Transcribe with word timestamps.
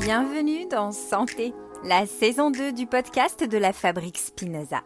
Bienvenue 0.00 0.66
dans 0.66 0.92
Santé, 0.92 1.52
la 1.84 2.06
saison 2.06 2.50
2 2.50 2.72
du 2.72 2.86
podcast 2.86 3.42
de 3.42 3.58
la 3.58 3.72
Fabrique 3.72 4.16
Spinoza. 4.16 4.82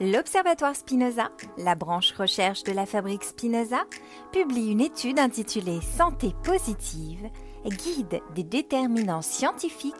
L'Observatoire 0.00 0.76
Spinoza, 0.76 1.30
la 1.58 1.74
branche 1.74 2.12
recherche 2.12 2.62
de 2.62 2.72
la 2.72 2.86
Fabrique 2.86 3.24
Spinoza, 3.24 3.84
publie 4.32 4.70
une 4.70 4.80
étude 4.80 5.18
intitulée 5.18 5.80
Santé 5.80 6.32
positive, 6.44 7.28
guide 7.66 8.20
des 8.34 8.44
déterminants 8.44 9.20
scientifiques 9.20 9.94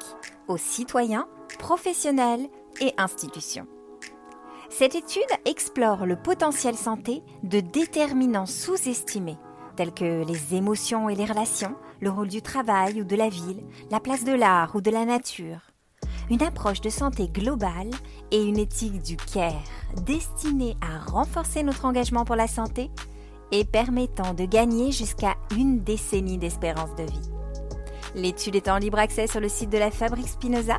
aux 0.46 0.58
citoyens, 0.58 1.28
professionnels 1.58 2.48
et 2.80 2.94
institutions. 2.98 3.66
Cette 4.70 4.94
étude 4.94 5.22
explore 5.44 6.06
le 6.06 6.16
potentiel 6.16 6.76
santé 6.76 7.22
de 7.42 7.60
déterminants 7.60 8.46
sous-estimés, 8.46 9.38
tels 9.77 9.93
que 9.93 10.24
les 10.24 10.54
émotions 10.54 11.08
et 11.08 11.14
les 11.14 11.26
relations, 11.26 11.76
le 12.00 12.11
rôle 12.11 12.29
du 12.29 12.43
travail 12.43 13.00
ou 13.00 13.04
de 13.04 13.16
la 13.16 13.29
ville, 13.29 13.62
la 13.90 14.00
place 14.00 14.25
de 14.25 14.32
l'art 14.32 14.75
ou 14.75 14.80
de 14.80 14.90
la 14.90 15.04
nature. 15.04 15.61
Une 16.30 16.43
approche 16.43 16.80
de 16.80 16.90
santé 16.90 17.29
globale 17.29 17.90
et 18.32 18.43
une 18.43 18.58
éthique 18.58 19.02
du 19.02 19.16
care 19.16 19.62
destinée 20.04 20.76
à 20.80 20.99
renforcer 20.99 21.62
notre 21.62 21.85
engagement 21.85 22.25
pour 22.25 22.36
la 22.36 22.49
santé 22.49 22.90
et 23.52 23.64
permettant 23.64 24.35
de 24.35 24.44
gagner 24.44 24.90
jusqu'à 24.90 25.36
une 25.57 25.85
décennie 25.85 26.38
d'espérance 26.38 26.94
de 26.96 27.04
vie. 27.04 27.30
L'étude 28.14 28.57
est 28.57 28.68
en 28.68 28.79
libre 28.79 28.99
accès 28.99 29.27
sur 29.27 29.40
le 29.40 29.49
site 29.49 29.71
de 29.71 29.79
la 29.79 29.90
Fabrique 29.90 30.29
Spinoza. 30.29 30.79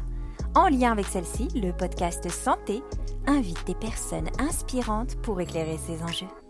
En 0.56 0.68
lien 0.68 0.92
avec 0.92 1.06
celle-ci, 1.06 1.48
le 1.56 1.72
podcast 1.72 2.30
Santé 2.30 2.82
invite 3.28 3.66
des 3.68 3.76
personnes 3.76 4.30
inspirantes 4.40 5.16
pour 5.22 5.40
éclairer 5.40 5.78
ces 5.78 6.02
enjeux. 6.04 6.47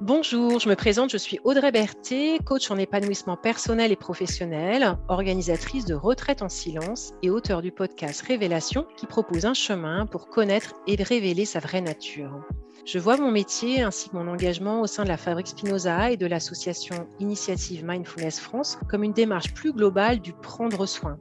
Bonjour, 0.00 0.58
je 0.58 0.68
me 0.68 0.74
présente, 0.74 1.10
je 1.10 1.16
suis 1.16 1.38
Audrey 1.44 1.70
Berthet, 1.70 2.38
coach 2.44 2.68
en 2.72 2.76
épanouissement 2.78 3.36
personnel 3.36 3.92
et 3.92 3.96
professionnel, 3.96 4.98
organisatrice 5.06 5.84
de 5.84 5.94
retraite 5.94 6.42
en 6.42 6.48
silence 6.48 7.12
et 7.22 7.30
auteur 7.30 7.62
du 7.62 7.70
podcast 7.70 8.20
Révélation 8.22 8.86
qui 8.96 9.06
propose 9.06 9.46
un 9.46 9.54
chemin 9.54 10.04
pour 10.06 10.26
connaître 10.28 10.74
et 10.88 11.00
révéler 11.00 11.44
sa 11.44 11.60
vraie 11.60 11.80
nature. 11.80 12.44
Je 12.84 12.98
vois 12.98 13.16
mon 13.16 13.30
métier 13.30 13.82
ainsi 13.82 14.10
que 14.10 14.16
mon 14.16 14.26
engagement 14.26 14.80
au 14.80 14.88
sein 14.88 15.04
de 15.04 15.08
la 15.08 15.16
Fabrique 15.16 15.46
Spinoza 15.46 16.10
et 16.10 16.16
de 16.16 16.26
l'association 16.26 17.06
Initiative 17.20 17.84
Mindfulness 17.84 18.40
France 18.40 18.78
comme 18.90 19.04
une 19.04 19.12
démarche 19.12 19.54
plus 19.54 19.72
globale 19.72 20.18
du 20.18 20.32
prendre 20.32 20.86
soin, 20.86 21.18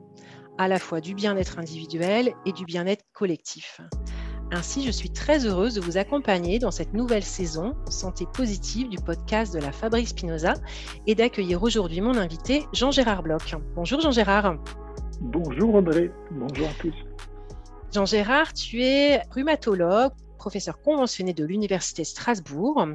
à 0.57 0.67
la 0.67 0.79
fois 0.79 0.99
du 0.99 1.13
bien-être 1.13 1.59
individuel 1.59 2.33
et 2.47 2.51
du 2.51 2.65
bien-être 2.65 3.05
collectif. 3.13 3.79
Ainsi, 4.55 4.83
je 4.83 4.91
suis 4.91 5.09
très 5.09 5.47
heureuse 5.47 5.73
de 5.73 5.81
vous 5.81 5.97
accompagner 5.97 6.59
dans 6.59 6.69
cette 6.69 6.93
nouvelle 6.93 7.23
saison 7.23 7.73
Santé 7.89 8.27
positive 8.31 8.87
du 8.87 8.97
podcast 8.97 9.51
de 9.51 9.57
la 9.57 9.71
Fabrique 9.71 10.09
Spinoza 10.09 10.53
et 11.07 11.15
d'accueillir 11.15 11.63
aujourd'hui 11.63 12.01
mon 12.01 12.15
invité 12.15 12.67
Jean-Gérard 12.71 13.23
Bloch. 13.23 13.55
Bonjour 13.73 13.99
Jean-Gérard. 13.99 14.57
Bonjour 15.21 15.73
Audrey, 15.73 16.11
bonjour 16.29 16.67
à 16.67 16.73
tous. 16.79 16.93
Jean-Gérard, 17.95 18.53
tu 18.53 18.83
es 18.83 19.23
rhumatologue, 19.31 20.11
professeur 20.37 20.79
conventionné 20.83 21.33
de 21.33 21.45
l'Université 21.45 22.03
Strasbourg. 22.03 22.85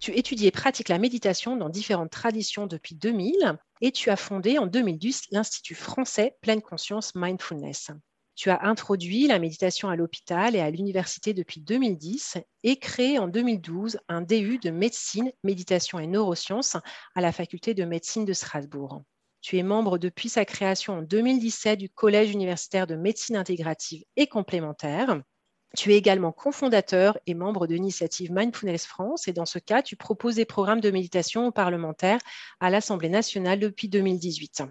Tu 0.00 0.12
étudies 0.12 0.48
et 0.48 0.50
pratiques 0.50 0.90
la 0.90 0.98
méditation 0.98 1.56
dans 1.56 1.70
différentes 1.70 2.10
traditions 2.10 2.66
depuis 2.66 2.94
2000 2.94 3.56
et 3.80 3.90
tu 3.90 4.10
as 4.10 4.16
fondé 4.16 4.58
en 4.58 4.66
2010 4.66 5.28
l'Institut 5.30 5.76
français 5.76 6.36
Pleine 6.42 6.60
Conscience 6.60 7.14
Mindfulness. 7.14 7.90
Tu 8.36 8.50
as 8.50 8.66
introduit 8.66 9.26
la 9.26 9.38
méditation 9.38 9.88
à 9.88 9.96
l'hôpital 9.96 10.54
et 10.54 10.60
à 10.60 10.70
l'université 10.70 11.32
depuis 11.32 11.62
2010 11.62 12.36
et 12.64 12.76
créé 12.78 13.18
en 13.18 13.28
2012 13.28 13.98
un 14.08 14.20
DU 14.20 14.58
de 14.58 14.68
médecine, 14.68 15.32
méditation 15.42 15.98
et 15.98 16.06
neurosciences 16.06 16.76
à 17.14 17.22
la 17.22 17.32
faculté 17.32 17.72
de 17.72 17.86
médecine 17.86 18.26
de 18.26 18.34
Strasbourg. 18.34 19.02
Tu 19.40 19.56
es 19.56 19.62
membre 19.62 19.96
depuis 19.96 20.28
sa 20.28 20.44
création 20.44 20.98
en 20.98 21.02
2017 21.02 21.78
du 21.78 21.88
Collège 21.88 22.30
universitaire 22.30 22.86
de 22.86 22.94
médecine 22.94 23.36
intégrative 23.36 24.04
et 24.16 24.26
complémentaire. 24.26 25.22
Tu 25.74 25.94
es 25.94 25.96
également 25.96 26.32
cofondateur 26.32 27.18
et 27.26 27.32
membre 27.32 27.66
de 27.66 27.74
l'initiative 27.74 28.32
Mindfulness 28.32 28.84
France 28.84 29.28
et 29.28 29.32
dans 29.32 29.46
ce 29.46 29.58
cas, 29.58 29.80
tu 29.80 29.96
proposes 29.96 30.34
des 30.34 30.44
programmes 30.44 30.82
de 30.82 30.90
méditation 30.90 31.46
aux 31.46 31.52
parlementaires 31.52 32.20
à 32.60 32.68
l'Assemblée 32.68 33.08
nationale 33.08 33.60
depuis 33.60 33.88
2018. 33.88 34.62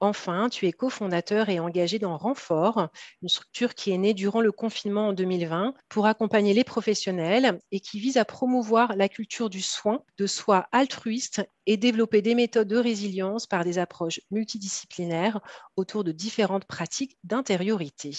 Enfin, 0.00 0.48
tu 0.50 0.66
es 0.66 0.72
cofondateur 0.72 1.48
et 1.48 1.58
engagé 1.60 1.98
dans 1.98 2.16
Renfort, 2.16 2.88
une 3.22 3.28
structure 3.28 3.74
qui 3.74 3.90
est 3.90 3.98
née 3.98 4.14
durant 4.14 4.40
le 4.40 4.52
confinement 4.52 5.08
en 5.08 5.12
2020 5.12 5.74
pour 5.88 6.06
accompagner 6.06 6.52
les 6.52 6.64
professionnels 6.64 7.58
et 7.72 7.80
qui 7.80 7.98
vise 7.98 8.16
à 8.16 8.24
promouvoir 8.24 8.96
la 8.96 9.08
culture 9.08 9.50
du 9.50 9.62
soin, 9.62 10.04
de 10.18 10.26
soi 10.26 10.68
altruiste 10.72 11.48
et 11.66 11.76
développer 11.76 12.22
des 12.22 12.34
méthodes 12.34 12.68
de 12.68 12.76
résilience 12.76 13.46
par 13.46 13.64
des 13.64 13.78
approches 13.78 14.20
multidisciplinaires 14.30 15.40
autour 15.76 16.04
de 16.04 16.12
différentes 16.12 16.66
pratiques 16.66 17.16
d'intériorité 17.24 18.12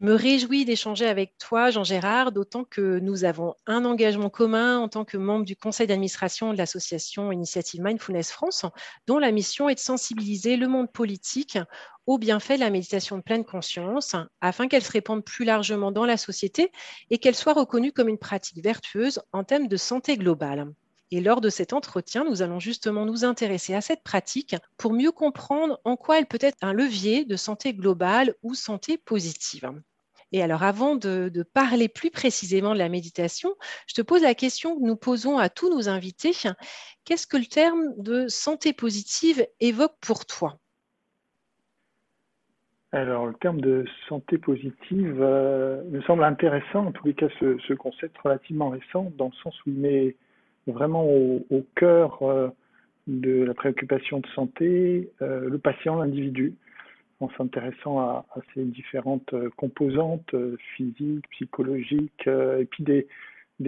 me 0.00 0.12
réjouis 0.12 0.66
d'échanger 0.66 1.06
avec 1.06 1.38
toi, 1.38 1.70
Jean-Gérard, 1.70 2.30
d'autant 2.30 2.64
que 2.64 2.98
nous 2.98 3.24
avons 3.24 3.54
un 3.66 3.84
engagement 3.86 4.28
commun 4.28 4.78
en 4.78 4.88
tant 4.88 5.04
que 5.06 5.16
membre 5.16 5.46
du 5.46 5.56
conseil 5.56 5.86
d'administration 5.86 6.52
de 6.52 6.58
l'association 6.58 7.32
Initiative 7.32 7.80
Mindfulness 7.82 8.30
France, 8.30 8.66
dont 9.06 9.18
la 9.18 9.32
mission 9.32 9.68
est 9.70 9.76
de 9.76 9.80
sensibiliser 9.80 10.56
le 10.56 10.68
monde 10.68 10.92
politique 10.92 11.58
aux 12.06 12.18
bienfaits 12.18 12.54
de 12.54 12.60
la 12.60 12.70
méditation 12.70 13.16
de 13.16 13.22
pleine 13.22 13.44
conscience, 13.44 14.14
afin 14.40 14.68
qu'elle 14.68 14.84
se 14.84 14.92
répande 14.92 15.24
plus 15.24 15.44
largement 15.44 15.90
dans 15.92 16.04
la 16.04 16.18
société 16.18 16.70
et 17.10 17.18
qu'elle 17.18 17.34
soit 17.34 17.54
reconnue 17.54 17.92
comme 17.92 18.08
une 18.08 18.18
pratique 18.18 18.62
vertueuse 18.62 19.20
en 19.32 19.44
termes 19.44 19.68
de 19.68 19.76
santé 19.76 20.18
globale. 20.18 20.72
Et 21.12 21.20
lors 21.20 21.40
de 21.40 21.48
cet 21.48 21.72
entretien, 21.72 22.24
nous 22.24 22.42
allons 22.42 22.58
justement 22.58 23.06
nous 23.06 23.24
intéresser 23.24 23.74
à 23.74 23.80
cette 23.80 24.02
pratique 24.02 24.56
pour 24.76 24.92
mieux 24.92 25.12
comprendre 25.12 25.80
en 25.84 25.96
quoi 25.96 26.18
elle 26.18 26.26
peut 26.26 26.38
être 26.40 26.58
un 26.62 26.72
levier 26.72 27.24
de 27.24 27.36
santé 27.36 27.74
globale 27.74 28.34
ou 28.42 28.54
santé 28.54 28.98
positive. 28.98 29.70
Et 30.32 30.42
alors, 30.42 30.64
avant 30.64 30.96
de, 30.96 31.30
parler 31.54 31.88
plus 31.88 32.10
précisément 32.10 32.74
de 32.74 32.78
la 32.78 32.88
méditation, 32.88 33.54
je 33.86 33.94
te 33.94 34.02
pose 34.02 34.22
la 34.22 34.34
question 34.34 34.76
que 34.76 34.84
nous 34.84 34.96
posons 34.96 35.38
à 35.38 35.48
tous 35.48 35.70
nos 35.70 35.88
invités. 35.88 36.32
Qu'est-ce 37.04 37.28
que 37.28 37.36
le 37.36 37.46
terme 37.46 37.94
de 37.96 38.26
santé 38.26 38.72
positive 38.72 39.46
évoque 39.60 39.94
pour 40.00 40.26
toi? 40.26 40.58
Alors, 42.90 43.26
le 43.26 43.34
terme 43.34 43.60
de 43.60 43.84
santé 44.08 44.38
positive 44.38 45.20
euh, 45.20 45.82
me 45.90 46.00
semble 46.02 46.24
intéressant, 46.24 46.86
en 46.86 46.92
tous 46.92 47.06
les 47.06 47.14
cas, 47.14 47.28
ce, 47.38 47.58
ce, 47.66 47.74
concept 47.74 48.16
relativement 48.18 48.70
récent, 48.70 49.12
dans 49.16 49.26
le 49.26 49.36
sens 49.42 49.54
où 49.66 49.70
il 49.70 49.74
met 49.74 50.16
vraiment 50.72 51.04
au, 51.04 51.64
cœur 51.74 52.22
euh, 52.22 52.48
de 53.06 53.44
la 53.44 53.54
préoccupation 53.54 54.20
de 54.20 54.26
santé 54.28 55.10
euh, 55.22 55.48
le 55.48 55.58
patient, 55.58 55.96
l'individu, 55.96 56.54
en 57.20 57.30
s'intéressant 57.30 57.98
à, 58.00 58.26
ces 58.54 58.64
différentes 58.64 59.32
euh, 59.32 59.48
composantes 59.56 60.34
physiques, 60.76 61.28
psychologiques, 61.30 62.26
et 62.26 62.64
puis 62.64 62.84
des, 62.84 63.06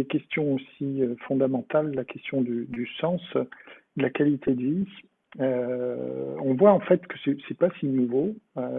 questions 0.05 0.55
aussi 0.55 1.03
fondamentales, 1.27 1.95
la 1.95 2.05
question 2.05 2.43
du, 2.43 2.89
sens, 3.01 3.23
de 3.35 4.03
la 4.03 4.11
qualité 4.11 4.55
de 4.55 4.63
vie. 4.63 4.87
On 5.39 6.55
voit 6.55 6.73
en 6.73 6.81
fait 6.81 7.07
que 7.07 7.17
c'est 7.25 7.59
pas 7.59 7.71
si 7.79 7.87
nouveau. 7.87 8.35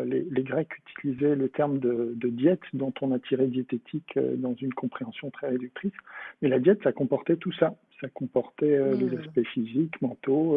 les, 0.06 0.26
les, 0.30 0.44
Grecs 0.44 0.72
utilisaient 0.96 1.36
le 1.36 1.50
terme 1.50 1.80
de, 1.80 2.14
de, 2.16 2.28
diète, 2.30 2.62
dont 2.74 2.94
on 3.02 3.12
a 3.12 3.20
tiré 3.20 3.48
diététique 3.48 4.18
dans 4.38 4.56
une 4.56 4.74
compréhension 4.74 5.30
très 5.30 5.50
réductrice. 5.50 5.94
Mais 6.42 6.50
la 6.50 6.60
diète, 6.60 6.82
ça 6.84 6.92
comportait 6.92 7.38
tout 7.38 7.54
ça 7.54 7.76
ça 8.02 8.08
comportait 8.10 8.76
euh, 8.76 8.96
les 8.96 9.16
hmm. 9.16 9.20
aspects 9.20 9.48
physiques, 9.54 10.02
mentaux, 10.02 10.56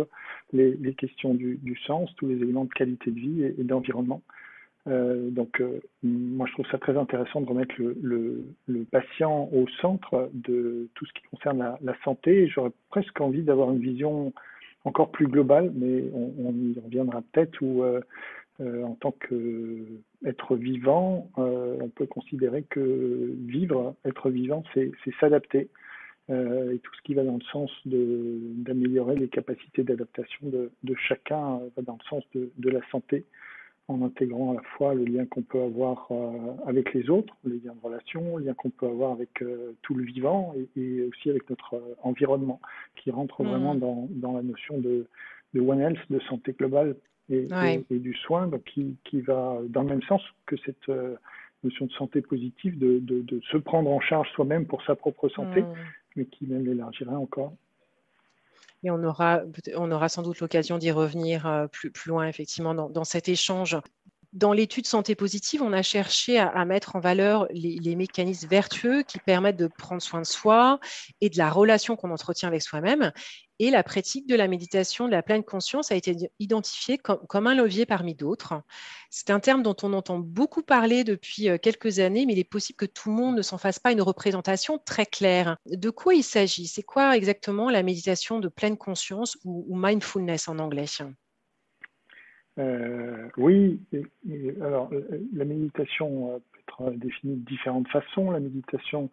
euh, 0.54 0.74
les, 0.80 0.94
questions 0.94 1.34
du, 1.34 1.78
sens, 1.86 2.14
tous 2.16 2.28
les 2.28 2.36
éléments 2.36 2.64
de 2.64 2.72
qualité 2.72 3.10
de 3.10 3.18
vie 3.18 3.42
et, 3.44 3.64
d'environnement. 3.64 4.22
Euh, 4.88 5.30
donc, 5.30 5.62
moi, 6.02 6.46
je 6.48 6.52
trouve 6.54 6.66
ça 6.70 6.78
très 6.78 6.96
intéressant 6.96 7.40
de 7.40 7.46
remettre 7.46 7.74
le, 7.78 8.44
patient 8.90 9.48
au 9.52 9.66
centre 9.80 10.30
de 10.34 10.88
tout 10.94 11.06
ce 11.06 11.12
qui 11.12 11.22
concerne 11.30 11.76
la, 11.80 11.94
santé. 12.04 12.48
J'aurais 12.48 12.72
presque 12.90 13.20
envie 13.20 13.42
d'avoir 13.42 13.70
une 13.70 13.80
vision 13.80 14.32
encore 14.84 15.10
plus 15.10 15.26
globale, 15.26 15.72
mais 15.74 16.04
on, 16.12 16.52
y 16.52 16.78
reviendra 16.80 17.22
peut-être, 17.32 17.60
où 17.62 17.84
en 18.60 18.94
tant 18.94 19.12
qu'être 19.12 20.56
vivant, 20.56 21.30
on 21.36 21.88
peut 21.94 22.06
considérer 22.06 22.64
que 22.64 23.34
vivre, 23.46 23.94
être 24.04 24.30
vivant, 24.30 24.64
c'est 24.74 24.92
s'adapter. 25.20 25.68
Euh, 26.30 26.72
et 26.72 26.78
tout 26.78 26.94
ce 26.94 27.02
qui 27.02 27.14
va 27.14 27.24
dans 27.24 27.36
le 27.36 27.44
sens 27.50 27.70
d'améliorer 27.84 29.16
les 29.16 29.28
capacités 29.28 29.82
d'adaptation 29.82 30.48
de, 30.48 30.70
de, 30.84 30.94
chacun 30.94 31.56
euh, 31.56 31.68
va 31.76 31.82
dans 31.82 31.98
le 32.00 32.08
sens 32.08 32.22
de, 32.34 32.52
de, 32.56 32.70
la 32.70 32.80
santé, 32.90 33.24
en 33.88 34.02
intégrant 34.02 34.52
à 34.52 34.54
la 34.54 34.62
fois 34.76 34.94
le 34.94 35.04
lien 35.04 35.26
qu'on 35.26 35.42
peut 35.42 35.60
avoir 35.60 36.06
euh, 36.10 36.32
avec 36.66 36.94
les 36.94 37.10
autres, 37.10 37.34
les 37.44 37.58
liens 37.58 37.74
de 37.74 37.80
relation, 37.82 38.38
le 38.38 38.46
lien 38.46 38.54
qu'on 38.54 38.70
peut 38.70 38.86
avoir 38.86 39.12
avec 39.12 39.30
tout 39.82 39.94
le 39.94 40.04
vivant 40.04 40.54
et, 40.56 40.80
et, 40.80 41.04
aussi 41.04 41.30
avec 41.30 41.48
notre 41.50 41.82
environnement, 42.02 42.60
qui 42.96 43.10
rentre 43.10 43.42
mmh. 43.42 43.46
vraiment 43.46 43.74
dans, 43.74 44.08
dans, 44.10 44.32
la 44.32 44.42
notion 44.42 44.78
de, 44.78 45.06
de 45.54 45.60
One 45.60 45.80
Health, 45.80 45.98
de 46.10 46.20
santé 46.20 46.52
globale 46.52 46.96
et, 47.28 47.48
et, 47.90 47.98
du 47.98 48.14
soin, 48.14 48.46
donc 48.46 48.64
qui, 48.64 48.96
qui, 49.04 49.20
va 49.20 49.58
dans 49.68 49.82
le 49.82 49.88
même 49.88 50.02
sens 50.02 50.22
que 50.46 50.56
cette 50.64 50.90
notion 51.64 51.86
de 51.86 51.92
santé 51.92 52.20
positive, 52.20 52.78
de, 52.78 52.98
de, 53.00 53.40
se 53.50 53.56
prendre 53.56 53.90
en 53.90 54.00
charge 54.00 54.28
soi-même 54.32 54.66
pour 54.66 54.82
sa 54.84 54.94
propre 54.94 55.28
santé, 55.28 55.62
mmh 55.62 55.74
mais 56.16 56.26
qui 56.26 56.46
même 56.46 56.64
l'élargirait 56.64 57.14
encore. 57.14 57.54
Et 58.84 58.90
on 58.90 59.02
aura, 59.04 60.08
sans 60.08 60.22
doute 60.22 60.40
l'occasion 60.40 60.78
d'y 60.78 60.90
revenir 60.90 61.68
plus, 61.72 61.90
plus 61.92 62.08
loin, 62.10 62.26
effectivement, 62.28 62.74
dans 62.74 63.04
cet 63.04 63.28
échange. 63.28 63.76
Dans 64.32 64.54
l'étude 64.54 64.86
santé 64.86 65.14
positive, 65.14 65.62
on 65.62 65.74
a 65.74 65.82
cherché 65.82 66.38
à, 66.38 66.64
mettre 66.64 66.96
en 66.96 67.00
valeur 67.00 67.46
les, 67.50 67.96
mécanismes 67.96 68.48
vertueux 68.48 69.02
qui 69.02 69.18
permettent 69.18 69.58
de 69.58 69.66
prendre 69.66 70.00
soin 70.00 70.22
de 70.22 70.26
soi 70.26 70.80
et 71.20 71.28
de 71.28 71.36
la 71.36 71.50
relation 71.50 71.96
qu'on 71.96 72.10
entretient 72.10 72.48
avec 72.48 72.62
soi-même. 72.62 73.12
Et 73.58 73.70
la 73.70 73.82
pratique 73.82 74.26
de 74.26 74.34
la 74.34 74.48
méditation 74.48 75.04
de 75.06 75.10
la 75.10 75.22
pleine 75.22 75.44
conscience 75.44 75.92
a 75.92 75.96
été 75.96 76.16
identifiée 76.38 76.96
comme, 76.96 77.46
un 77.46 77.54
levier 77.54 77.84
parmi 77.84 78.14
d'autres. 78.14 78.54
C'est 79.10 79.28
un 79.28 79.38
terme 79.38 79.62
dont 79.62 79.76
on 79.82 79.92
entend 79.92 80.18
beaucoup 80.18 80.62
parler 80.62 81.04
depuis 81.04 81.50
euh, 81.50 81.58
quelques 81.58 81.98
années, 81.98 82.24
mais 82.24 82.32
il 82.32 82.38
est 82.38 82.44
possible 82.44 82.78
que 82.78 82.86
tout 82.86 83.10
le 83.10 83.16
monde 83.16 83.36
ne 83.36 83.42
s'en 83.42 83.58
fasse 83.58 83.78
pas 83.78 83.92
une 83.92 84.00
représentation 84.00 84.78
très 84.78 85.04
claire. 85.04 85.58
De 85.66 85.90
quoi 85.90 86.14
il 86.14 86.24
s'agit? 86.24 86.66
C'est 86.66 86.82
quoi 86.82 87.18
exactement 87.18 87.68
la 87.68 87.82
méditation 87.82 88.40
de 88.40 88.48
pleine 88.48 88.78
conscience 88.78 89.36
ou 89.44 89.76
mindfulness 89.76 90.48
en 90.48 90.58
anglais? 90.58 90.86
Euh, 92.58 93.28
oui, 93.36 93.80
alors 94.60 94.90
la 95.34 95.44
méditation 95.44 96.40
peut 96.50 96.58
être 96.60 96.90
définie 96.98 97.36
de 97.36 97.44
différentes 97.46 97.88
façons. 97.88 98.30
La 98.30 98.40
méditation 98.40 99.10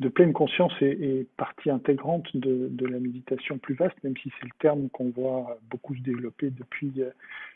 de 0.00 0.08
pleine 0.08 0.32
conscience 0.32 0.72
est, 0.80 1.26
partie 1.36 1.70
intégrante 1.70 2.24
de, 2.36 2.86
la 2.86 3.00
méditation 3.00 3.58
plus 3.58 3.74
vaste, 3.74 3.96
même 4.04 4.16
si 4.16 4.30
c'est 4.38 4.44
le 4.44 4.56
terme 4.60 4.88
qu'on 4.90 5.10
voit 5.10 5.58
beaucoup 5.70 5.96
se 5.96 6.02
développer 6.02 6.50
depuis 6.50 6.92
euh, 6.98 7.10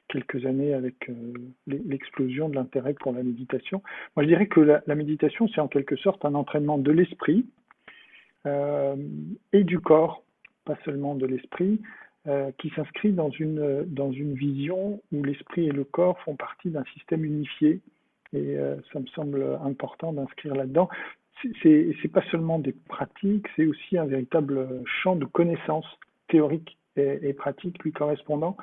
quelques 0.08 0.44
années 0.44 0.74
avec 0.74 1.08
euh, 1.08 1.32
l'explosion 1.68 2.48
de 2.48 2.56
l'intérêt 2.56 2.94
pour 2.94 3.12
la 3.12 3.22
méditation. 3.22 3.80
Moi, 4.16 4.24
je 4.24 4.28
dirais 4.28 4.48
que 4.48 4.60
la, 4.60 4.94
méditation, 4.94 5.46
c'est 5.48 5.60
en 5.60 5.68
quelque 5.68 5.96
sorte 5.96 6.24
un 6.24 6.34
entraînement 6.34 6.78
de 6.78 6.90
l'esprit 6.90 7.46
et 8.44 9.62
du 9.62 9.78
corps, 9.78 10.24
pas 10.64 10.76
seulement 10.84 11.14
de 11.14 11.26
l'esprit, 11.26 11.80
euh, 11.80 12.01
qui 12.58 12.70
s'inscrit 12.70 13.12
dans 13.12 13.30
une, 13.30 13.84
dans 13.86 14.12
une 14.12 14.34
vision 14.34 15.00
où 15.12 15.24
l'esprit 15.24 15.66
et 15.66 15.72
le 15.72 15.84
corps 15.84 16.20
font 16.20 16.36
partie 16.36 16.70
d'un 16.70 16.84
système 16.94 17.24
unifié. 17.24 17.80
Et 18.32 18.56
euh, 18.56 18.76
ça 18.92 19.00
me 19.00 19.06
semble 19.08 19.58
important 19.64 20.12
d'inscrire 20.12 20.54
là-dedans. 20.54 20.88
C'est 21.62 22.12
pas 22.12 22.22
seulement 22.30 22.58
des 22.58 22.72
pratiques, 22.72 23.46
c'est 23.56 23.66
aussi 23.66 23.98
un 23.98 24.06
véritable 24.06 24.82
champ 24.84 25.16
de 25.16 25.24
connaissances 25.24 25.98
théoriques 26.28 26.78
et, 26.96 27.18
et 27.22 27.32
pratiques 27.32 27.82
lui 27.82 27.90
correspondant, 27.90 28.56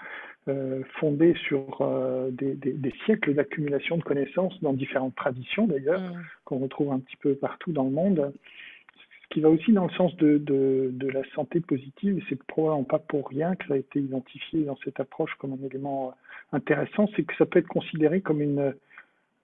euh, 0.47 0.83
fondé 1.00 1.35
sur 1.47 1.81
euh, 1.81 2.29
des, 2.31 2.53
des, 2.53 2.71
des, 2.71 2.94
siècles 3.05 3.33
d'accumulation 3.33 3.97
de 3.97 4.03
connaissances 4.03 4.62
dans 4.62 4.71
différentes 4.71 5.15
traditions 5.15 5.67
d'ailleurs, 5.67 6.00
mmh. 6.00 6.23
qu'on 6.45 6.59
retrouve 6.59 6.94
un 6.94 7.00
petit 7.00 7.17
peu 7.17 7.35
partout 7.35 7.73
dans 7.73 7.83
le 7.83 7.91
monde 7.91 8.33
qui 9.29 9.41
va 9.41 9.49
aussi 9.49 9.71
dans 9.73 9.85
le 9.85 9.91
sens 9.91 10.15
de, 10.17 10.37
de, 10.37 10.89
de 10.91 11.07
la 11.07 11.21
santé 11.35 11.59
positive, 11.59 12.17
et 12.17 12.23
c'est 12.29 12.43
probablement 12.43 12.83
pas 12.83 12.99
pour 12.99 13.29
rien 13.29 13.55
que 13.55 13.67
ça 13.67 13.75
a 13.75 13.77
été 13.77 13.99
identifié 13.99 14.63
dans 14.63 14.77
cette 14.83 14.99
approche 14.99 15.33
comme 15.35 15.53
un 15.53 15.65
élément 15.65 16.15
intéressant, 16.51 17.07
c'est 17.15 17.23
que 17.23 17.35
ça 17.35 17.45
peut 17.45 17.59
être 17.59 17.67
considéré 17.67 18.21
comme 18.21 18.41
une 18.41 18.73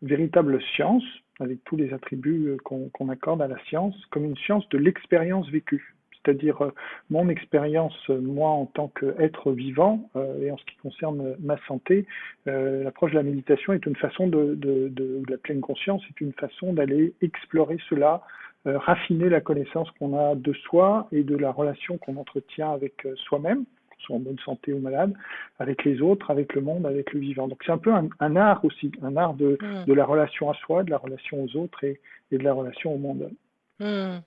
véritable 0.02 0.62
science, 0.76 1.04
avec 1.40 1.64
tous 1.66 1.76
les 1.76 1.94
attributs 1.94 2.58
qu'on 2.64 3.10
accorde 3.10 3.42
à 3.42 3.48
la 3.48 3.60
science, 3.66 3.96
comme 4.10 4.26
une 4.26 4.38
science 4.38 4.68
de 4.70 4.78
l'expérience 4.78 5.50
vécue. 5.50 5.94
C'est-à-dire 6.24 6.60
euh, 6.64 6.72
mon 7.12 7.30
expérience, 7.30 7.96
moi 8.10 8.50
en 8.50 8.66
tant 8.66 8.88
qu'être 8.88 9.52
vivant, 9.52 10.10
euh, 10.16 10.42
et 10.42 10.50
en 10.50 10.58
ce 10.58 10.66
qui 10.66 10.76
concerne 10.78 11.36
ma 11.40 11.58
santé, 11.68 12.08
euh, 12.48 12.84
l'approche 12.84 13.12
de 13.12 13.18
la 13.18 13.24
méditation 13.24 13.74
est 13.74 13.86
une 13.86 13.96
façon 13.96 14.28
de, 14.28 14.56
de, 14.56 14.90
de, 14.90 15.22
de 15.24 15.32
la 15.32 15.38
pleine 15.38 15.62
conscience, 15.62 16.02
est 16.10 16.22
une 16.22 16.34
façon 16.34 16.74
d'aller 16.74 17.14
explorer 17.22 17.78
cela, 17.90 18.24
euh, 18.24 18.45
raffiner 18.66 19.30
la 19.30 19.42
connaissance 19.42 19.90
qu'on 20.00 20.18
a 20.18 20.36
de 20.36 20.54
soi 20.54 21.08
et 21.12 21.24
de 21.24 21.36
la 21.36 21.52
relation 21.52 21.98
qu'on 21.98 22.18
entretient 22.18 22.72
avec 22.72 23.06
euh, 23.06 23.16
soi-même, 23.16 23.66
soit 24.00 24.16
en 24.16 24.20
bonne 24.20 24.40
santé 24.40 24.74
ou 24.74 24.80
malade, 24.80 25.14
avec 25.60 25.84
les 25.84 26.02
autres, 26.02 26.32
avec 26.32 26.54
le 26.54 26.62
monde, 26.62 26.86
avec 26.86 27.14
le 27.14 27.20
vivant. 27.20 27.48
Donc 27.48 27.62
c'est 27.66 27.72
un 27.72 27.78
peu 27.78 27.94
un, 27.94 28.36
art 28.36 28.64
aussi, 28.66 28.92
un 29.02 29.16
art 29.18 29.34
de, 29.34 29.58
mm. 29.62 29.86
de, 29.86 29.94
la 29.94 30.06
relation 30.06 30.50
à 30.50 30.54
soi, 30.56 30.84
de 30.84 30.90
la 30.90 30.98
relation 30.98 31.44
aux 31.44 31.58
autres 31.58 31.84
et, 31.84 32.00
et 32.32 32.38
de 32.38 32.44
la 32.44 32.54
relation 32.54 32.94
au 32.94 32.98
monde. 32.98 33.32
Mm. 33.80 34.20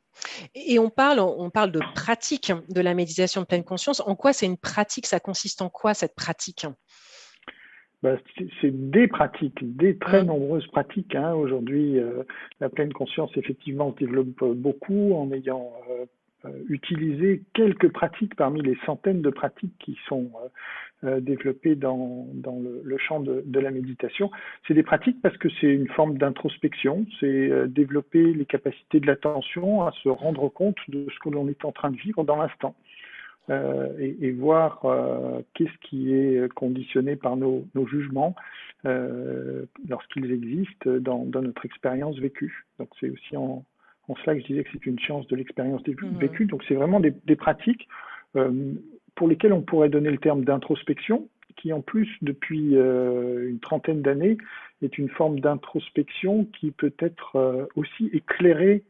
Et 0.55 0.79
on 0.79 0.91
parle, 0.91 1.21
on 1.21 1.51
parle 1.51 1.73
de 1.73 1.81
pratique 1.95 2.53
de 2.69 2.81
la 2.81 2.95
méditation 2.95 3.41
de 3.41 3.47
pleine 3.47 3.65
conscience. 3.65 4.01
En 4.01 4.15
quoi 4.15 4.33
c'est 4.33 4.47
une 4.47 4.59
pratique? 4.59 5.07
Ça 5.07 5.21
consiste 5.21 5.63
en 5.63 5.69
quoi 5.69 5.95
cette 5.95 6.15
pratique? 6.15 6.67
Bah, 8.03 8.17
c'est 8.61 8.91
des 8.91 9.09
pratiques, 9.09 9.77
des 9.77 9.97
très 9.97 10.23
nombreuses 10.23 10.67
pratiques. 10.69 11.17
Hein. 11.17 11.35
Aujourd'hui, 11.35 11.99
euh, 11.99 12.23
la 12.61 12.69
pleine 12.69 12.93
conscience, 12.93 13.31
effectivement, 13.37 13.93
se 13.93 14.05
développe 14.05 14.45
beaucoup 14.55 15.15
en 15.15 15.33
ayant 15.33 15.73
euh, 15.91 16.05
euh, 16.45 16.51
utilisé 16.69 17.43
quelques 17.55 17.89
pratiques 17.89 18.37
parmi 18.37 18.63
les 18.63 18.79
centaines 18.87 19.21
de 19.21 19.31
pratiques 19.31 19.75
qui 19.81 19.99
sont 20.09 20.31
développées 21.05 21.77
dans, 21.77 22.27
dans 22.35 22.59
le, 22.59 22.81
le, 22.83 22.99
champ 22.99 23.21
de, 23.21 23.45
de 23.47 23.61
la 23.61 23.71
méditation. 23.71 24.33
C'est 24.67 24.75
des 24.75 24.83
pratiques 24.83 25.23
parce 25.23 25.37
que 25.37 25.49
c'est 25.61 25.69
une 25.69 25.87
forme 25.87 26.19
d'introspection, 26.19 27.07
c'est 27.21 27.69
développer 27.69 28.35
les 28.35 28.47
capacités 28.47 28.99
de 28.99 29.07
l'attention 29.07 29.87
à 29.87 29.93
se 30.03 30.09
rendre 30.09 30.49
compte 30.49 30.79
de 30.89 31.07
ce 31.15 31.19
que 31.21 31.29
l'on 31.29 31.47
est 31.47 31.65
en 31.65 31.71
train 31.71 31.93
de 31.93 31.97
vivre 31.97 32.25
dans 32.25 32.35
l'instant. 32.35 32.75
Euh, 33.51 33.89
et, 33.99 34.17
et, 34.21 34.33
voir 34.33 34.85
euh, 34.85 35.41
qu'est-ce 35.55 35.89
qui 35.89 36.13
est 36.13 36.53
conditionné 36.53 37.17
par 37.17 37.37
nos, 37.37 37.67
nos 37.75 37.87
jugements 37.87 38.35
euh, 38.85 39.65
lorsqu'ils 39.89 40.31
existent 40.31 40.91
dans, 41.01 41.25
dans, 41.25 41.41
notre 41.41 41.65
expérience 41.65 42.19
vécue. 42.19 42.67
Donc 42.79 42.91
c'est 43.01 43.09
aussi 43.09 43.37
en, 43.39 43.65
en, 44.09 44.17
cela 44.17 44.37
que 44.37 44.43
je 44.43 44.47
disais 44.49 44.65
que 44.65 44.71
c'est 44.73 44.85
une 44.85 44.99
chance 44.99 45.27
de 45.29 45.37
l'expérience 45.37 45.81
mmh. 45.87 46.19
vécue. 46.19 46.45
Donc 46.45 46.63
c'est 46.69 46.75
vraiment 46.75 47.01
des, 47.01 47.15
des 47.25 47.37
pratiques 47.37 47.89
pour 49.15 49.27
lesquelles 49.27 49.55
on 49.55 49.63
pourrait 49.63 49.89
donner 49.89 50.11
le 50.11 50.19
terme 50.19 50.45
d'introspection, 50.45 51.29
qui 51.57 51.73
en 51.73 51.81
plus 51.81 52.09
depuis 52.21 52.75
une 52.75 53.59
trentaine 53.61 54.03
d'années 54.03 54.37
est 54.83 54.99
une 54.99 55.09
forme 55.09 55.41
d'introspection 55.41 56.45
qui 56.61 56.71
peut 56.71 56.93
être 56.99 57.69
aussi 57.75 58.11
éclairée 58.13 58.85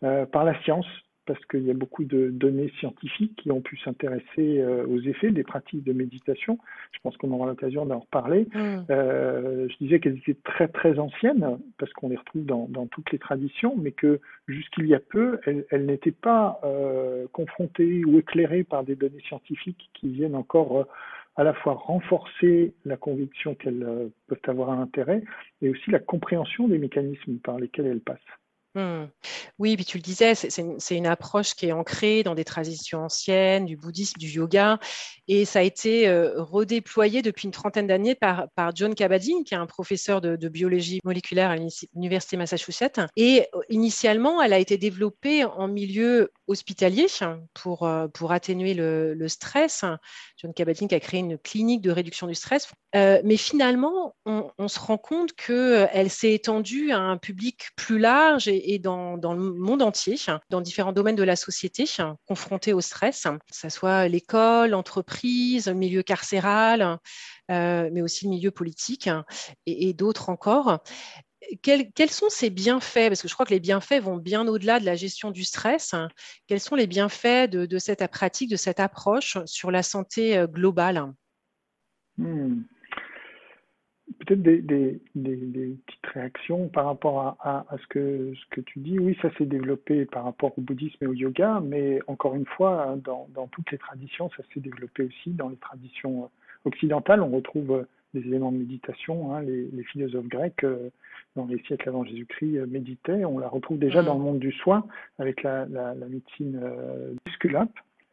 par 0.00 0.44
la 0.44 0.60
science, 0.62 0.86
parce 1.26 1.44
qu'il 1.46 1.62
y 1.62 1.70
a 1.70 1.74
beaucoup 1.74 2.04
de 2.04 2.30
données 2.30 2.70
scientifiques 2.78 3.36
qui 3.36 3.50
ont 3.50 3.60
pu 3.60 3.76
s'intéresser 3.78 4.24
euh, 4.38 4.86
aux 4.86 5.00
effets 5.00 5.30
des 5.30 5.42
pratiques 5.42 5.84
de 5.84 5.92
méditation. 5.92 6.58
Je 6.92 6.98
pense 7.02 7.16
qu'on 7.16 7.30
aura 7.32 7.46
l'occasion 7.46 7.86
d'en 7.86 8.00
reparler. 8.00 8.46
Mm. 8.54 8.84
Euh, 8.90 9.68
je 9.68 9.84
disais 9.84 10.00
qu'elles 10.00 10.18
étaient 10.18 10.36
très 10.44 10.68
très 10.68 10.98
anciennes, 10.98 11.58
parce 11.78 11.92
qu'on 11.92 12.08
les 12.08 12.16
retrouve 12.16 12.44
dans, 12.44 12.66
dans, 12.68 12.86
toutes 12.86 13.10
les 13.12 13.18
traditions, 13.18 13.74
mais 13.76 13.92
que 13.92 14.20
jusqu'il 14.48 14.86
y 14.86 14.94
a 14.94 15.00
peu, 15.00 15.40
elles, 15.46 15.64
elles 15.70 15.86
n'étaient 15.86 16.12
pas 16.12 16.60
euh, 16.64 17.26
confrontées 17.32 18.04
ou 18.04 18.18
éclairées 18.18 18.64
par 18.64 18.84
des 18.84 18.96
données 18.96 19.22
scientifiques 19.26 19.90
qui 19.94 20.08
viennent 20.08 20.36
encore 20.36 20.86
à 21.36 21.42
la 21.42 21.52
fois 21.52 21.74
renforcer 21.74 22.74
la 22.84 22.96
conviction 22.96 23.54
qu'elles 23.56 24.10
peuvent 24.28 24.38
avoir 24.46 24.70
un 24.70 24.80
intérêt, 24.80 25.22
et 25.62 25.70
aussi 25.70 25.90
la 25.90 25.98
compréhension 25.98 26.68
des 26.68 26.78
mécanismes 26.78 27.38
par 27.38 27.58
lesquels 27.58 27.86
elles 27.86 28.00
passent. 28.00 28.20
Mmh. 28.74 29.04
Oui, 29.60 29.76
puis 29.76 29.84
tu 29.84 29.98
le 29.98 30.02
disais, 30.02 30.34
c'est 30.34 30.96
une, 30.96 31.06
approche 31.06 31.54
qui 31.54 31.66
est 31.66 31.72
ancrée 31.72 32.24
dans 32.24 32.34
des 32.34 32.44
traditions 32.44 33.04
anciennes, 33.04 33.66
du 33.66 33.76
bouddhisme, 33.76 34.18
du 34.18 34.28
yoga, 34.28 34.80
et 35.28 35.44
ça 35.44 35.60
a 35.60 35.62
été 35.62 36.08
euh, 36.08 36.42
redéployé 36.42 37.22
depuis 37.22 37.46
une 37.46 37.52
trentaine 37.52 37.86
d'années 37.86 38.16
par, 38.16 38.48
John 38.74 38.94
Kabat-Zinn, 38.94 39.44
qui 39.44 39.54
est 39.54 39.58
un 39.58 39.66
professeur 39.66 40.20
de, 40.20 40.48
biologie 40.48 41.00
moléculaire 41.04 41.50
à 41.50 41.56
l'Université 41.56 42.36
Massachusetts. 42.36 43.00
Et 43.16 43.46
euh, 43.54 43.60
initialement, 43.68 44.42
elle 44.42 44.52
a 44.52 44.58
été 44.58 44.76
développée 44.76 45.44
en 45.44 45.68
milieu 45.68 46.32
hospitalier 46.46 47.06
pour, 47.54 47.84
euh, 47.84 48.08
pour 48.08 48.32
atténuer 48.32 48.74
le, 48.74 49.28
stress. 49.28 49.84
John 50.36 50.52
Kabat-Zinn 50.52 50.88
a 50.92 51.00
créé 51.00 51.20
une 51.20 51.38
clinique 51.38 51.80
de 51.80 51.90
réduction 51.90 52.26
du 52.26 52.34
stress. 52.34 52.68
mais 52.92 53.36
finalement, 53.36 54.14
on, 54.26 54.68
se 54.68 54.78
rend 54.78 54.98
compte 54.98 55.32
qu'elle 55.32 56.10
s'est 56.10 56.34
étendue 56.34 56.92
à 56.92 56.98
un 56.98 57.16
public 57.16 57.68
plus 57.76 57.98
large 57.98 58.48
et, 58.48 58.78
dans, 58.78 59.16
dans, 59.16 59.32
le 59.32 59.40
monde 59.40 59.82
entier, 59.82 60.16
dans 60.50 60.60
différents 60.60 60.92
domaines 60.92 61.16
de 61.16 61.22
la 61.22 61.36
société 61.36 61.84
confrontés 62.26 62.72
au 62.72 62.80
stress, 62.80 63.22
que 63.22 63.56
ce 63.56 63.68
soit 63.68 64.08
l'école, 64.08 64.70
l'entreprise, 64.70 65.68
le 65.68 65.74
milieu 65.74 66.02
carcéral, 66.02 66.98
euh, 67.50 67.90
mais 67.92 68.02
aussi 68.02 68.24
le 68.24 68.30
milieu 68.30 68.50
politique 68.50 69.08
et, 69.66 69.92
d'autres 69.92 70.30
encore. 70.30 70.78
Quels, 71.62 72.10
sont 72.10 72.28
ces 72.28 72.50
bienfaits? 72.50 73.08
Parce 73.08 73.22
que 73.22 73.28
je 73.28 73.34
crois 73.34 73.46
que 73.46 73.52
les 73.54 73.60
bienfaits 73.60 74.00
vont 74.00 74.16
bien 74.16 74.46
au-delà 74.46 74.80
de 74.80 74.84
la 74.84 74.94
gestion 74.94 75.30
du 75.30 75.44
stress. 75.44 75.94
Quels 76.46 76.60
sont 76.60 76.74
les 76.74 76.86
bienfaits 76.86 77.50
de, 77.50 77.78
cette 77.78 78.06
pratique, 78.10 78.50
de 78.50 78.56
cette 78.56 78.80
approche 78.80 79.38
sur 79.46 79.70
la 79.70 79.82
santé 79.82 80.36
euh, 80.36 80.46
globale? 80.46 81.12
Hmm 82.18 82.62
peut-être 84.24 84.42
des, 84.42 85.00
petites 85.14 86.06
réactions 86.12 86.68
par 86.68 86.86
rapport 86.86 87.36
à, 87.40 87.66
ce, 87.80 87.86
que, 87.86 88.60
tu 88.60 88.78
dis. 88.78 88.98
Oui, 88.98 89.16
ça 89.22 89.30
s'est 89.36 89.46
développé 89.46 90.04
par 90.06 90.24
rapport 90.24 90.56
au 90.58 90.60
bouddhisme 90.60 90.96
et 91.02 91.06
au 91.06 91.12
yoga, 91.12 91.60
mais 91.62 92.00
encore 92.06 92.34
une 92.34 92.46
fois, 92.46 92.84
hein, 92.84 92.96
dans, 92.96 93.28
dans 93.34 93.46
toutes 93.48 93.70
les 93.70 93.78
traditions, 93.78 94.30
ça 94.36 94.42
s'est 94.52 94.60
développé 94.60 95.04
aussi. 95.04 95.30
Dans 95.30 95.48
les 95.48 95.56
traditions 95.56 96.30
occidentales, 96.64 97.22
on 97.22 97.30
retrouve 97.30 97.86
des 98.14 98.20
éléments 98.20 98.52
de 98.52 98.58
méditation. 98.58 99.34
Hein, 99.34 99.42
les, 99.42 99.68
les, 99.72 99.82
philosophes 99.84 100.28
grecs, 100.28 100.64
euh, 100.64 100.90
dans 101.36 101.46
les 101.46 101.58
siècles 101.64 101.88
avant 101.88 102.04
Jésus-Christ, 102.04 102.56
euh, 102.56 102.66
méditaient. 102.66 103.24
On 103.24 103.38
la 103.38 103.48
retrouve 103.48 103.78
déjà 103.78 104.02
mmh. 104.02 104.06
dans 104.06 104.14
le 104.14 104.20
monde 104.20 104.38
du 104.38 104.52
soin 104.52 104.86
avec 105.18 105.42
la, 105.42 105.66
la, 105.66 105.94
la 105.94 106.06
médecine 106.06 106.60
euh, 106.62 107.12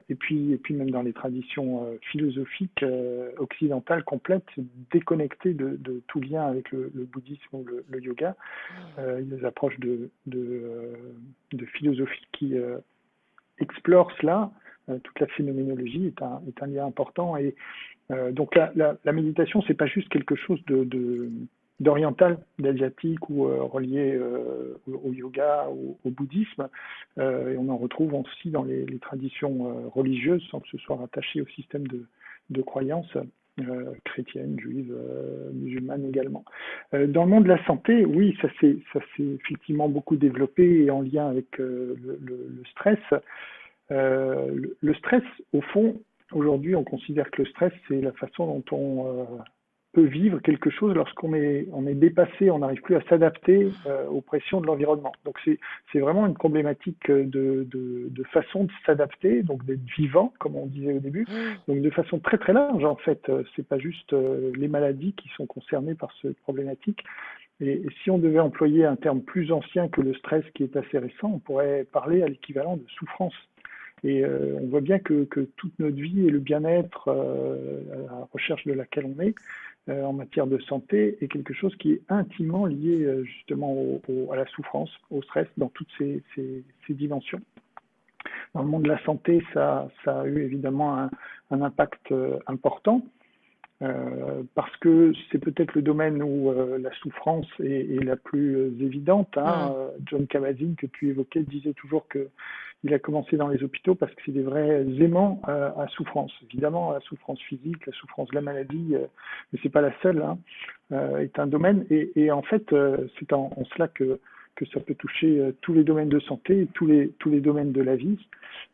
et 0.09 0.15
puis, 0.15 0.51
et 0.51 0.57
puis 0.57 0.73
même 0.73 0.91
dans 0.91 1.03
les 1.03 1.13
traditions 1.13 1.87
philosophiques 2.11 2.83
occidentales 3.37 4.03
complètes, 4.03 4.43
déconnectées 4.91 5.53
de, 5.53 6.03
tout 6.07 6.19
lien 6.19 6.45
avec 6.47 6.69
le, 6.73 6.91
bouddhisme 7.13 7.47
ou 7.53 7.63
le, 7.63 8.01
yoga. 8.01 8.35
il 8.97 9.29
y 9.29 9.33
a 9.33 9.37
des 9.37 9.45
approches 9.45 9.79
de, 9.79 10.09
de, 10.25 11.65
philosophie 11.77 12.27
qui 12.33 12.55
explorent 13.59 14.11
cela. 14.19 14.51
Toute 15.03 15.19
la 15.19 15.27
phénoménologie 15.27 16.07
est 16.07 16.21
un, 16.21 16.67
lien 16.67 16.85
important. 16.85 17.37
Et 17.37 17.55
donc 18.31 18.55
la, 18.55 18.71
la, 18.75 18.97
la 19.05 19.11
méditation, 19.11 19.61
c'est 19.67 19.73
pas 19.73 19.85
juste 19.85 20.09
quelque 20.09 20.35
chose 20.35 20.61
d'oriental, 21.81 22.37
d'asiatique 22.59 23.27
ou 23.29 23.47
euh, 23.47 23.63
relié 23.63 24.13
euh, 24.13 24.79
au, 25.03 25.11
yoga 25.13 25.67
au 25.69 26.09
bouddhisme. 26.09 26.69
Euh, 27.17 27.53
et 27.53 27.57
on 27.57 27.69
en 27.69 27.77
retrouve 27.77 28.13
aussi 28.13 28.51
dans 28.51 28.63
les, 28.63 28.85
traditions 28.99 29.89
religieuses 29.93 30.43
sans 30.51 30.59
que 30.59 30.69
ce 30.69 30.77
soit 30.77 30.95
rattaché 30.95 31.41
au 31.41 31.47
système 31.47 31.85
de, 31.87 32.61
croyances. 32.61 33.17
chrétiennes, 34.05 34.59
juives, 34.59 34.95
musulmanes 35.53 36.05
également. 36.05 36.45
dans 36.93 37.23
le 37.25 37.29
monde 37.29 37.43
de 37.43 37.49
la 37.49 37.63
santé, 37.65 38.05
oui, 38.05 38.37
ça 38.41 38.47
s'est 38.59 38.77
effectivement 39.19 39.89
beaucoup 39.89 40.15
développé 40.15 40.83
et 40.83 40.91
en 40.91 41.01
lien 41.01 41.27
avec 41.27 41.57
le, 41.57 41.97
stress. 42.71 42.99
Le 43.91 44.93
stress, 44.95 45.23
au 45.53 45.61
fond, 45.61 46.01
aujourd'hui, 46.31 46.75
on 46.75 46.83
considère 46.83 47.29
que 47.31 47.41
le 47.41 47.47
stress, 47.49 47.73
c'est 47.87 48.01
la 48.01 48.11
façon 48.13 48.47
dont 48.47 48.75
on 48.75 49.41
peut 49.93 50.05
vivre 50.05 50.39
quelque 50.39 50.69
chose 50.69 50.95
lorsqu'on 50.95 51.33
est, 51.33 51.67
on 51.73 51.85
est 51.85 51.95
dépassé, 51.95 52.49
on 52.49 52.59
n'arrive 52.59 52.81
plus 52.81 52.95
à 52.95 53.01
s'adapter 53.09 53.69
euh, 53.85 54.07
aux 54.07 54.21
pressions 54.21 54.61
de 54.61 54.67
l'environnement. 54.67 55.11
Donc 55.25 55.37
c'est 55.45 55.99
vraiment 55.99 56.25
une 56.27 56.33
problématique 56.33 57.11
de, 57.11 57.23
de, 57.69 58.07
de 58.09 58.23
façon 58.25 58.65
de 58.65 58.71
s'adapter, 58.85 59.43
donc 59.43 59.65
d'être 59.65 59.83
vivant, 59.97 60.33
comme 60.39 60.55
on 60.55 60.65
disait 60.65 60.93
au 60.93 60.99
début, 60.99 61.23
mmh. 61.23 61.71
donc 61.71 61.81
de 61.81 61.89
façon 61.89 62.19
très 62.19 62.37
très 62.37 62.53
large 62.53 62.83
en 62.83 62.95
fait. 62.95 63.27
Euh, 63.29 63.43
c'est 63.55 63.67
pas 63.67 63.79
juste 63.79 64.13
euh, 64.13 64.51
les 64.55 64.67
maladies 64.67 65.13
qui 65.13 65.29
sont 65.35 65.45
concernées 65.45 65.95
par 65.95 66.11
cette 66.21 66.39
problématique. 66.39 67.03
Et, 67.59 67.85
si 68.03 68.09
on 68.09 68.17
devait 68.17 68.39
employer 68.39 68.85
un 68.85 68.95
terme 68.95 69.21
plus 69.21 69.51
ancien 69.51 69.87
que 69.89 70.01
le 70.01 70.13
stress 70.15 70.43
qui 70.55 70.63
est 70.63 70.75
assez 70.75 70.97
récent, 70.97 71.31
on 71.33 71.39
pourrait 71.39 71.85
parler 71.91 72.23
à 72.23 72.27
l'équivalent 72.27 72.77
de 72.77 72.85
souffrance. 72.97 73.35
Et 74.03 74.25
on 74.25 74.67
voit 74.67 74.81
bien 74.81 74.97
que, 74.97 75.25
que, 75.25 75.41
toute 75.57 75.77
notre 75.77 75.95
vie 75.95 76.25
et 76.25 76.31
le 76.31 76.39
bien-être 76.39 77.09
à 77.09 77.97
la 77.97 78.27
recherche 78.33 78.65
de 78.65 78.73
laquelle 78.73 79.05
on 79.05 79.21
est 79.21 79.35
euh, 79.89 80.03
en 80.03 80.13
matière 80.13 80.45
de 80.45 80.59
santé 80.59 81.17
est 81.21 81.27
quelque 81.27 81.53
chose 81.53 81.75
qui 81.77 81.93
est 81.93 82.01
intimement 82.09 82.67
lié 82.67 83.03
euh, 83.03 83.23
justement 83.23 83.75
à 84.31 84.35
la 84.35 84.45
souffrance, 84.45 84.91
au 85.09 85.23
stress 85.23 85.47
dans 85.57 85.69
toutes 85.69 85.89
ces, 85.97 86.23
dimensions. 86.89 87.41
Dans 88.53 88.61
le 88.61 88.67
monde 88.67 88.83
de 88.83 88.89
la 88.89 89.03
santé, 89.03 89.43
ça, 89.53 89.89
a 90.05 90.25
eu 90.27 90.43
évidemment 90.43 91.09
un 91.49 91.61
impact 91.61 92.11
euh, 92.11 92.37
important. 92.45 93.01
Euh, 93.81 94.43
parce 94.53 94.75
que 94.77 95.11
c'est 95.31 95.39
peut-être 95.39 95.73
le 95.73 95.81
domaine 95.81 96.21
où 96.21 96.51
euh, 96.51 96.77
la 96.77 96.91
souffrance 96.97 97.47
est, 97.63 98.03
la 98.03 98.15
plus 98.15 98.55
euh, 98.55 98.71
évidente. 98.79 99.35
Hein. 99.37 99.71
Mm. 99.71 100.03
John 100.05 100.27
Kabat-Zinn, 100.27 100.75
que 100.75 100.85
tu 100.85 101.09
évoquais, 101.09 101.41
disait 101.41 101.73
toujours 101.73 102.07
que 102.07 102.29
il 102.83 102.93
a 102.95 102.99
commencé 102.99 103.37
dans 103.37 103.47
les 103.47 103.63
hôpitaux 103.63 103.93
parce 103.93 104.11
que 104.15 104.21
c'est 104.25 104.31
des 104.31 104.41
vrais 104.41 104.83
aimants 104.99 105.39
à 105.45 105.85
souffrance. 105.89 106.31
Évidemment, 106.49 106.91
la 106.91 106.99
souffrance 107.01 107.39
physique, 107.41 107.85
la 107.85 107.93
souffrance 107.93 108.27
de 108.29 108.35
la 108.35 108.41
maladie, 108.41 108.95
mais 109.53 109.59
c'est 109.61 109.69
pas 109.69 109.81
la 109.81 109.93
seule, 110.01 110.23
hein, 110.23 110.39
est 111.19 111.37
un 111.37 111.45
domaine. 111.45 111.85
Et, 111.91 112.31
en 112.31 112.41
fait, 112.41 112.73
c'est 113.19 113.33
en, 113.33 113.51
cela 113.75 113.87
que 113.87 114.19
que 114.55 114.65
ça 114.65 114.79
peut 114.79 114.95
toucher 114.95 115.53
tous 115.61 115.75
les 115.75 115.83
domaines 115.83 116.09
de 116.09 116.19
santé, 116.21 116.67
tous 116.73 116.87
les 116.87 117.09
tous 117.19 117.29
les 117.29 117.39
domaines 117.39 117.71
de 117.71 117.83
la 117.83 117.95
vie. 117.95 118.17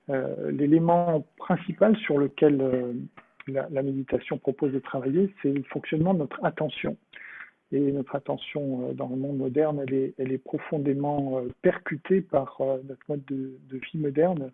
L'élément 0.07 1.25
principal 1.37 1.97
sur 1.97 2.17
lequel 2.17 2.61
la, 3.47 3.83
méditation 3.83 4.37
propose 4.37 4.73
de 4.73 4.79
travailler, 4.79 5.33
c'est 5.41 5.51
le 5.51 5.63
fonctionnement 5.63 6.13
de 6.13 6.19
notre 6.19 6.43
attention. 6.43 6.97
Et 7.71 7.91
notre 7.91 8.15
attention 8.15 8.89
euh, 8.89 8.93
dans 8.93 9.09
le 9.09 9.17
monde 9.17 9.37
moderne, 9.37 9.83
elle 9.85 9.93
est, 9.93 10.13
elle 10.17 10.31
est 10.31 10.37
profondément 10.37 11.39
euh, 11.39 11.49
percutée 11.61 12.21
par 12.21 12.57
euh, 12.61 12.77
notre 12.87 13.01
mode 13.09 13.25
de, 13.25 13.57
vie 13.69 13.97
moderne. 13.97 14.51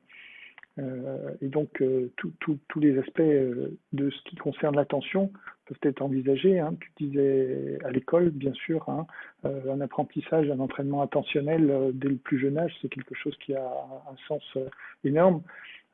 et 1.42 1.50
donc, 1.50 1.84
tous 2.18 2.80
les 2.80 2.98
aspects 2.98 3.22
de 3.22 4.10
ce 4.10 4.22
qui 4.24 4.36
concerne 4.38 4.76
l'attention 4.76 5.32
peuvent 5.68 5.78
être 5.84 6.02
envisagés. 6.02 6.58
Hein. 6.60 6.76
Tu 6.80 7.06
disais 7.06 7.78
à 7.86 7.92
l'école, 7.92 8.32
bien 8.32 8.54
sûr, 8.54 8.90
hein, 8.90 9.06
un 9.44 9.82
apprentissage, 9.82 10.50
un 10.50 10.60
entraînement 10.60 11.04
attentionnel 11.04 11.92
dès 11.94 12.10
le 12.10 12.16
plus 12.16 12.40
jeune 12.40 12.58
âge, 12.58 12.74
c'est 12.82 12.90
quelque 12.90 13.14
chose 13.14 13.38
qui 13.38 13.54
a 13.54 13.64
un 13.64 14.18
sens 14.28 14.58
énorme. 15.04 15.44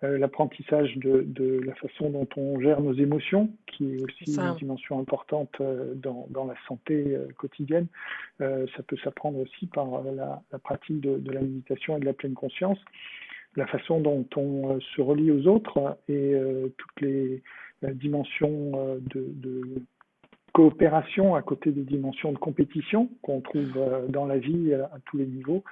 Euh, 0.06 0.18
l'apprentissage 0.18 0.96
de, 0.96 1.24
de, 1.28 1.60
la 1.66 1.76
façon 1.76 2.10
dont 2.10 2.28
on 2.38 2.62
gère 2.62 2.80
nos 2.80 2.94
émotions, 2.94 3.50
qui 3.68 3.96
est 3.96 4.02
aussi 4.02 4.34
une 4.34 4.56
dimension 4.56 4.98
importante 4.98 5.52
euh, 5.60 5.94
dans, 5.94 6.26
dans 6.30 6.46
la 6.46 6.56
santé 6.70 7.04
euh, 7.08 7.28
quotidienne. 7.38 7.88
ça 8.40 8.84
peut 8.88 8.96
s'apprendre 9.04 9.40
aussi 9.40 9.68
par 9.68 10.02
la, 10.04 10.42
la 10.54 10.60
pratique 10.60 11.02
de, 11.02 11.18
de, 11.18 11.32
la 11.34 11.42
méditation 11.42 11.98
et 11.98 12.00
de 12.00 12.06
la 12.06 12.14
pleine 12.14 12.34
conscience. 12.34 12.78
La 13.58 13.68
façon 13.68 14.00
dont 14.00 14.26
on 14.38 14.80
se 14.80 15.02
relie 15.02 15.32
aux 15.32 15.48
autres 15.48 15.98
et 16.08 16.34
toutes 16.78 17.02
les 17.02 17.44
dimensions 17.82 19.00
de, 19.02 19.26
de 19.28 19.64
coopération 20.54 21.36
à 21.36 21.42
côté 21.42 21.72
des 21.72 21.84
dimensions 21.84 22.32
de 22.32 22.38
compétition 22.38 23.10
qu'on 23.22 23.42
trouve 23.42 23.74
dans 24.08 24.28
la 24.28 24.38
vie 24.38 24.72
à 24.74 25.00
tous 25.06 25.18
les 25.18 25.26
niveaux. 25.26 25.64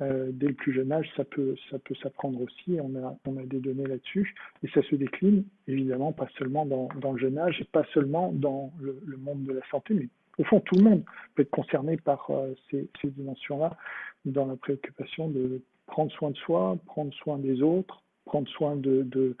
Euh, 0.00 0.30
dès 0.32 0.48
le 0.48 0.54
plus 0.54 0.72
jeune 0.72 0.90
âge, 0.90 1.08
ça 1.16 1.24
peut, 1.24 1.54
ça 1.70 1.78
peut 1.78 1.94
s'apprendre 2.02 2.40
aussi. 2.40 2.78
On 2.80 2.96
a, 2.96 3.16
des 3.44 3.60
données 3.60 3.86
là-dessus. 3.86 4.34
Et 4.62 4.68
ça 4.68 4.82
se 4.82 4.94
décline, 4.96 5.44
évidemment, 5.68 6.12
pas 6.12 6.28
seulement 6.38 6.66
dans, 6.66 7.12
le 7.12 7.18
jeune 7.18 7.38
âge 7.38 7.60
et 7.60 7.64
pas 7.64 7.84
seulement 7.92 8.32
dans 8.32 8.72
le, 8.80 9.16
monde 9.16 9.44
de 9.44 9.52
la 9.52 9.66
santé, 9.70 9.94
mais 9.94 10.08
au 10.38 10.44
fond, 10.44 10.60
tout 10.60 10.74
le 10.74 10.82
monde 10.82 11.04
peut 11.34 11.42
être 11.42 11.50
concerné 11.50 11.96
par 11.96 12.26
euh, 12.30 12.54
ces, 12.70 12.88
dimensions-là, 13.04 13.76
dans 14.24 14.46
la 14.46 14.56
préoccupation 14.56 15.28
de 15.28 15.62
prendre 15.86 16.10
soin 16.12 16.30
de 16.30 16.36
soi, 16.38 16.76
prendre 16.86 17.14
soin 17.14 17.38
des 17.38 17.62
autres, 17.62 18.02
prendre 18.24 18.48
soin 18.48 18.74
de, 18.74 19.02
de 19.02 19.36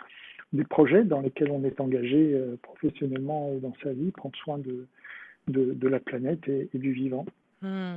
des 0.52 0.64
projets 0.64 1.02
dans 1.02 1.20
lesquels 1.20 1.50
on 1.50 1.64
est 1.64 1.80
engagé 1.80 2.32
euh, 2.32 2.56
professionnellement 2.62 3.52
dans 3.60 3.74
sa 3.82 3.92
vie, 3.92 4.12
prendre 4.12 4.36
soin 4.36 4.58
de, 4.58 4.86
de, 5.48 5.74
de 5.74 5.88
la 5.88 5.98
planète 5.98 6.48
et, 6.48 6.68
du 6.74 6.92
vivant. 6.92 7.26
Hmm. 7.60 7.96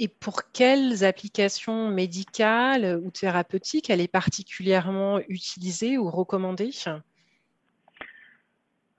Et 0.00 0.06
pour 0.06 0.52
quelles 0.52 1.04
applications 1.04 1.90
médicales 1.90 3.00
ou 3.04 3.10
thérapeutiques 3.10 3.90
elle 3.90 4.00
est 4.00 4.10
particulièrement 4.10 5.18
utilisée 5.28 5.98
ou 5.98 6.08
recommandée? 6.08 6.70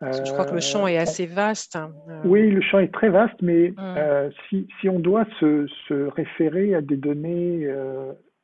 Je 0.01 0.31
crois 0.31 0.45
que 0.45 0.53
le 0.53 0.61
champ 0.61 0.87
est 0.87 0.97
euh, 0.97 1.01
assez 1.01 1.25
vaste. 1.25 1.75
Hein, 1.75 1.93
euh. 2.09 2.21
Oui, 2.25 2.49
le 2.51 2.61
champ 2.61 2.79
est 2.79 2.93
très 2.93 3.09
vaste, 3.09 3.41
mais 3.41 3.69
mmh. 3.69 3.75
euh, 3.79 4.29
si, 4.47 4.67
si, 4.79 4.89
on 4.89 4.99
doit 4.99 5.25
se, 5.39 5.67
se, 5.87 5.93
référer 5.93 6.75
à 6.75 6.81
des 6.81 6.97
données 6.97 7.67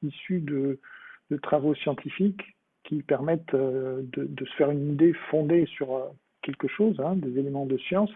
issues 0.01 0.39
de, 0.39 0.79
de, 1.31 1.37
travaux 1.37 1.75
scientifiques 1.75 2.55
qui 2.83 3.01
permettent 3.03 3.55
de, 3.55 4.05
de, 4.13 4.45
se 4.45 4.53
faire 4.55 4.71
une 4.71 4.93
idée 4.93 5.13
fondée 5.29 5.65
sur 5.65 6.11
quelque 6.41 6.67
chose, 6.67 6.99
hein, 6.99 7.15
des 7.15 7.39
éléments 7.39 7.65
de 7.65 7.77
science, 7.77 8.11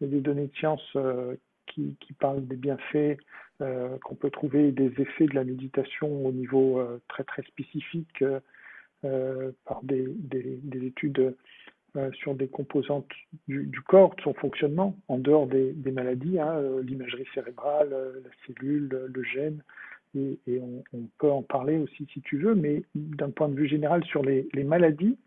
il 0.00 0.08
y 0.08 0.10
a 0.10 0.12
des 0.12 0.20
données 0.20 0.48
de 0.48 0.56
science 0.56 0.96
qui, 1.66 1.96
qui 2.00 2.12
parlent 2.12 2.46
des 2.46 2.56
bienfaits 2.56 3.18
euh, 3.62 3.98
qu'on 4.04 4.14
peut 4.14 4.30
trouver 4.30 4.72
des 4.72 4.90
effets 4.98 5.26
de 5.26 5.34
la 5.34 5.44
méditation 5.44 6.26
au 6.26 6.32
niveau 6.32 6.78
euh, 6.78 6.98
très 7.08 7.24
très 7.24 7.42
spécifique 7.42 8.24
euh, 9.04 9.52
par 9.66 9.82
des, 9.82 10.06
des, 10.08 10.86
études 10.86 11.34
sur 12.12 12.34
des 12.36 12.46
composantes 12.46 13.10
du, 13.48 13.80
corps, 13.86 14.14
de 14.14 14.22
son 14.22 14.32
fonctionnement, 14.32 14.96
en 15.08 15.18
dehors 15.18 15.46
des, 15.46 15.74
maladies, 15.90 16.38
hein, 16.38 16.62
l'imagerie 16.84 17.26
cérébrale, 17.34 17.90
la 17.90 18.30
cellule, 18.46 19.08
le 19.12 19.22
gène, 19.24 19.62
et, 20.14 20.38
on, 20.92 21.08
peut 21.18 21.30
en 21.30 21.42
parler 21.42 21.78
aussi 21.78 22.06
si 22.12 22.20
tu 22.20 22.38
veux, 22.38 22.54
mais 22.54 22.84
d'un 22.94 23.30
point 23.30 23.48
de 23.48 23.56
vue 23.56 23.66
général 23.66 24.04
sur 24.04 24.22
les 24.22 24.64
maladies, 24.64 25.18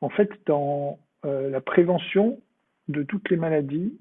en 0.00 0.08
fait, 0.08 0.30
dans 0.46 0.98
la 1.22 1.60
prévention 1.60 2.40
de 2.88 3.04
toutes 3.04 3.30
les 3.30 3.36
maladies 3.36 3.96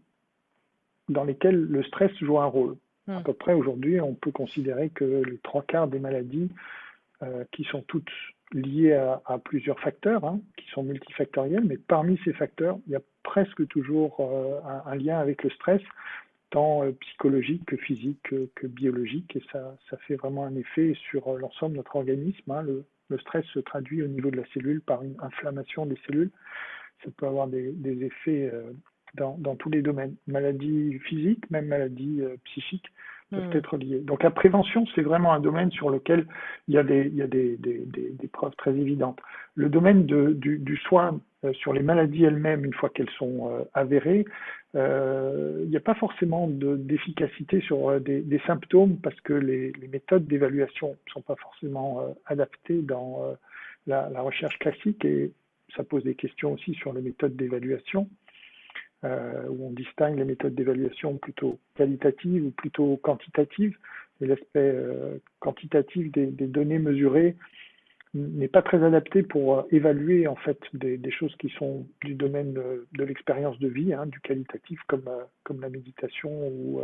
dans 1.10 1.24
lesquelles 1.24 1.62
le 1.62 1.84
stress 1.84 2.12
joue 2.20 2.40
un 2.40 2.46
rôle. 2.46 2.78
À 3.08 3.20
hmm. 3.20 3.24
peu 3.24 3.34
près 3.34 3.54
aujourd'hui, 3.54 4.02
on 4.02 4.16
peut 4.16 4.32
considérer 4.32 4.90
que 4.90 5.24
les 5.24 5.38
trois 5.40 5.62
quarts 5.64 5.88
des 5.88 6.00
maladies, 6.00 6.50
euh, 7.24 7.46
qui 7.54 7.64
sont 7.66 7.82
toutes 7.84 8.10
liées 8.52 8.94
à, 8.94 9.40
plusieurs 9.40 9.80
facteurs, 9.80 10.26
hein, 10.26 10.42
qui 10.58 10.68
sont 10.72 10.84
multifactoriels, 10.84 11.64
mais 11.64 11.78
parmi 11.78 12.20
ces 12.26 12.34
facteurs, 12.34 12.78
il 12.88 12.92
y 12.92 12.96
a 12.96 13.02
presque 13.24 13.66
toujours 13.68 14.18
euh, 14.20 14.60
un, 14.86 14.96
lien 14.96 15.18
avec 15.18 15.44
le 15.44 15.50
stress, 15.50 15.82
tant 16.50 16.84
euh, 16.84 16.92
psychologique 16.92 17.66
que 17.66 17.78
physique 17.78 18.22
que, 18.54 18.68
biologique, 18.68 19.36
et 19.36 19.44
ça, 19.52 19.78
ça, 19.90 19.98
fait 19.98 20.16
vraiment 20.16 20.46
un 20.46 20.56
effet 20.56 20.94
sur 21.10 21.38
l'ensemble 21.38 21.74
de 21.74 21.78
notre 21.78 21.96
organisme. 21.96 22.52
Hein. 22.52 22.64
Le, 22.64 23.18
stress 23.20 23.46
se 23.46 23.60
traduit 23.60 24.04
au 24.04 24.08
niveau 24.08 24.30
de 24.30 24.38
la 24.38 24.46
cellule 24.54 24.82
par 24.82 25.04
une 25.04 25.16
inflammation 25.22 25.86
des 25.86 25.98
cellules. 26.06 26.32
Ça 27.04 27.12
peut 27.16 27.28
avoir 27.28 27.48
des, 27.48 27.72
des 27.72 28.04
effets 28.04 28.52
dans, 29.16 29.56
tous 29.56 29.70
les 29.70 29.82
domaines, 29.82 30.16
maladies 30.28 31.00
physiques, 31.00 31.50
même 31.50 31.68
maladies 31.68 32.22
euh, 32.22 32.36
psychiques. 32.46 32.88
peuvent 33.32 33.54
hmm. 33.54 33.58
être 33.58 33.78
liées. 33.78 34.00
Donc 34.00 34.24
la 34.24 34.32
prévention, 34.32 34.86
c'est 34.94 35.02
vraiment 35.02 35.34
un 35.34 35.40
domaine 35.40 35.72
sur 35.72 35.90
lequel 35.90 36.26
il 36.68 36.76
y 36.76 36.78
a 36.78 36.84
des, 36.84 37.08
il 37.08 37.16
y 37.16 37.22
a 37.22 37.28
des, 37.28 37.58
des, 37.58 37.86
des, 37.86 38.28
preuves 38.28 38.56
très 38.58 38.72
évidentes. 38.72 39.20
Le 39.56 39.70
domaine 39.70 40.06
de, 40.06 40.34
du, 40.34 40.60
du, 40.60 40.78
soin 40.78 41.20
euh, 41.44 41.54
sur 41.54 41.74
les 41.74 41.82
maladies 41.82 42.24
elles-mêmes, 42.24 42.66
une 42.66 42.74
fois 42.74 42.90
qu'elles 42.90 43.10
sont 43.18 43.50
euh, 43.52 43.64
avérées, 43.74 44.26
il 44.78 45.70
n'y 45.70 45.78
a 45.78 45.82
pas 45.82 45.96
forcément 45.96 46.50
d'efficacité 46.50 47.62
sur 47.62 48.02
des, 48.02 48.20
des, 48.20 48.40
symptômes 48.40 48.98
parce 48.98 49.18
que 49.22 49.32
les, 49.32 49.72
les 49.72 49.88
méthodes 49.88 50.28
d'évaluation 50.28 50.90
ne 50.90 51.12
sont 51.14 51.22
pas 51.22 51.38
forcément 51.38 52.14
adaptées 52.26 52.82
dans 52.82 53.22
la, 53.88 54.10
la, 54.10 54.22
recherche 54.22 54.60
classique 54.60 55.06
et 55.06 55.32
ça 55.76 55.84
pose 55.84 56.04
des 56.04 56.16
questions 56.16 56.52
aussi 56.52 56.74
sur 56.74 56.92
les 56.92 57.02
méthodes 57.02 57.36
d'évaluation. 57.36 58.10
Euh, 59.06 59.48
où 59.50 59.68
on 59.68 59.72
distingue 59.72 60.18
les 60.18 60.26
méthodes 60.26 60.56
d'évaluation 60.56 61.18
plutôt 61.18 61.60
qualitatives 61.76 62.44
ou 62.44 62.52
plutôt 62.52 62.98
quantitatives. 62.98 63.78
Et 64.20 64.26
l'aspect 64.26 64.48
euh, 64.56 65.18
quantitatif 65.40 66.12
des, 66.12 66.28
données 66.28 66.80
mesurées 66.80 67.36
n'est 68.16 68.48
pas 68.48 68.64
très 68.64 68.82
adapté 68.84 69.22
pour 69.22 69.60
euh, 69.60 69.62
évaluer 69.70 70.28
en 70.28 70.36
fait 70.36 70.58
des, 70.74 71.12
choses 71.12 71.36
qui 71.36 71.50
sont 71.50 71.86
du 72.04 72.16
domaine 72.16 72.54
de, 72.54 73.04
l'expérience 73.04 73.60
de 73.60 73.68
vie, 73.68 73.94
hein, 73.94 74.08
du 74.08 74.20
qualitatif 74.22 74.80
comme, 74.88 75.10
comme 75.44 75.62
la 75.62 75.70
méditation 75.70 76.32
ou, 76.48 76.82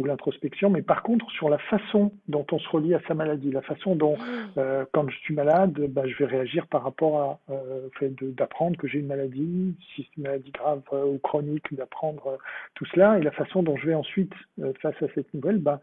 ou 0.00 0.04
l'introspection, 0.04 0.70
mais 0.70 0.82
par 0.82 1.02
contre 1.02 1.30
sur 1.30 1.50
la 1.50 1.58
façon 1.58 2.12
dont 2.28 2.46
on 2.52 2.58
se 2.58 2.68
relie 2.70 2.94
à 2.94 3.00
sa 3.06 3.14
maladie, 3.14 3.50
la 3.50 3.60
façon 3.60 3.94
dont, 3.94 4.16
mmh. 4.16 4.20
euh, 4.56 4.84
quand 4.92 5.08
je 5.08 5.16
suis 5.18 5.34
malade, 5.34 5.72
bah, 5.90 6.02
je 6.06 6.16
vais 6.16 6.24
réagir 6.24 6.66
par 6.68 6.82
rapport 6.82 7.20
à 7.20 7.52
euh, 7.52 7.88
fait 7.98 8.12
d'apprendre 8.34 8.78
que 8.78 8.88
j'ai 8.88 9.00
une 9.00 9.06
maladie, 9.06 9.74
si 9.94 10.02
c'est 10.02 10.16
une 10.16 10.22
maladie 10.22 10.50
grave 10.52 10.82
euh, 10.94 11.04
ou 11.04 11.18
chronique, 11.18 11.72
d'apprendre 11.74 12.38
tout 12.74 12.86
cela, 12.86 13.18
et 13.18 13.22
la 13.22 13.30
façon 13.30 13.62
dont 13.62 13.76
je 13.76 13.86
vais 13.86 13.94
ensuite, 13.94 14.32
face 14.80 15.00
à 15.02 15.06
cette 15.14 15.32
nouvelle, 15.34 15.58
bah, 15.58 15.80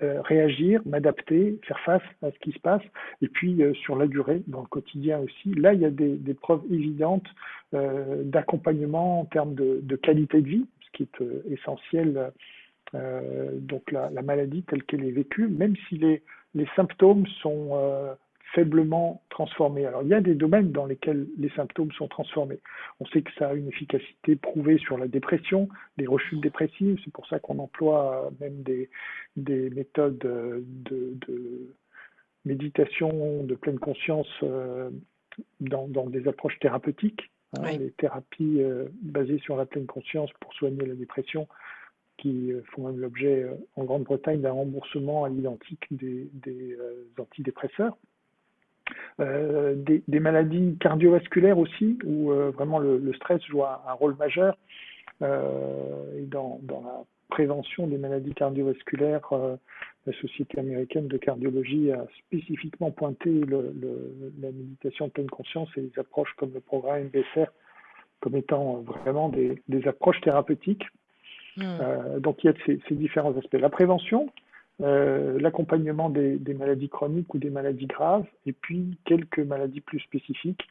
réagir, 0.00 0.82
m'adapter, 0.84 1.58
faire 1.66 1.80
face 1.80 2.02
à 2.22 2.30
ce 2.30 2.38
qui 2.40 2.52
se 2.52 2.58
passe, 2.58 2.82
et 3.22 3.28
puis 3.28 3.62
sur 3.82 3.96
la 3.96 4.06
durée, 4.06 4.42
dans 4.46 4.60
le 4.60 4.66
quotidien 4.66 5.20
aussi. 5.20 5.54
Là, 5.54 5.72
il 5.72 5.80
y 5.80 5.86
a 5.86 5.90
des, 5.90 6.16
des 6.16 6.34
preuves 6.34 6.62
évidentes 6.70 7.26
d'accompagnement 7.72 9.20
en 9.20 9.24
termes 9.24 9.54
de, 9.54 9.80
de, 9.82 9.96
qualité 9.96 10.42
de 10.42 10.48
vie, 10.48 10.66
ce 10.84 10.90
qui 10.92 11.02
est 11.04 11.24
essentiel 11.50 12.32
donc 12.92 13.90
la, 13.92 14.10
maladie 14.22 14.62
telle 14.64 14.82
qu'elle 14.84 15.04
est 15.04 15.10
vécue, 15.10 15.48
même 15.48 15.74
si 15.88 15.98
les, 15.98 16.22
les 16.56 16.66
symptômes 16.74 17.26
sont 17.42 17.70
euh, 17.72 18.14
faiblement 18.54 19.22
transformés. 19.28 19.84
Alors 19.86 20.02
il 20.02 20.08
y 20.08 20.14
a 20.14 20.20
des 20.20 20.34
domaines 20.34 20.72
dans 20.72 20.86
lesquels 20.86 21.26
les 21.36 21.50
symptômes 21.50 21.92
sont 21.92 22.08
transformés. 22.08 22.60
On 22.98 23.06
sait 23.06 23.22
que 23.22 23.30
ça 23.38 23.50
a 23.50 23.54
une 23.54 23.68
efficacité 23.68 24.36
prouvée 24.36 24.78
sur 24.78 24.96
la 24.96 25.06
dépression, 25.06 25.68
des 25.98 26.06
rechutes 26.06 26.40
dépressives, 26.40 26.98
c'est 27.04 27.12
pour 27.12 27.26
ça 27.28 27.38
qu'on 27.38 27.58
emploie 27.58 28.30
même 28.40 28.62
des, 28.62 28.88
des 29.36 29.70
méthodes 29.70 30.18
de, 30.18 30.64
de, 30.90 31.74
méditation 32.44 33.42
de 33.44 33.54
pleine 33.54 33.78
conscience 33.78 34.28
euh, 34.42 34.88
dans, 35.60 35.88
dans, 35.88 36.06
des 36.06 36.26
approches 36.26 36.58
thérapeutiques. 36.60 37.30
Hein, 37.58 37.72
Les 37.78 37.90
thérapies 37.90 38.62
basées 39.02 39.38
sur 39.38 39.56
la 39.56 39.66
pleine 39.66 39.86
conscience 39.86 40.30
pour 40.40 40.52
soigner 40.54 40.86
la 40.86 40.94
dépression 40.94 41.46
qui 42.18 42.52
euh, 42.52 42.62
font 42.72 42.86
même 42.86 43.00
l'objet 43.00 43.42
euh, 43.42 43.54
en 43.76 43.84
Grande-Bretagne 43.84 44.40
d'un 44.40 44.52
remboursement 44.52 45.24
à 45.24 45.28
l'identique 45.28 45.84
des, 45.90 46.28
euh, 46.46 47.04
antidépresseurs. 47.18 47.96
des, 49.18 50.20
maladies 50.20 50.76
cardiovasculaires 50.80 51.58
aussi, 51.58 51.98
où 52.04 52.30
vraiment 52.30 52.78
le, 52.78 53.12
stress 53.14 53.42
joue 53.46 53.64
un, 53.64 53.92
rôle 53.94 54.16
majeur. 54.16 54.56
et 55.22 56.26
dans, 56.26 56.60
la 56.68 57.04
prévention 57.28 57.86
des 57.88 57.98
maladies 57.98 58.34
cardiovasculaires, 58.34 59.28
la 60.06 60.12
Société 60.20 60.60
américaine 60.60 61.08
de 61.08 61.16
cardiologie 61.16 61.90
a 61.90 62.06
spécifiquement 62.26 62.92
pointé 62.92 63.30
la 63.48 64.52
méditation 64.52 65.08
de 65.08 65.12
pleine 65.12 65.30
conscience 65.30 65.68
et 65.76 65.80
les 65.80 65.98
approches 65.98 66.32
comme 66.36 66.52
le 66.54 66.60
programme 66.60 67.04
MBSR 67.04 67.50
comme 68.20 68.36
étant 68.36 68.82
vraiment 68.82 69.28
des 69.28 69.88
approches 69.88 70.20
thérapeutiques 70.20 70.84
Hmm. 71.56 71.62
Euh, 71.80 72.20
donc 72.20 72.42
il 72.44 72.48
y 72.48 72.50
a 72.50 72.54
ces, 72.66 72.94
différents 72.94 73.36
aspects. 73.36 73.54
La 73.54 73.70
prévention, 73.70 74.30
euh, 74.82 75.38
l'accompagnement 75.40 76.10
des, 76.10 76.38
maladies 76.54 76.88
chroniques 76.88 77.32
ou 77.34 77.38
des 77.38 77.50
maladies 77.50 77.86
graves, 77.86 78.26
et 78.44 78.52
puis 78.52 78.98
quelques 79.04 79.38
maladies 79.38 79.80
plus 79.80 80.00
spécifiques 80.00 80.66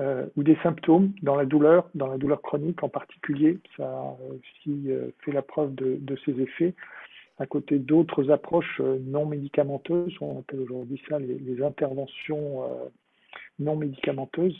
euh, 0.00 0.26
ou 0.36 0.42
des 0.42 0.56
symptômes 0.62 1.12
dans 1.22 1.36
la 1.36 1.46
douleur, 1.46 1.88
dans 1.94 2.08
la 2.08 2.18
douleur 2.18 2.42
chronique 2.42 2.82
en 2.82 2.88
particulier. 2.88 3.58
Ça 3.76 4.16
aussi 4.30 4.88
fait 5.20 5.32
la 5.32 5.42
preuve 5.42 5.74
de, 5.74 6.16
ses 6.24 6.40
effets 6.40 6.74
à 7.38 7.44
côté 7.46 7.78
d'autres 7.78 8.30
approches 8.30 8.80
non 8.80 9.26
médicamenteuses, 9.26 10.14
on 10.22 10.38
appelle 10.38 10.60
aujourd'hui 10.60 11.00
ça 11.06 11.18
les, 11.18 11.38
les 11.38 11.62
interventions 11.62 12.62
non 13.58 13.76
médicamenteuses, 13.76 14.58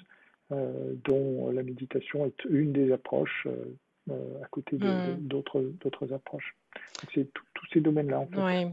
dont 0.50 1.50
la 1.50 1.62
méditation 1.62 2.26
est 2.26 2.44
une 2.50 2.72
des 2.72 2.92
approches 2.92 3.48
à 4.11 4.47
côté 4.51 4.77
hmm. 4.77 5.16
d'autres 5.19 6.12
approches. 6.12 6.57
C'est 7.14 7.29
tous 7.33 7.66
ces 7.73 7.81
domaines-là. 7.81 8.21
En 8.21 8.27
fait. 8.27 8.73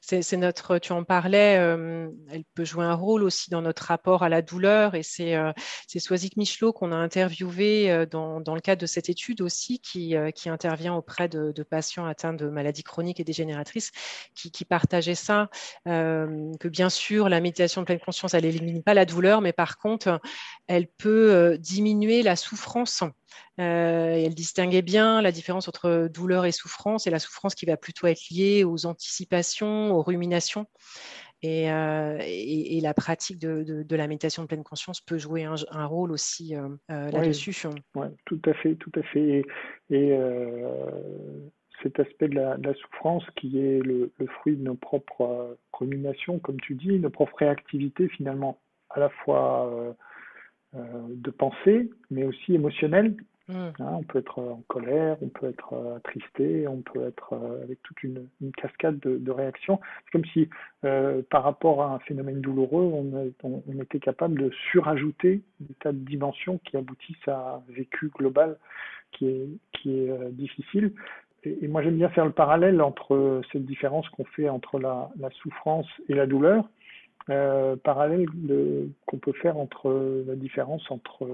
C'est 0.00 0.36
notre, 0.36 0.78
tu 0.78 0.92
en 0.92 1.04
parlais, 1.04 1.58
euh, 1.58 2.08
elle 2.30 2.44
peut 2.54 2.64
jouer 2.64 2.84
un 2.84 2.94
rôle 2.94 3.22
aussi 3.22 3.50
dans 3.50 3.62
notre 3.62 3.84
rapport 3.84 4.22
à 4.22 4.28
la 4.28 4.42
douleur 4.42 4.94
et 4.94 5.02
c'est 5.02 5.36
euh, 5.36 5.52
Soisic 5.96 6.36
Michelot 6.36 6.72
qu'on 6.72 6.92
a 6.92 6.96
interviewé 6.96 7.90
euh, 7.90 8.06
dans, 8.06 8.40
dans, 8.40 8.54
le 8.54 8.60
cadre 8.60 8.80
de 8.80 8.86
cette 8.86 9.08
étude 9.08 9.40
aussi 9.40 9.80
qui, 9.80 10.16
euh, 10.16 10.30
qui 10.30 10.48
intervient 10.48 10.94
auprès 10.94 11.28
de, 11.28 11.52
de, 11.52 11.62
patients 11.62 12.06
atteints 12.06 12.34
de 12.34 12.48
maladies 12.48 12.82
chroniques 12.82 13.20
et 13.20 13.24
dégénératrices 13.24 13.90
qui, 14.34 14.50
qui 14.50 14.64
partageait 14.64 15.14
ça, 15.14 15.48
que 15.86 16.68
bien 16.68 16.90
sûr 16.90 17.28
la 17.28 17.40
méditation 17.40 17.80
de 17.82 17.86
pleine 17.86 18.00
conscience, 18.00 18.34
elle 18.34 18.44
élimine 18.44 18.82
pas 18.82 18.94
la 18.94 19.04
douleur, 19.04 19.40
mais 19.40 19.52
par 19.52 19.78
contre, 19.78 20.20
elle 20.66 20.86
peut 20.86 21.56
diminuer 21.58 22.22
la 22.22 22.36
souffrance 22.36 23.02
euh, 23.60 24.24
elle 24.24 24.34
distinguait 24.34 24.82
bien 24.82 25.22
la 25.22 25.32
différence 25.32 25.68
entre 25.68 26.08
douleur 26.12 26.44
et 26.44 26.52
souffrance, 26.52 27.06
et 27.06 27.10
la 27.10 27.18
souffrance 27.18 27.54
qui 27.54 27.66
va 27.66 27.76
plutôt 27.76 28.06
être 28.06 28.28
liée 28.30 28.64
aux 28.64 28.86
anticipations, 28.86 29.92
aux 29.92 30.02
ruminations. 30.02 30.66
Et, 31.42 31.70
euh, 31.70 32.18
la 32.80 32.94
pratique 32.94 33.38
de, 33.38 33.84
la 33.94 34.06
méditation 34.06 34.42
de 34.42 34.48
pleine 34.48 34.64
conscience 34.64 35.00
peut 35.00 35.18
jouer 35.18 35.44
un, 35.44 35.86
rôle 35.86 36.10
aussi 36.10 36.56
euh, 36.56 36.68
là-dessus. 36.88 37.54
Oui, 37.94 38.06
tout 38.24 38.40
à 38.46 38.54
fait, 38.54 38.74
tout 38.76 38.92
à 38.96 39.02
fait. 39.02 39.44
Et, 39.90 40.18
cet 41.82 42.00
aspect 42.00 42.28
de 42.28 42.36
la, 42.36 42.74
souffrance 42.74 43.24
qui 43.36 43.58
est 43.58 43.80
le, 43.80 44.10
le, 44.16 44.26
fruit 44.26 44.56
de 44.56 44.62
nos 44.62 44.74
propres 44.74 45.58
ruminations, 45.72 46.38
comme 46.38 46.58
tu 46.60 46.74
dis, 46.76 46.98
nos 46.98 47.10
propres 47.10 47.36
réactivités 47.36 48.08
finalement, 48.08 48.58
à 48.88 49.00
la 49.00 49.10
fois 49.10 49.94
de 50.74 51.30
pensée, 51.30 51.90
mais 52.10 52.24
aussi 52.24 52.54
émotionnelle, 52.54 53.14
Mm. 53.48 53.52
Hein, 53.52 53.72
on 53.78 54.02
peut 54.02 54.18
être 54.18 54.38
en 54.38 54.62
colère, 54.68 55.16
on 55.20 55.28
peut 55.28 55.48
être 55.48 55.74
euh, 55.74 55.96
attristé, 55.96 56.66
on 56.66 56.80
peut 56.80 57.06
être 57.06 57.34
euh, 57.34 57.62
avec 57.62 57.82
toute 57.82 58.02
une, 58.02 58.26
cascade 58.56 58.98
de, 59.00 59.30
réactions. 59.30 59.80
C'est 60.04 60.10
comme 60.12 60.24
si, 60.26 60.48
euh, 60.84 61.20
par 61.30 61.42
rapport 61.42 61.82
à 61.82 61.94
un 61.94 61.98
phénomène 62.00 62.40
douloureux, 62.40 62.90
on, 63.42 63.82
était 63.82 64.00
capable 64.00 64.40
de 64.40 64.50
surajouter 64.70 65.42
des 65.60 65.74
tas 65.74 65.92
de 65.92 65.98
dimensions 65.98 66.58
qui 66.64 66.76
aboutissent 66.76 67.28
à 67.28 67.56
un 67.56 67.72
vécu 67.72 68.10
global 68.16 68.56
qui 69.12 69.26
est, 69.26 69.48
qui 69.72 69.90
est 69.90 70.32
difficile. 70.32 70.92
Et, 71.42 71.68
moi, 71.68 71.82
j'aime 71.82 71.96
bien 71.96 72.08
faire 72.08 72.24
le 72.24 72.32
parallèle 72.32 72.80
entre 72.80 73.42
cette 73.52 73.66
différence 73.66 74.08
qu'on 74.10 74.24
fait 74.24 74.48
entre 74.48 74.78
la, 74.78 75.10
souffrance 75.42 75.86
et 76.08 76.14
la 76.14 76.26
douleur. 76.26 76.64
Parallèle 77.26 78.26
qu'on 79.06 79.18
peut 79.18 79.32
faire 79.32 79.56
entre 79.56 80.24
la 80.26 80.36
différence 80.36 80.90
entre 80.90 81.26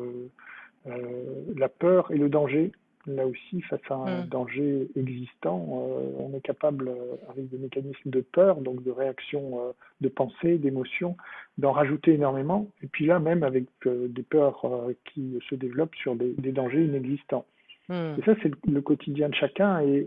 euh, 0.86 1.44
la 1.56 1.68
peur 1.68 2.10
et 2.10 2.16
le 2.16 2.28
danger. 2.28 2.72
Là 3.06 3.26
aussi, 3.26 3.62
face 3.62 3.80
à 3.88 3.94
un 3.94 4.24
mm. 4.24 4.28
danger 4.28 4.88
existant, 4.96 5.66
euh, 5.72 6.10
on 6.18 6.36
est 6.36 6.40
capable, 6.40 6.88
euh, 6.88 7.16
avec 7.30 7.48
des 7.48 7.58
mécanismes 7.58 8.10
de 8.10 8.20
peur, 8.20 8.60
donc 8.60 8.82
de 8.82 8.90
réaction 8.90 9.58
de 10.00 10.08
pensée, 10.08 10.58
d'émotion, 10.58 11.16
d'en 11.58 11.72
rajouter 11.72 12.12
énormément. 12.12 12.68
Et 12.82 12.86
puis 12.86 13.06
là, 13.06 13.18
même 13.18 13.42
avec 13.42 13.64
des 13.86 14.22
peurs 14.22 14.66
qui 15.06 15.38
se 15.48 15.54
développent 15.54 15.94
sur 15.96 16.14
des, 16.14 16.52
dangers 16.52 16.84
inexistants. 16.84 17.46
Mm. 17.88 18.18
Et 18.18 18.22
ça, 18.24 18.34
c'est 18.42 18.52
le, 18.66 18.80
quotidien 18.80 19.28
de 19.28 19.34
chacun. 19.34 19.80
Et, 19.80 20.06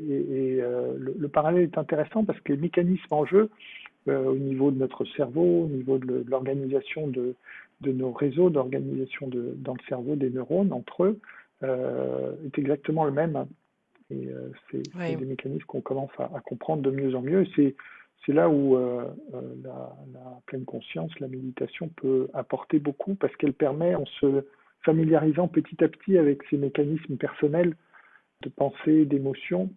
le, 0.98 1.28
parallèle 1.28 1.64
est 1.64 1.78
intéressant 1.78 2.24
parce 2.26 2.40
que 2.42 2.54
les 2.54 2.60
mécanismes 2.60 3.14
en 3.14 3.26
jeu, 3.26 3.50
au 4.08 4.36
niveau 4.36 4.72
de 4.72 4.78
notre 4.78 5.06
cerveau, 5.16 5.64
au 5.64 5.68
niveau 5.68 5.98
de 5.98 6.26
l'organisation 6.28 7.08
de, 7.08 7.36
de 7.82 7.92
nos 7.92 8.12
réseaux 8.12 8.50
d'organisation 8.50 9.30
dans 9.30 9.74
le 9.74 9.84
cerveau 9.88 10.16
des 10.16 10.30
neurones 10.30 10.74
entre 10.74 11.04
eux 11.04 11.20
euh, 11.64 12.34
est 12.46 12.58
exactement 12.58 13.06
le 13.06 13.12
même. 13.12 13.46
Et 14.10 14.28
euh, 14.28 14.52
c'est 14.72 14.84
des 15.18 15.26
mécanismes 15.26 15.66
qu'on 15.66 15.82
commence 15.82 16.12
à, 16.18 16.40
comprendre 16.42 16.82
de 16.82 16.92
mieux 16.92 17.16
en 17.16 17.22
mieux. 17.22 17.46
C'est 17.56 17.76
c'est 18.26 18.34
là 18.34 18.48
où 18.50 18.78
euh, 18.78 19.06
la, 19.64 19.94
la, 20.14 20.40
pleine 20.46 20.64
conscience, 20.64 21.12
la 21.20 21.28
méditation 21.28 21.90
peut 21.90 22.30
apporter 22.34 22.80
beaucoup 22.80 23.16
parce 23.16 23.36
qu'elle 23.36 23.52
permet, 23.52 23.96
en 23.96 24.06
se 24.06 24.46
familiarisant 24.86 25.50
petit 25.50 25.84
à 25.84 25.90
petit 25.90 26.18
avec 26.18 26.42
ces 26.50 26.58
mécanismes 26.58 27.18
personnels 27.18 27.76
de 28.42 28.50
pensée, 28.50 29.04
d'émotion, 29.06 29.70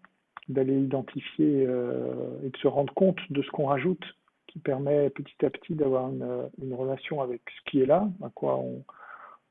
d'aller 0.49 0.79
identifier 0.79 1.63
et 1.63 2.51
de 2.51 2.57
se 2.61 2.69
rendre 2.69 2.93
compte 2.95 3.19
de 3.31 3.43
ce 3.43 3.51
qu'on 3.51 3.67
rajoute, 3.67 4.05
qui 4.47 4.59
permet 4.59 5.11
petit 5.11 5.45
à 5.45 5.51
petit 5.51 5.75
d'avoir 5.75 6.09
une, 6.09 6.75
relation 6.75 7.21
avec 7.21 7.43
ce 7.51 7.71
qui 7.71 7.81
est 7.81 7.87
là, 7.87 8.09
à 8.23 8.31
quoi 8.31 8.57
on, 8.57 8.85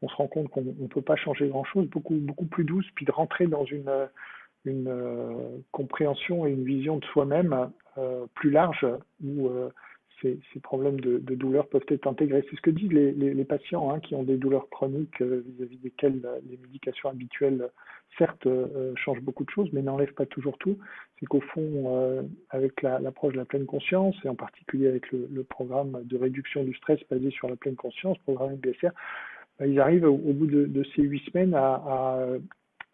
on 0.01 0.09
se 0.09 0.15
rend 0.15 0.27
compte 0.27 0.49
qu'on 0.49 0.61
ne 0.61 0.87
peut 0.87 1.01
pas 1.01 1.15
changer 1.15 1.47
grand-chose, 1.47 1.87
beaucoup, 1.87 2.15
beaucoup 2.15 2.45
plus 2.45 2.63
douce, 2.63 2.85
puis 2.95 3.05
de 3.05 3.11
rentrer 3.11 3.47
dans 3.47 3.65
une, 3.65 3.91
une 4.65 4.87
euh, 4.87 5.57
compréhension 5.71 6.45
et 6.45 6.51
une 6.51 6.65
vision 6.65 6.97
de 6.97 7.05
soi-même 7.05 7.69
euh, 7.97 8.25
plus 8.35 8.51
large 8.51 8.85
où 9.23 9.47
euh, 9.47 9.69
ces, 10.21 10.39
problèmes 10.61 10.99
de, 10.99 11.17
douleur 11.35 11.67
peuvent 11.67 11.85
être 11.89 12.07
intégrés. 12.07 12.43
C'est 12.49 12.55
ce 12.55 12.61
que 12.61 12.69
disent 12.69 12.91
les, 12.91 13.45
patients 13.45 13.91
hein, 13.91 13.99
qui 13.99 14.15
ont 14.15 14.23
des 14.23 14.37
douleurs 14.37 14.69
chroniques 14.69 15.21
vis-à-vis 15.21 15.77
desquelles 15.77 16.21
les 16.49 16.57
médications 16.57 17.09
habituelles, 17.09 17.69
certes, 18.17 18.47
changent 18.95 19.21
beaucoup 19.21 19.43
de 19.43 19.49
choses, 19.49 19.69
mais 19.73 19.81
n'enlèvent 19.81 20.13
pas 20.13 20.25
toujours 20.25 20.57
tout. 20.57 20.77
C'est 21.19 21.25
qu'au 21.25 21.41
fond, 21.41 22.27
avec 22.49 22.81
l'approche 22.81 23.33
de 23.33 23.39
la 23.39 23.45
pleine 23.45 23.65
conscience, 23.65 24.15
et 24.23 24.29
en 24.29 24.35
particulier 24.35 24.87
avec 24.87 25.11
le, 25.11 25.43
programme 25.43 26.01
de 26.03 26.17
réduction 26.17 26.63
du 26.63 26.73
stress 26.75 26.99
basé 27.09 27.29
sur 27.31 27.47
la 27.47 27.55
pleine 27.55 27.75
conscience, 27.75 28.17
programme 28.19 28.53
MBSR, 28.53 28.91
bah, 29.59 29.67
ils 29.67 29.79
arrivent 29.79 30.05
au, 30.05 30.17
bout 30.17 30.47
de, 30.47 30.83
ces 30.95 31.03
huit 31.03 31.23
semaines 31.29 31.53
à 31.53 32.27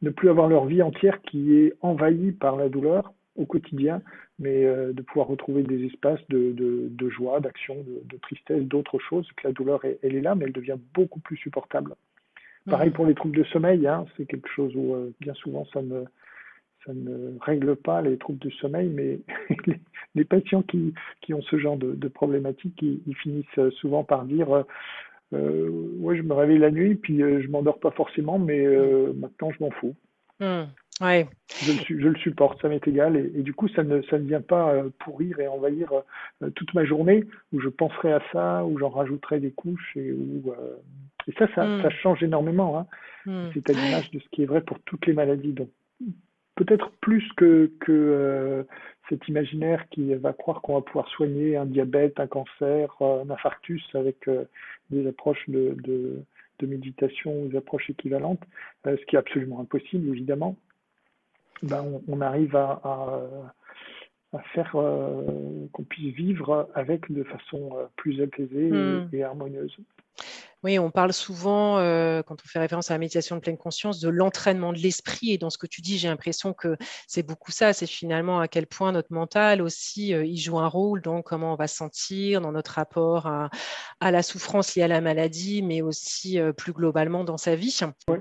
ne 0.01 0.09
plus 0.09 0.29
avoir 0.29 0.47
leur 0.47 0.65
vie 0.65 0.81
entière 0.81 1.21
qui 1.21 1.55
est 1.55 1.73
envahie 1.81 2.31
par 2.31 2.55
la 2.55 2.69
douleur 2.69 3.13
au 3.35 3.45
quotidien, 3.45 4.01
mais 4.41 4.65
euh, 4.65 4.91
de 4.91 5.01
pouvoir 5.01 5.27
retrouver 5.27 5.63
des 5.63 5.85
espaces 5.85 6.19
de, 6.29 6.51
de, 6.51 6.87
de 6.89 7.09
joie, 7.09 7.39
d'action, 7.39 7.75
de, 7.75 8.01
de, 8.03 8.17
tristesse, 8.17 8.63
d'autres 8.63 8.99
choses, 8.99 9.27
que 9.37 9.47
la 9.47 9.53
douleur, 9.53 9.79
elle, 9.85 10.15
est 10.15 10.21
là, 10.21 10.35
mais 10.35 10.45
elle 10.45 10.51
devient 10.51 10.77
beaucoup 10.93 11.21
plus 11.21 11.37
supportable. 11.37 11.95
Pareil 12.69 12.89
mmh. 12.89 12.93
pour 12.93 13.05
les 13.05 13.15
troubles 13.15 13.37
de 13.37 13.43
sommeil, 13.45 13.87
hein, 13.87 14.05
c'est 14.17 14.25
quelque 14.25 14.49
chose 14.49 14.75
où 14.75 14.93
euh, 14.93 15.13
bien 15.21 15.33
souvent 15.35 15.65
ça 15.73 15.81
ne, 15.81 16.03
ça 16.85 16.93
ne 16.93 17.39
règle 17.39 17.75
pas 17.77 18.01
les 18.01 18.17
troubles 18.17 18.39
de 18.39 18.49
sommeil, 18.49 18.89
mais 18.89 19.19
les, 19.65 19.79
les, 20.15 20.25
patients 20.25 20.61
qui, 20.63 20.93
qui 21.21 21.33
ont 21.33 21.41
ce 21.43 21.57
genre 21.57 21.77
de, 21.77 22.07
problématiques, 22.07 22.79
ils, 22.81 23.01
ils, 23.07 23.15
finissent 23.15 23.69
souvent 23.79 24.03
par 24.03 24.25
dire 24.25 24.51
euh, 24.55 24.63
euh, 25.33 25.69
ouais, 25.99 26.17
je 26.17 26.23
me 26.23 26.33
réveille 26.33 26.57
la 26.57 26.71
nuit, 26.71 26.95
puis 26.95 27.21
euh, 27.21 27.41
je 27.41 27.47
m'endors 27.47 27.79
pas 27.79 27.91
forcément, 27.91 28.37
mais 28.37 28.65
euh, 28.65 29.13
maintenant 29.13 29.51
je 29.51 29.63
m'en 29.63 29.71
fous. 29.71 29.95
Hmm, 30.39 30.65
ouais. 31.01 31.27
je, 31.61 31.71
le, 31.71 32.01
je, 32.01 32.07
le, 32.07 32.15
supporte, 32.17 32.61
ça 32.61 32.69
m'est 32.69 32.87
égal, 32.87 33.17
et, 33.17 33.39
et, 33.39 33.43
du 33.43 33.53
coup 33.53 33.67
ça 33.69 33.83
ne, 33.83 34.01
ça 34.03 34.17
ne 34.17 34.25
vient 34.25 34.41
pas 34.41 34.83
pourrir 34.99 35.39
et 35.39 35.47
envahir 35.47 35.91
toute 36.55 36.73
ma 36.73 36.85
journée 36.85 37.25
où 37.53 37.59
je 37.59 37.69
penserai 37.69 38.13
à 38.13 38.21
ça, 38.31 38.63
où 38.65 38.77
j'en 38.79 38.89
rajouterai 38.89 39.39
des 39.39 39.51
couches, 39.51 39.95
et, 39.95 40.11
où, 40.11 40.53
et 41.27 41.33
ça, 41.37 41.47
ça, 41.55 41.65
hmm. 41.65 41.81
ça, 41.81 41.89
change 41.89 42.23
énormément. 42.23 42.77
Hein. 42.77 42.87
Hmm. 43.25 43.49
C'est 43.53 43.69
à 43.69 43.73
l'image 43.73 44.09
de 44.11 44.19
ce 44.19 44.29
qui 44.31 44.43
est 44.43 44.45
vrai 44.45 44.61
pour 44.61 44.79
toutes 44.81 45.05
les 45.05 45.13
maladies. 45.13 45.53
Donc 45.53 45.69
peut-être 46.55 46.91
plus 47.01 47.27
que, 47.37 47.71
que 47.79 47.91
euh, 47.91 48.63
cet 49.09 49.27
imaginaire 49.27 49.87
qui 49.89 50.13
va 50.15 50.33
croire 50.33 50.61
qu'on 50.61 50.75
va 50.75 50.81
pouvoir 50.81 51.07
soigner 51.09 51.57
un 51.57 51.65
diabète, 51.65 52.19
un 52.19 52.27
cancer, 52.27 52.95
un 53.01 53.29
infarctus 53.29 53.83
avec 53.93 54.27
euh, 54.27 54.45
des 54.89 55.07
approches 55.07 55.43
de, 55.47 55.75
de, 55.83 56.23
de, 56.59 56.67
méditation 56.67 57.43
ou 57.43 57.47
des 57.47 57.57
approches 57.57 57.89
équivalentes, 57.89 58.41
euh, 58.87 58.97
ce 58.97 59.05
qui 59.05 59.15
est 59.15 59.19
absolument 59.19 59.61
impossible 59.61 60.09
évidemment. 60.09 60.55
Ben, 61.63 61.83
on, 61.83 62.01
on 62.07 62.21
arrive 62.21 62.55
à, 62.55 62.81
à, 62.83 63.21
à 64.33 64.39
faire 64.53 64.71
qu'on 64.71 65.83
puisse 65.89 66.13
vivre 66.15 66.69
avec 66.73 67.11
de 67.11 67.23
façon 67.23 67.71
plus 67.95 68.21
apaisée 68.21 68.67
et, 68.67 68.71
hmm. 68.71 69.09
et 69.13 69.23
harmonieuse. 69.23 69.75
Oui, 70.63 70.77
on 70.77 70.91
parle 70.91 71.11
souvent, 71.11 71.79
euh, 71.79 72.21
quand 72.21 72.35
on 72.35 72.47
fait 72.47 72.59
référence 72.59 72.91
à 72.91 72.93
la 72.93 72.99
méditation 72.99 73.35
de 73.35 73.41
pleine 73.41 73.57
conscience, 73.57 73.99
de 73.99 74.09
l'entraînement 74.09 74.73
de 74.73 74.77
l'esprit. 74.77 75.31
Et 75.31 75.39
dans 75.39 75.49
ce 75.49 75.57
que 75.57 75.65
tu 75.65 75.81
dis, 75.81 75.97
j'ai 75.97 76.07
l'impression 76.07 76.53
que 76.53 76.77
c'est 77.07 77.23
beaucoup 77.23 77.51
ça. 77.51 77.73
C'est 77.73 77.87
finalement 77.87 78.39
à 78.39 78.47
quel 78.47 78.67
point 78.67 78.91
notre 78.91 79.11
mental 79.11 79.61
aussi, 79.63 80.13
euh, 80.13 80.23
il 80.23 80.37
joue 80.37 80.59
un 80.59 80.67
rôle 80.67 81.01
dans 81.01 81.23
comment 81.23 81.53
on 81.53 81.55
va 81.55 81.67
se 81.67 81.77
sentir, 81.77 82.41
dans 82.41 82.51
notre 82.51 82.73
rapport 82.73 83.25
à, 83.25 83.49
à 83.99 84.11
la 84.11 84.21
souffrance 84.21 84.75
liée 84.75 84.83
à 84.83 84.87
la 84.87 85.01
maladie, 85.01 85.63
mais 85.63 85.81
aussi 85.81 86.39
euh, 86.39 86.53
plus 86.53 86.73
globalement 86.73 87.23
dans 87.23 87.37
sa 87.37 87.55
vie. 87.55 87.79
Oui. 88.07 88.17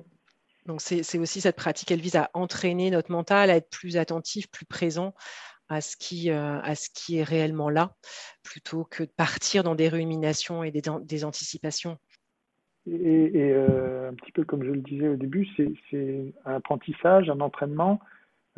Donc 0.70 0.80
c'est 0.80 1.18
aussi 1.18 1.40
cette 1.40 1.56
pratique, 1.56 1.90
elle 1.90 2.00
vise 2.00 2.14
à 2.14 2.30
entraîner 2.33 2.92
notre 2.92 3.11
mental, 3.11 3.50
à 3.50 3.56
être 3.56 3.70
plus 3.70 3.96
attentif, 3.96 4.48
plus 4.48 4.66
présent 4.66 5.14
à 5.68 5.80
ce 5.80 5.96
qui, 5.96 6.30
à 6.30 6.74
ce 6.76 6.88
qui 6.94 7.18
est 7.18 7.24
réellement 7.24 7.70
là, 7.70 7.96
plutôt 8.44 8.85
que 8.85 9.02
de 9.02 9.11
partir 9.16 9.64
dans 9.64 9.74
des 9.74 9.88
ruminations 9.88 10.62
et 10.62 10.70
des, 10.70 10.83
des 11.02 11.24
anticipations. 11.24 11.98
Et, 12.87 12.92
et 12.92 13.52
euh, 13.52 14.11
un 14.11 14.14
petit 14.14 14.30
peu 14.30 14.44
comme 14.44 14.62
je 14.62 14.70
le 14.70 14.80
disais 14.80 15.09
au 15.09 15.16
début, 15.16 15.48
c'est 15.56 16.35
un 16.44 16.54
apprentissage, 16.54 17.28
un 17.28 17.40
entraînement, 17.40 17.98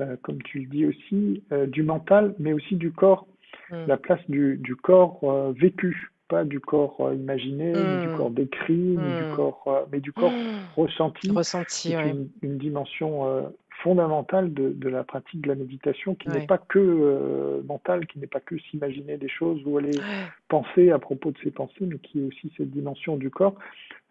euh, 0.01 0.17
comme 0.21 0.43
tu 0.43 0.61
le 0.61 0.67
dis 0.67 0.85
aussi, 0.85 1.43
euh, 1.51 1.67
du 1.67 1.83
mental, 1.83 2.35
mais 2.39 2.53
aussi 2.53 2.77
du 2.77 2.93
corps. 2.93 3.27
Mm. 3.71 3.87
La 3.87 3.97
place 3.97 4.21
du, 4.29 4.59
du 4.59 4.77
corps 4.77 5.21
euh, 5.25 5.53
vécu, 5.53 6.12
pas 6.33 6.45
du 6.45 6.61
corps 6.61 6.97
euh, 7.01 7.15
imaginé, 7.15 7.73
ni 7.73 8.07
du 8.07 8.17
corps 8.17 8.31
décrit, 8.31 8.73
ni 8.73 8.97
du 8.97 9.37
corps, 9.37 9.87
mais 9.93 10.01
du 10.01 10.13
corps 10.13 10.33
ressenti. 10.77 11.31
Ressenti, 11.31 11.97
ouais. 11.97 12.11
une, 12.11 12.29
une, 12.43 12.59
dimension 12.59 13.53
fondamentale 13.83 14.53
de, 14.55 14.71
de, 14.71 14.89
la 14.89 15.05
pratique 15.05 15.43
de 15.43 15.49
la 15.49 15.55
méditation 15.55 16.15
qui 16.15 16.29
ouais. 16.29 16.41
n'est 16.41 16.47
pas 16.47 16.59
que 16.59 16.79
euh, 16.79 17.63
mentale, 17.67 18.07
qui 18.07 18.19
n'est 18.19 18.27
pas 18.27 18.41
que 18.41 18.59
s'imaginer 18.71 19.17
des 19.17 19.29
choses 19.29 19.61
ou 19.67 19.79
aller 19.79 19.99
penser 20.49 20.91
à 20.91 20.99
propos 20.99 21.33
de 21.33 21.39
ses 21.43 21.51
pensées, 21.51 21.87
mais 21.87 21.99
qui 21.99 22.21
est 22.21 22.27
aussi 22.27 22.53
cette 22.57 22.71
dimension 22.71 23.17
du 23.17 23.31
corps 23.31 23.57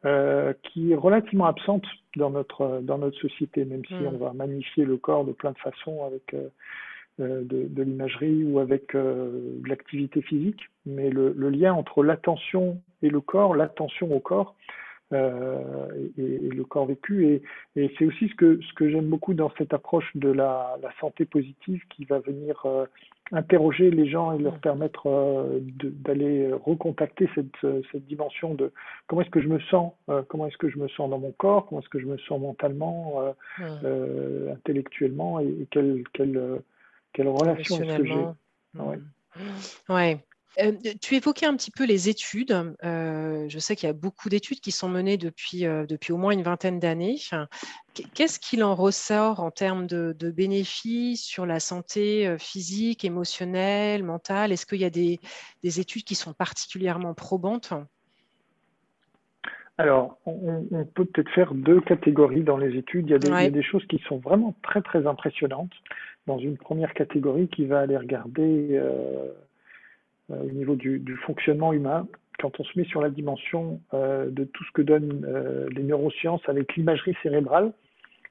euh, 0.06 0.54
qui 0.64 0.92
est 0.92 0.96
relativement 0.96 1.46
absente 1.46 1.86
dans 2.16 2.32
notre, 2.32 2.82
dans 2.82 2.98
notre 2.98 3.18
société, 3.20 3.66
même 3.66 3.86
si 3.86 3.94
on 3.94 4.18
va 4.18 4.34
magnifier 4.34 4.84
le 4.84 4.98
corps 4.98 5.26
de 5.26 5.32
plein 5.32 5.52
de 5.52 5.60
façons 5.60 6.06
avec 6.06 6.34
euh, 6.34 6.48
euh 6.48 6.50
de, 7.20 7.68
de 7.68 7.84
l'imagerie 7.84 8.44
ou 8.44 8.60
avec 8.60 8.96
euh, 8.96 9.60
de 9.64 9.70
l'activité 9.70 10.22
physique. 10.22 10.62
Mais 10.86 11.10
le, 11.10 11.34
le 11.36 11.50
lien 11.50 11.74
entre 11.74 12.04
l'attention 12.04 12.82
et 13.02 13.10
le 13.10 13.22
corps, 13.22 13.56
l'attention 13.56 14.14
au 14.16 14.20
corps, 14.20 14.56
euh, 15.14 15.60
et, 16.18 16.22
et, 16.22 16.50
le 16.50 16.64
corps 16.64 16.86
vécu. 16.86 17.28
Et, 17.28 17.42
et 17.76 17.94
c'est 17.98 18.06
aussi 18.06 18.30
ce 18.30 18.36
que, 18.36 18.60
ce 18.62 18.74
que 18.74 18.90
j'aime 18.90 19.08
beaucoup 19.08 19.34
dans 19.34 19.52
cette 19.58 19.74
approche 19.74 20.10
de 20.16 20.30
la, 20.32 20.78
la 20.82 20.90
santé 21.00 21.26
positive 21.26 21.82
qui 21.90 22.06
va 22.06 22.20
venir 22.20 22.62
euh, 22.66 22.86
interroger 23.32 23.92
les 23.92 24.08
gens 24.10 24.34
et 24.34 24.42
leur 24.42 24.60
permettre 24.60 25.08
euh, 25.08 25.60
d'aller 25.82 26.52
recontacter 26.54 27.30
cette, 27.36 27.56
cette 27.92 28.06
dimension 28.06 28.54
de 28.54 28.72
comment 29.08 29.22
est-ce 29.22 29.30
que 29.30 29.42
je 29.42 29.48
me 29.48 29.60
sens, 29.60 29.94
euh, 30.10 30.22
comment 30.28 30.48
est-ce 30.48 30.58
que 30.58 30.70
je 30.70 30.78
me 30.78 30.88
sens 30.90 31.10
dans 31.10 31.20
mon 31.20 31.32
corps, 31.32 31.66
comment 31.66 31.82
est-ce 31.82 31.90
que 31.90 32.00
je 32.00 32.08
me 32.08 32.18
sens 32.18 32.40
mentalement, 32.42 33.22
euh, 33.22 33.32
euh, 33.84 34.54
intellectuellement 34.54 35.40
et, 35.40 35.48
et 35.48 35.68
quelle, 35.72 36.04
quelle, 36.14 36.62
quelle 37.14 37.28
relation 37.28 37.82
est-ce 37.82 37.98
que 37.98 38.06
j'ai. 38.06 38.80
Ouais. 38.80 39.00
ouais. 39.90 40.26
Euh, 40.60 40.74
tu 41.02 41.16
évoquais 41.16 41.46
un 41.46 41.56
petit 41.56 41.72
peu 41.72 41.86
les 41.86 42.10
études. 42.10 42.76
Euh, 42.84 43.46
je 43.48 43.60
sais 43.60 43.76
qu'il 43.76 43.88
y 43.88 43.90
a 43.90 43.94
beaucoup 43.94 44.28
d'études 44.28 44.60
qui 44.60 44.72
sont 44.72 44.90
menées 44.90 45.18
depuis, 45.18 45.66
euh, 45.66 45.86
depuis 45.86 46.12
au 46.12 46.18
moins 46.18 46.34
une 46.34 46.44
vingtaine 46.44 46.80
d'années. 46.80 47.18
Qu'est-ce 48.14 48.40
qu'il 48.40 48.64
en 48.64 48.76
ressort 48.76 49.40
en 49.40 49.52
termes 49.52 49.88
de, 49.88 50.14
de, 50.18 50.30
bénéfices 50.30 51.24
sur 51.24 51.46
la 51.46 51.60
santé 51.60 52.36
physique, 52.38 53.06
émotionnelle, 53.06 54.04
mentale? 54.04 54.52
Est-ce 54.52 54.66
qu'il 54.66 54.82
y 54.82 54.86
a 54.86 54.90
des, 54.90 55.20
des, 55.64 55.80
études 55.80 56.04
qui 56.04 56.16
sont 56.16 56.34
particulièrement 56.34 57.14
probantes? 57.14 57.74
Alors, 59.78 60.18
on, 60.26 60.68
on 60.72 60.86
peut 60.86 61.06
peut-être 61.06 61.32
faire 61.32 61.54
deux 61.54 61.82
catégories 61.82 62.44
dans 62.44 62.58
les 62.58 62.78
études. 62.78 63.08
Il 63.08 63.12
y, 63.12 63.16
a 63.16 63.20
des, 63.20 63.32
ouais. 63.32 63.42
il 63.42 63.46
y, 63.46 63.48
a 63.48 63.52
des, 63.52 63.64
choses 63.64 63.86
qui 63.88 64.00
sont 64.08 64.18
vraiment 64.18 64.54
très 64.62 64.82
très 64.82 65.08
impressionnantes. 65.08 65.72
Dans 66.28 66.38
une 66.38 66.58
première 66.58 66.94
catégorie 66.94 67.48
qui 67.48 67.66
va 67.66 67.80
aller 67.80 67.98
regarder 67.98 68.70
euh, 68.72 69.32
euh, 70.30 70.44
au 70.44 70.52
niveau 70.52 70.76
du, 70.76 71.18
fonctionnement 71.26 71.74
humain, 71.74 72.08
quand 72.40 72.60
on 72.60 72.64
se 72.64 72.78
met 72.78 72.86
sur 72.86 73.02
la 73.02 73.10
dimension 73.10 73.82
euh, 73.94 74.30
de 74.30 74.44
tout 74.44 74.64
ce 74.64 74.72
que 74.72 74.82
donnent 74.82 75.26
les 75.72 75.84
neurosciences 75.84 76.42
avec 76.48 76.76
l'imagerie 76.76 77.16
cérébrale, 77.24 77.74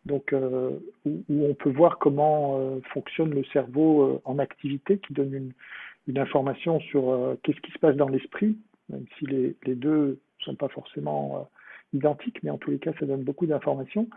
donc 0.07 0.35
où, 1.05 1.22
on 1.29 1.55
peut 1.55 1.70
voir 1.70 1.98
comment 1.98 2.81
fonctionne 2.92 3.35
le 3.35 3.44
cerveau 3.53 4.22
en 4.24 4.38
activité, 4.38 4.98
qui 4.98 5.12
donne 5.12 5.35
une, 5.35 5.53
une 6.07 6.18
information 6.18 6.81
sur 6.81 7.37
qu'est-ce 7.42 7.61
qui 7.61 7.70
se 7.72 7.79
passe 7.79 7.96
dans 7.96 8.09
l'esprit, 8.09 8.57
même 8.88 9.05
si 9.18 9.26
les, 9.26 9.57
les 9.66 9.74
deux 9.74 10.18
ne 10.40 10.44
sont 10.44 10.55
pas 10.55 10.68
forcément 10.68 11.48
identiques, 11.92 12.42
mais 12.42 12.50
en 12.50 12.59
tous 12.59 12.70
les 12.70 12.79
cas, 12.79 12.92
ça 12.98 13.07
donne 13.07 13.22
beaucoup 13.22 13.46
d'informations. 13.46 14.09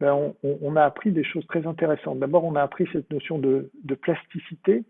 Ben 0.00 0.12
on, 0.12 0.34
on, 0.42 0.58
on, 0.62 0.76
a 0.76 0.84
appris 0.84 1.10
des 1.10 1.24
choses 1.24 1.46
très 1.48 1.66
intéressantes. 1.66 2.18
D'abord, 2.20 2.44
on 2.44 2.54
a 2.54 2.62
appris 2.62 2.88
cette 2.92 3.10
notion 3.10 3.38
de, 3.38 3.70
de 3.82 3.94
plasticité, 3.94 4.84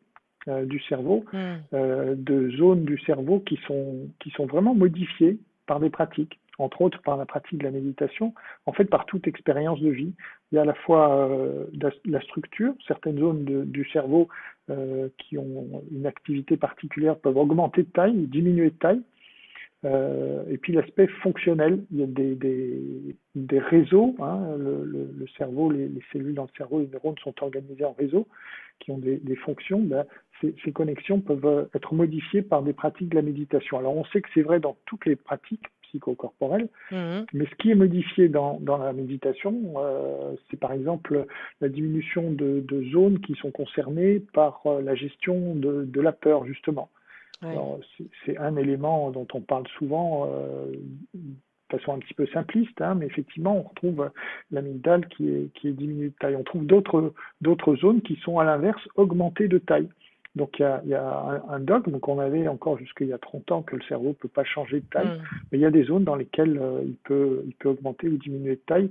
euh, 0.48 0.64
du 0.64 0.80
cerveau, 0.80 1.24
mm. 1.32 1.38
euh, 1.74 2.14
de 2.16 2.50
zones 2.56 2.84
du 2.84 2.98
cerveau 3.00 3.40
qui 3.40 3.58
sont, 3.66 4.08
qui 4.20 4.30
sont 4.30 4.46
vraiment 4.46 4.74
modifiées 4.74 5.38
par 5.66 5.80
des 5.80 5.90
pratiques, 5.90 6.38
entre 6.58 6.80
autres 6.80 7.02
par 7.02 7.16
la 7.16 7.26
pratique 7.26 7.58
de 7.58 7.64
la 7.64 7.70
méditation, 7.70 8.32
en 8.64 8.72
fait 8.72 8.84
par 8.84 9.04
toute 9.04 9.26
expérience 9.26 9.80
de 9.80 9.90
vie. 9.90 10.14
Il 10.50 10.54
y 10.54 10.58
a 10.58 10.62
à 10.62 10.64
la 10.64 10.74
fois 10.74 11.28
euh, 11.28 11.66
la, 11.78 11.90
la, 12.06 12.20
structure, 12.22 12.72
certaines 12.86 13.18
zones 13.18 13.44
de, 13.44 13.64
du 13.64 13.84
cerveau 13.90 14.28
qui 15.16 15.38
ont 15.38 15.82
une 15.90 16.04
activité 16.04 16.58
particulière 16.58 17.16
peuvent 17.16 17.38
augmenter 17.38 17.84
de 17.84 17.88
taille 17.88 18.14
ou 18.14 18.26
diminuer 18.26 18.68
de 18.68 18.76
taille. 18.76 19.00
Euh, 19.84 20.44
et 20.50 20.58
puis 20.58 20.72
l'aspect 20.72 21.06
fonctionnel, 21.22 21.84
il 21.92 22.00
y 22.00 22.02
a 22.02 22.06
des, 22.06 22.34
des, 22.34 23.16
des 23.36 23.58
réseaux, 23.60 24.16
hein, 24.18 24.56
le, 24.58 24.84
le, 24.84 25.08
le, 25.16 25.26
cerveau, 25.36 25.70
les, 25.70 25.88
les, 25.88 26.02
cellules 26.12 26.34
dans 26.34 26.44
le 26.44 26.56
cerveau, 26.56 26.80
les 26.80 26.88
neurones 26.88 27.18
sont 27.22 27.34
organisés 27.42 27.84
en 27.84 27.92
réseaux 27.92 28.26
qui 28.80 28.90
ont 28.90 28.98
des, 28.98 29.18
des 29.18 29.36
fonctions. 29.36 29.80
Ben, 29.80 30.04
ces, 30.40 30.54
ces, 30.64 30.72
connexions 30.72 31.20
peuvent 31.20 31.68
être 31.74 31.94
modifiées 31.94 32.42
par 32.42 32.62
des 32.62 32.72
pratiques 32.72 33.10
de 33.10 33.16
la 33.16 33.22
méditation. 33.22 33.78
Alors 33.78 33.96
on 33.96 34.04
sait 34.06 34.20
que 34.20 34.28
c'est 34.34 34.42
vrai 34.42 34.58
dans 34.58 34.76
toutes 34.84 35.06
les 35.06 35.16
pratiques 35.16 35.66
psychocorporelles, 35.82 36.68
mmh. 36.90 37.20
mais 37.32 37.46
ce 37.46 37.54
qui 37.56 37.70
est 37.70 37.74
modifié 37.74 38.28
dans, 38.28 38.58
dans 38.60 38.78
la 38.78 38.92
méditation, 38.92 39.74
euh, 39.78 40.34
c'est 40.50 40.58
par 40.58 40.72
exemple 40.72 41.24
la 41.60 41.68
diminution 41.68 42.30
de, 42.30 42.60
de, 42.60 42.82
zones 42.90 43.20
qui 43.20 43.34
sont 43.36 43.50
concernées 43.50 44.20
par 44.32 44.60
euh, 44.66 44.82
la 44.82 44.94
gestion 44.94 45.54
de, 45.54 45.84
de 45.84 46.00
la 46.00 46.12
peur, 46.12 46.44
justement. 46.44 46.90
C'est 48.24 48.36
un 48.38 48.56
élément 48.56 49.10
dont 49.10 49.26
on 49.32 49.40
parle 49.40 49.66
souvent 49.78 50.26
euh, 50.28 50.72
de 51.14 51.76
façon 51.76 51.92
un 51.92 51.98
petit 51.98 52.14
peu 52.14 52.26
simpliste, 52.28 52.80
hein, 52.80 52.94
mais 52.94 53.06
effectivement, 53.06 53.58
on 53.58 53.62
retrouve 53.62 54.10
l'amygdale 54.50 55.06
qui 55.08 55.28
est, 55.28 55.52
qui 55.54 55.68
est 55.68 55.72
diminuée 55.72 56.08
de 56.08 56.14
taille. 56.18 56.36
On 56.36 56.42
trouve 56.42 56.66
d'autres 56.66 57.76
zones 57.76 58.02
qui 58.02 58.16
sont 58.16 58.38
à 58.38 58.44
l'inverse 58.44 58.82
augmentées 58.96 59.48
de 59.48 59.58
taille. 59.58 59.88
Donc 60.36 60.58
il 60.58 60.62
y 60.62 60.64
a, 60.64 60.82
y 60.84 60.94
a 60.94 61.42
un, 61.48 61.54
un, 61.54 61.60
dogme 61.60 61.98
qu'on 61.98 62.18
avait 62.18 62.46
encore 62.48 62.78
jusqu'il 62.78 63.08
y 63.08 63.12
a 63.12 63.18
30 63.18 63.52
ans 63.52 63.62
que 63.62 63.76
le 63.76 63.82
cerveau 63.82 64.08
ne 64.08 64.12
peut 64.12 64.28
pas 64.28 64.44
changer 64.44 64.80
de 64.80 64.86
taille, 64.86 65.08
mm. 65.08 65.22
mais 65.50 65.58
il 65.58 65.60
y 65.60 65.66
a 65.66 65.70
des 65.70 65.84
zones 65.84 66.04
dans 66.04 66.14
lesquelles 66.14 66.58
euh, 66.58 66.82
il, 66.84 66.96
peut, 66.96 67.42
il 67.46 67.54
peut 67.54 67.70
augmenter 67.70 68.08
ou 68.08 68.16
diminuer 68.16 68.56
de 68.56 68.60
taille. 68.66 68.90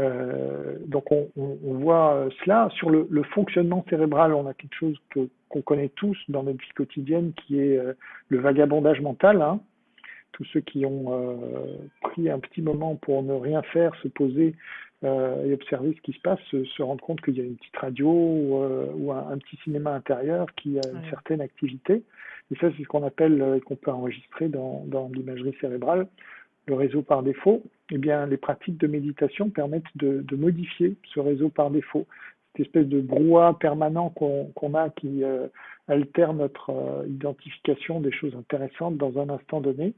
Euh, 0.00 0.76
donc 0.86 1.12
on, 1.12 1.28
on, 1.36 1.58
on, 1.64 1.74
voit 1.74 2.28
cela. 2.42 2.68
Sur 2.74 2.90
le, 2.90 3.06
le, 3.10 3.22
fonctionnement 3.22 3.84
cérébral, 3.90 4.32
on 4.32 4.46
a 4.46 4.54
quelque 4.54 4.74
chose 4.74 4.96
que 5.10 5.28
qu'on 5.48 5.62
connaît 5.62 5.90
tous 5.90 6.16
dans 6.28 6.44
notre 6.44 6.60
vie 6.60 6.72
quotidienne, 6.74 7.32
qui 7.34 7.60
est 7.60 7.76
euh, 7.76 7.92
le 8.28 8.38
vagabondage 8.38 9.00
mental. 9.00 9.42
Hein. 9.42 9.60
Tous 10.32 10.44
ceux 10.52 10.60
qui 10.60 10.86
ont 10.86 11.06
euh, 11.08 11.76
pris 12.00 12.30
un 12.30 12.38
petit 12.38 12.62
moment 12.62 12.94
pour 12.94 13.22
ne 13.22 13.34
rien 13.34 13.62
faire, 13.62 13.94
se 13.96 14.08
poser 14.08 14.54
euh, 15.02 15.46
et 15.46 15.54
observer 15.54 15.94
ce 15.96 16.00
qui 16.02 16.12
se 16.12 16.20
passe, 16.20 16.38
se, 16.50 16.62
se 16.64 16.82
rendent 16.82 17.00
compte 17.00 17.22
qu'il 17.22 17.36
y 17.36 17.40
a 17.40 17.44
une 17.44 17.56
petite 17.56 17.76
radio 17.76 18.08
ou, 18.10 18.62
euh, 18.62 18.86
ou 18.94 19.12
un, 19.12 19.30
un, 19.30 19.38
petit 19.38 19.56
cinéma 19.64 19.92
intérieur 19.94 20.46
qui 20.56 20.78
a 20.78 20.82
une 20.88 21.08
certaine 21.08 21.40
activité. 21.40 22.02
Et 22.50 22.56
ça, 22.56 22.68
c'est 22.76 22.82
ce 22.82 22.88
qu'on 22.88 23.04
appelle, 23.04 23.40
euh, 23.40 23.60
qu'on 23.60 23.76
peut 23.76 23.90
enregistrer 23.90 24.48
dans, 24.48 24.84
dans 24.86 25.08
l'imagerie 25.08 25.54
cérébrale, 25.60 26.06
le 26.66 26.74
réseau 26.74 27.02
par 27.02 27.22
défaut. 27.22 27.62
Eh 27.90 27.98
bien, 27.98 28.26
les 28.26 28.36
pratiques 28.36 28.78
de 28.78 28.86
méditation 28.86 29.50
permettent 29.50 29.82
de, 29.96 30.22
de 30.22 30.36
modifier 30.36 30.96
ce 31.14 31.20
réseau 31.20 31.48
par 31.48 31.70
défaut 31.70 32.06
cette 32.52 32.66
espèce 32.66 32.86
de 32.86 33.00
brouhaha 33.00 33.54
permanent 33.54 34.10
qu'on 34.10 34.52
qu 34.56 34.76
a 34.76 34.90
qui 34.90 35.22
euh, 35.22 35.48
altère 35.88 36.32
notre 36.32 36.70
euh, 36.70 37.06
identification 37.06 38.00
des 38.00 38.12
choses 38.12 38.34
intéressantes 38.34 38.96
dans 38.96 39.18
un 39.18 39.28
instant 39.28 39.60
donné, 39.60 39.94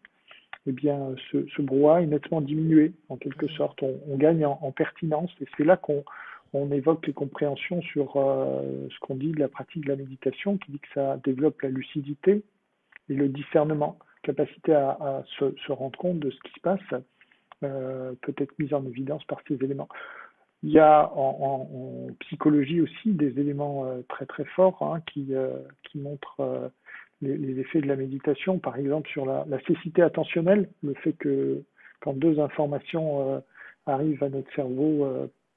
eh 0.66 0.72
bien, 0.72 1.14
ce, 1.30 1.46
ce 1.56 1.62
brouhaha 1.62 2.02
est 2.02 2.06
nettement 2.06 2.40
diminué, 2.40 2.92
en 3.08 3.16
quelque 3.16 3.48
sorte. 3.48 3.82
On, 3.82 3.98
on 4.08 4.16
gagne 4.16 4.44
en, 4.44 4.58
en, 4.60 4.70
pertinence 4.70 5.30
et 5.40 5.46
c'est 5.56 5.64
là 5.64 5.76
qu'on 5.76 6.04
on 6.52 6.70
évoque 6.70 7.06
les 7.06 7.14
compréhensions 7.14 7.80
sur 7.80 8.16
euh, 8.16 8.88
ce 8.90 8.98
qu'on 9.00 9.14
dit 9.14 9.32
de 9.32 9.40
la 9.40 9.48
pratique 9.48 9.84
de 9.84 9.88
la 9.88 9.96
méditation, 9.96 10.58
qui 10.58 10.72
dit 10.72 10.80
que 10.80 10.88
ça 10.94 11.18
développe 11.24 11.62
la 11.62 11.70
lucidité 11.70 12.42
et 13.08 13.14
le 13.14 13.28
discernement, 13.28 13.98
capacité 14.22 14.72
à, 14.72 15.22
se, 15.38 15.72
rendre 15.72 15.98
compte 15.98 16.18
de 16.18 16.30
ce 16.30 16.40
qui 16.40 16.52
se 16.54 16.60
passe, 16.60 17.02
euh, 17.62 18.12
peut 18.22 18.34
être 18.38 18.58
mise 18.58 18.74
en 18.74 18.84
évidence 18.86 19.24
par 19.24 19.40
ces 19.46 19.54
éléments. 19.54 19.88
Il 20.62 20.70
y 20.70 20.78
a 20.78 21.10
en, 21.14 22.08
psychologie 22.20 22.80
aussi 22.80 23.10
des 23.10 23.38
éléments 23.40 23.84
euh, 23.86 24.02
très 24.08 24.26
très 24.26 24.44
forts 24.44 24.82
hein, 24.82 25.00
qui, 25.12 25.34
euh, 25.34 25.58
qui 25.84 25.98
montrent 25.98 26.70
les, 27.20 27.60
effets 27.60 27.80
de 27.80 27.86
la 27.86 27.96
méditation, 27.96 28.58
par 28.58 28.76
exemple 28.76 29.08
sur 29.10 29.26
la, 29.26 29.44
cécité 29.66 30.02
attentionnelle, 30.02 30.68
le 30.82 30.94
fait 30.94 31.12
que 31.12 31.62
quand 32.00 32.14
deux 32.14 32.40
informations 32.40 33.42
arrivent 33.86 34.24
à 34.24 34.28
notre 34.28 34.52
cerveau, 34.54 35.06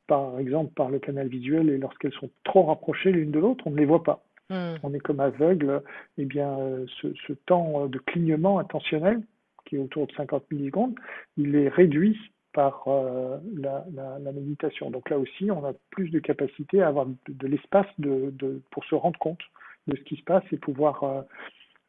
par 0.05 0.37
exemple 0.37 0.71
par 0.75 0.89
le 0.89 0.99
canal 0.99 1.27
visuel, 1.27 1.71
et 1.71 1.79
lorsqu'elles 1.79 2.13
sont 2.13 2.29
trop 2.43 2.63
rapprochées 2.63 3.11
l'une 3.11 3.31
de 3.31 3.39
l'autre, 3.39 3.65
on 3.65 3.71
ne 3.71 3.77
les 3.77 3.85
voit 3.85 4.03
pas. 4.03 4.23
Mmh. 4.49 4.75
On 4.83 4.93
est 4.93 4.99
comme 4.99 5.19
aveugle. 5.19 5.81
Eh 6.17 6.25
bien, 6.25 6.57
ce, 7.01 7.07
ce 7.27 7.33
temps 7.33 7.87
de 7.87 7.97
clignement 7.99 8.59
attentionnel, 8.59 9.21
qui 9.65 9.75
est 9.75 9.79
autour 9.79 10.07
de 10.07 10.13
50 10.13 10.49
millisecondes, 10.51 10.95
il 11.37 11.55
est 11.55 11.69
réduit 11.69 12.17
par 12.55 12.83
euh, 12.87 13.37
la, 13.57 14.31
méditation. 14.31 14.89
Donc 14.89 15.09
là 15.09 15.19
aussi, 15.19 15.51
on 15.51 15.65
a 15.65 15.73
plus 15.91 16.09
de 16.09 16.19
capacité 16.19 16.81
à 16.81 16.87
avoir 16.87 17.05
de, 17.05 17.47
l'espace 17.47 17.87
pour 18.71 18.85
se 18.85 18.95
rendre 18.95 19.19
compte 19.19 19.41
de 19.87 19.97
ce 19.97 20.01
qui 20.03 20.15
se 20.15 20.23
passe 20.23 20.43
et 20.51 20.57
pouvoir 20.57 21.03
euh, 21.03 21.21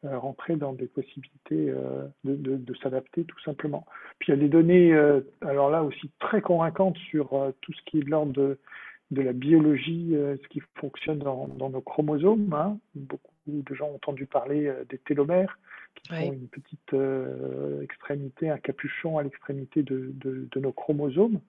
euh 0.05 0.19
rentrer 0.19 0.57
dans 0.57 0.73
des 0.73 0.87
possibilités 0.87 1.69
euh, 1.69 2.05
de, 2.25 2.73
s'adapter 2.83 3.23
tout 3.23 3.39
simplement. 3.39 3.85
Puis 4.19 4.31
il 4.31 4.35
y 4.35 4.37
a 4.37 4.41
des 4.41 4.49
données, 4.49 4.93
euh, 4.93 5.21
alors 5.41 5.69
là 5.69 5.83
aussi 5.83 6.11
très 6.19 6.41
convaincantes 6.41 6.97
sur 6.97 7.29
tout 7.61 7.73
ce 7.73 7.81
qui 7.85 7.99
est 7.99 8.03
de 8.03 8.11
l'ordre 8.11 8.33
de, 8.33 8.59
de 9.11 9.21
la 9.21 9.33
biologie, 9.33 10.09
ce 10.11 10.47
qui 10.49 10.61
fonctionne 10.75 11.19
dans, 11.19 11.47
dans 11.47 11.69
nos 11.69 11.81
chromosomes. 11.81 12.53
Hein. 12.53 12.77
Beaucoup 12.95 13.31
de 13.47 13.73
gens 13.73 13.87
ont 13.87 13.95
entendu 13.95 14.25
parler 14.25 14.71
des 14.89 14.97
télomères 14.97 15.57
qui 16.03 16.13
oui. 16.13 16.25
sont 16.25 16.33
une 16.33 16.47
petite 16.47 16.93
euh, 16.93 17.81
extrémité, 17.81 18.49
un 18.49 18.57
capuchon 18.57 19.17
à 19.17 19.23
l'extrémité 19.23 19.83
de, 19.83 20.11
de, 20.15 20.47
de, 20.51 20.59
nos 20.59 20.71
chromosomes, 20.71 21.39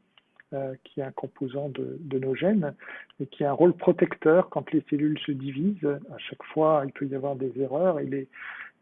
euh, 0.52 0.74
qui 0.84 1.00
est 1.00 1.04
un 1.04 1.12
composant 1.12 1.68
de, 1.68 1.98
de, 2.00 2.18
nos 2.18 2.34
gènes, 2.34 2.74
et 3.20 3.26
qui 3.26 3.44
a 3.44 3.50
un 3.50 3.54
rôle 3.54 3.74
protecteur 3.74 4.48
quand 4.50 4.70
les 4.72 4.82
cellules 4.88 5.18
se 5.20 5.32
divisent. 5.32 5.98
À 6.12 6.18
chaque 6.18 6.42
fois, 6.44 6.82
il 6.86 6.92
peut 6.92 7.06
y 7.06 7.14
avoir 7.14 7.36
des 7.36 7.52
erreurs, 7.60 8.00
et 8.00 8.06
les, 8.06 8.28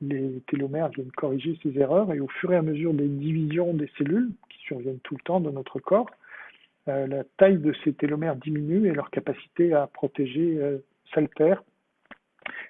les 0.01 0.43
télomères 0.49 0.89
viennent 0.91 1.13
corriger 1.13 1.59
ces 1.63 1.79
erreurs, 1.79 2.13
et 2.13 2.21
au 2.21 2.29
fur 2.29 2.53
et 2.53 2.57
à 2.57 2.63
mesure 2.63 2.95
des 2.95 3.09
divisions 3.09 3.75
des 3.75 3.91
cellules, 3.99 4.31
qui 4.51 4.59
surviennent 4.61 5.01
tout 5.01 5.15
le 5.15 5.23
temps 5.23 5.41
dans 5.41 5.53
notre 5.53 5.79
corps, 5.81 6.11
euh, 6.11 6.13
la 6.87 7.25
taille 7.37 7.59
de 7.59 7.73
ces 7.85 7.93
télomères 7.93 8.37
diminue 8.37 8.89
et 8.89 8.93
leur 8.93 9.11
capacité 9.11 9.73
à 9.73 9.87
protéger 9.87 10.57
euh, 10.59 10.79
s'altère. 11.15 11.63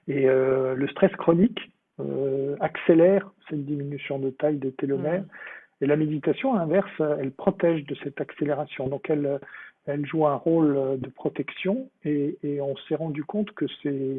Et 0.09 0.29
euh, 0.29 0.74
le 0.74 0.88
stress 0.88 1.12
chronique, 1.12 1.61
euh, 2.00 2.57
accélère 2.61 3.31
cette 3.48 3.64
diminution 3.64 4.18
de 4.18 4.31
taille 4.31 4.59
des 4.59 4.72
télomères. 4.72 5.22
Mmh. 5.22 5.83
Et 5.83 5.87
la 5.87 5.96
méditation, 5.96 6.55
à 6.55 6.59
l'inverse, 6.59 6.90
elle 7.20 7.33
protège 7.33 7.85
de 7.85 7.94
cette 8.02 8.20
accélération. 8.20 8.88
Donc, 8.88 9.11
elle, 9.11 9.38
elle 9.85 10.07
joue 10.07 10.26
un 10.26 10.37
rôle 10.37 10.98
de 10.98 11.09
protection 11.11 11.90
et, 12.05 12.38
et 12.42 12.62
on 12.62 12.74
s'est 12.88 12.94
rendu 12.94 13.24
compte 13.24 13.52
que 13.52 13.66
ces 13.83 14.18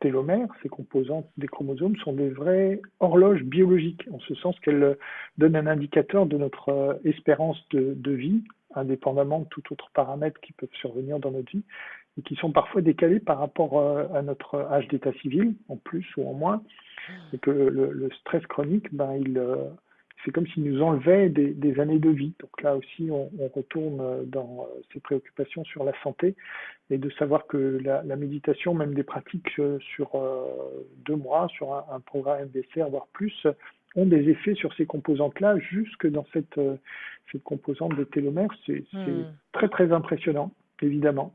télomères, 0.00 0.48
ces 0.62 0.70
composantes 0.70 1.28
des 1.36 1.48
chromosomes, 1.48 1.96
sont 1.96 2.14
des 2.14 2.30
vraies 2.30 2.80
horloges 3.00 3.42
biologiques, 3.42 4.06
en 4.10 4.20
ce 4.20 4.34
sens 4.36 4.58
qu'elles 4.60 4.96
donnent 5.36 5.56
un 5.56 5.66
indicateur 5.66 6.24
de 6.24 6.38
notre 6.38 6.98
espérance 7.04 7.62
de, 7.70 7.92
de 7.94 8.12
vie, 8.12 8.42
indépendamment 8.76 9.40
de 9.40 9.46
tout 9.46 9.62
autre 9.72 9.90
paramètre 9.94 10.40
qui 10.40 10.52
peuvent 10.52 10.68
survenir 10.74 11.18
dans 11.18 11.30
notre 11.30 11.50
vie, 11.50 11.64
et 12.18 12.22
qui 12.22 12.34
sont 12.36 12.50
parfois 12.50 12.80
décalés 12.80 13.20
par 13.20 13.38
rapport 13.38 13.78
euh, 13.78 14.06
à 14.14 14.22
notre 14.22 14.56
âge 14.56 14.88
d'état 14.88 15.12
civil, 15.14 15.54
en 15.68 15.76
plus 15.76 16.06
ou 16.16 16.28
en 16.28 16.32
moins, 16.32 16.62
et 17.32 17.38
que 17.38 17.50
le, 17.50 18.10
stress 18.20 18.44
chronique, 18.46 18.92
ben, 18.92 19.14
il, 19.14 19.38
euh, 19.38 19.56
c'est 20.24 20.32
comme 20.32 20.46
s'il 20.48 20.64
nous 20.64 20.82
enlevait 20.82 21.28
des, 21.28 21.80
années 21.80 21.98
de 21.98 22.10
vie. 22.10 22.34
Donc 22.40 22.62
là 22.62 22.76
aussi, 22.76 23.10
on, 23.10 23.30
retourne 23.54 24.24
dans 24.28 24.62
euh, 24.62 24.80
ces 24.92 25.00
préoccupations 25.00 25.64
sur 25.64 25.84
la 25.84 25.92
santé 26.02 26.34
et 26.90 26.98
de 26.98 27.10
savoir 27.10 27.46
que 27.46 27.78
la, 27.82 28.02
la 28.02 28.16
méditation, 28.16 28.74
même 28.74 28.94
des 28.94 29.02
pratiques 29.02 29.60
sur 29.80 30.10
deux 31.04 31.16
mois, 31.16 31.48
sur 31.48 31.74
un, 31.74 31.84
un 31.90 32.00
programme 32.00 32.46
MBCR, 32.46 32.88
voire 32.88 33.08
plus, 33.12 33.46
ont 33.96 34.06
des 34.06 34.28
effets 34.28 34.54
sur 34.54 34.72
ces 34.74 34.86
composantes-là, 34.86 35.58
jusque 35.58 36.06
dans 36.06 36.26
cette, 36.32 36.60
cette 37.32 37.42
composante 37.42 37.96
des 37.96 38.06
télomères. 38.06 38.50
C'est 38.66 38.84
mmh. 38.92 39.24
très 39.52 39.68
très 39.68 39.92
impressionnant, 39.92 40.52
évidemment. 40.80 41.34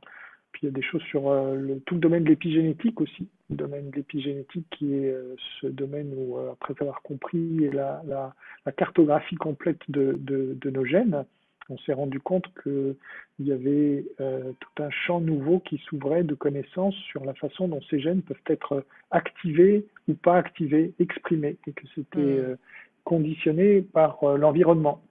Puis 0.52 0.62
il 0.63 0.65
y 0.65 0.69
a 0.69 0.76
des 0.76 0.82
choses 0.82 1.02
sur 1.04 1.30
euh, 1.30 1.56
le, 1.56 1.80
tout 1.82 1.95
le 1.95 2.02
domaine 2.02 2.24
de 2.24 2.30
l'épigénétique 2.30 3.00
aussi, 3.00 3.28
le 3.50 3.56
domaine 3.56 3.89
de 3.89 3.95
l'épigénétique 3.97 4.65
qui 4.71 4.93
est 4.95 5.10
euh, 5.12 5.36
ce 5.60 5.67
domaine 5.67 6.13
où, 6.15 6.38
euh, 6.38 6.52
après 6.52 6.74
avoir 6.82 7.02
compris 7.02 7.69
la, 7.71 8.02
la, 8.06 8.34
la 8.65 8.71
cartographie 8.71 9.36
complète 9.36 9.80
de, 9.89 10.17
de, 10.19 10.58
de, 10.60 10.69
nos 10.69 10.86
gènes, 10.86 11.26
on 11.69 11.78
s'est 11.80 11.93
rendu 11.93 12.19
compte 12.19 12.45
qu'il 12.63 12.95
y 13.39 13.52
avait 13.52 14.06
euh, 14.19 14.52
tout 14.60 14.84
un 14.84 14.89
champ 14.89 15.21
nouveau 15.21 15.60
qui 15.60 15.78
s'ouvrait 15.78 16.24
de 16.24 16.36
connaissances 16.36 16.95
sur 17.10 17.24
la 17.24 17.34
façon 17.34 17.69
dont 17.69 17.82
ces 17.89 18.00
gènes 18.00 18.21
peuvent 18.21 18.38
être 18.47 18.86
activés 19.12 19.86
ou 20.12 20.15
pas 20.15 20.38
activés, 20.38 20.93
exprimés, 21.00 21.58
et 21.67 21.71
que 21.71 21.84
c'était 21.95 22.19
mmh. 22.19 22.58
conditionné 23.04 23.82
par 23.82 24.24
l'environnement. 24.38 25.02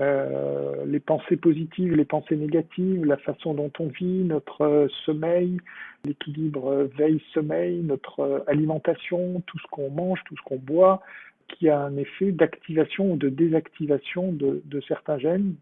Euh, 0.00 0.84
les 0.86 1.00
pensées 1.00 1.36
positives, 1.36 1.94
les 1.94 2.04
pensées 2.04 2.36
négatives, 2.36 3.04
la 3.04 3.16
façon 3.16 3.52
dont 3.54 3.72
on 3.80 3.88
vit, 3.88 4.22
notre 4.22 4.62
euh, 4.62 4.88
sommeil, 5.04 5.58
l'équilibre 6.04 6.88
veille-sommeil, 6.96 7.82
notre 7.82 8.20
euh, 8.20 8.38
alimentation, 8.46 9.42
tout 9.46 9.58
ce 9.58 9.66
qu'on 9.72 9.90
mange, 9.90 10.20
tout 10.26 10.36
ce 10.36 10.42
qu'on 10.42 10.58
boit, 10.58 11.02
qui 11.48 11.68
a 11.68 11.80
un 11.80 11.96
effet 11.96 12.30
d'activation 12.30 13.12
ou 13.12 13.16
de 13.16 13.28
désactivation 13.28 14.32
de, 14.32 14.62
de, 14.64 14.80
certains 14.82 15.18
gènes. 15.18 15.54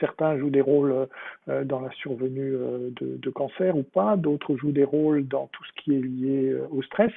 Certains 0.00 0.38
jouent 0.38 0.50
des 0.50 0.60
rôles 0.60 1.06
dans 1.46 1.80
la 1.80 1.90
survenue 1.92 2.56
de, 3.00 3.16
de 3.16 3.30
cancer 3.30 3.76
ou 3.76 3.84
pas, 3.84 4.16
d'autres 4.16 4.56
jouent 4.56 4.72
des 4.72 4.82
rôles 4.82 5.28
dans 5.28 5.46
tout 5.52 5.62
ce 5.62 5.82
qui 5.82 5.94
est 5.94 6.00
lié 6.00 6.56
au 6.72 6.82
stress. 6.82 7.12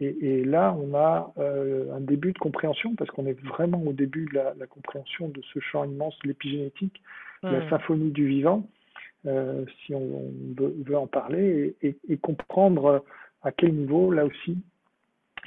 Et, 0.00 0.44
là, 0.44 0.74
on 0.78 0.94
a 0.94 1.32
un 1.36 2.00
début 2.00 2.32
de 2.32 2.38
compréhension, 2.38 2.94
parce 2.94 3.10
qu'on 3.10 3.26
est 3.26 3.38
vraiment 3.40 3.82
au 3.82 3.92
début 3.92 4.26
de 4.32 4.34
la, 4.34 4.66
compréhension 4.66 5.28
de 5.28 5.42
ce 5.52 5.60
champ 5.60 5.84
immense 5.84 6.16
l'épigénétique, 6.24 7.02
la 7.42 7.60
hmm. 7.60 7.70
symphonie 7.70 8.10
du 8.10 8.26
vivant, 8.26 8.66
si 9.24 9.94
on, 9.94 10.32
veut, 10.56 10.96
en 10.96 11.06
parler, 11.06 11.76
et, 11.82 12.16
comprendre 12.16 13.04
à 13.42 13.52
quel 13.52 13.74
niveau, 13.74 14.10
là 14.10 14.24
aussi, 14.24 14.58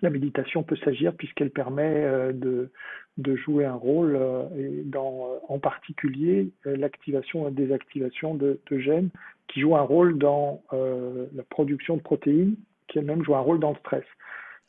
la 0.02 0.10
méditation 0.10 0.64
peut 0.64 0.76
s'agir 0.78 1.14
puisqu'elle 1.14 1.52
permet 1.52 2.04
euh, 2.04 2.34
de, 2.34 2.72
de, 3.18 3.36
jouer 3.36 3.66
un 3.66 3.76
rôle 3.76 4.16
euh, 4.16 4.44
et 4.58 4.84
dans, 4.84 5.28
euh, 5.28 5.38
en 5.48 5.60
particulier 5.60 6.52
l'activation 6.66 7.42
et 7.42 7.46
la 7.46 7.52
désactivation 7.52 8.36
de, 8.36 8.60
de, 8.70 8.80
gènes 8.80 9.10
qui 9.48 9.62
jouent 9.62 9.76
un 9.76 9.82
rôle 9.82 10.18
dans 10.18 10.62
la 10.72 11.44
production 11.50 11.98
de 11.98 12.02
protéines 12.02 12.56
qui 12.88 13.00
elles-mêmes 13.00 13.24
jouent 13.24 13.36
un 13.36 13.40
rôle 13.40 13.60
dans 13.60 13.72
le 13.72 13.78
stress. 13.78 14.06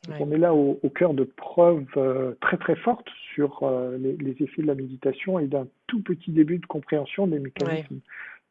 Donc 0.07 0.15
on 0.19 0.31
est 0.31 0.37
là 0.37 0.53
au, 0.53 0.79
au, 0.83 0.89
cœur 0.89 1.13
de 1.13 1.23
preuves 1.23 1.85
très 2.41 2.57
très 2.57 2.75
fortes 2.75 3.07
sur 3.33 3.69
les, 3.99 4.15
les, 4.17 4.43
effets 4.43 4.61
de 4.61 4.67
la 4.67 4.75
méditation 4.75 5.39
et 5.39 5.47
d'un 5.47 5.67
tout 5.87 6.01
petit 6.01 6.31
début 6.31 6.59
de 6.59 6.65
compréhension 6.65 7.27
des 7.27 7.39
mécanismes 7.39 7.99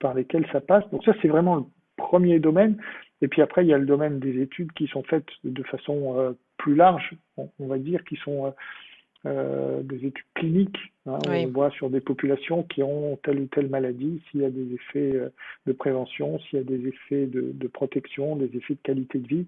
par 0.01 0.15
lesquels 0.15 0.47
ça 0.53 0.61
passe. 0.61 0.85
Donc 0.91 1.05
ça 1.05 1.13
c'est 1.23 1.29
vraiment 1.29 1.57
le 1.57 1.65
premier 1.97 2.39
domaine. 2.41 2.77
Et 3.23 3.29
puis 3.29 3.43
après, 3.43 3.65
il 3.65 3.69
y 3.69 3.73
a 3.73 3.79
le 3.79 3.87
domaine 3.87 4.19
des 4.19 4.41
études 4.43 4.73
qui 4.73 4.87
sont 4.87 5.03
faites 5.03 5.29
de 5.45 5.63
façon 5.63 6.19
euh, 6.19 6.33
plus 6.57 6.75
large, 6.75 7.15
on, 7.37 7.49
va 7.67 7.79
dire, 7.79 8.05
qui 8.05 8.17
sont 8.17 8.47
euh, 8.47 8.51
euh, 9.27 9.83
des 9.83 9.97
études 9.97 10.27
cliniques. 10.35 10.93
Hein. 11.07 11.19
On 11.29 11.47
voit 11.49 11.71
sur 11.71 11.89
des 11.91 12.01
populations 12.01 12.65
qui 12.65 12.83
ont 12.83 13.19
telle 13.23 13.41
ou 13.41 13.47
telle 13.47 13.69
maladie, 13.69 14.21
s'il 14.31 14.43
y 14.43 14.45
a 14.45 14.51
des 14.51 14.75
effets 14.75 15.19
de 15.67 15.73
prévention, 15.73 16.39
s'il 16.41 16.59
y 16.59 16.63
a 16.63 16.65
des 16.65 16.87
effets 16.87 17.27
de, 17.27 17.69
protection, 17.69 18.37
des 18.37 18.55
effets 18.57 18.75
de 18.75 18.83
qualité 18.83 19.19
de 19.19 19.27
vie. 19.27 19.47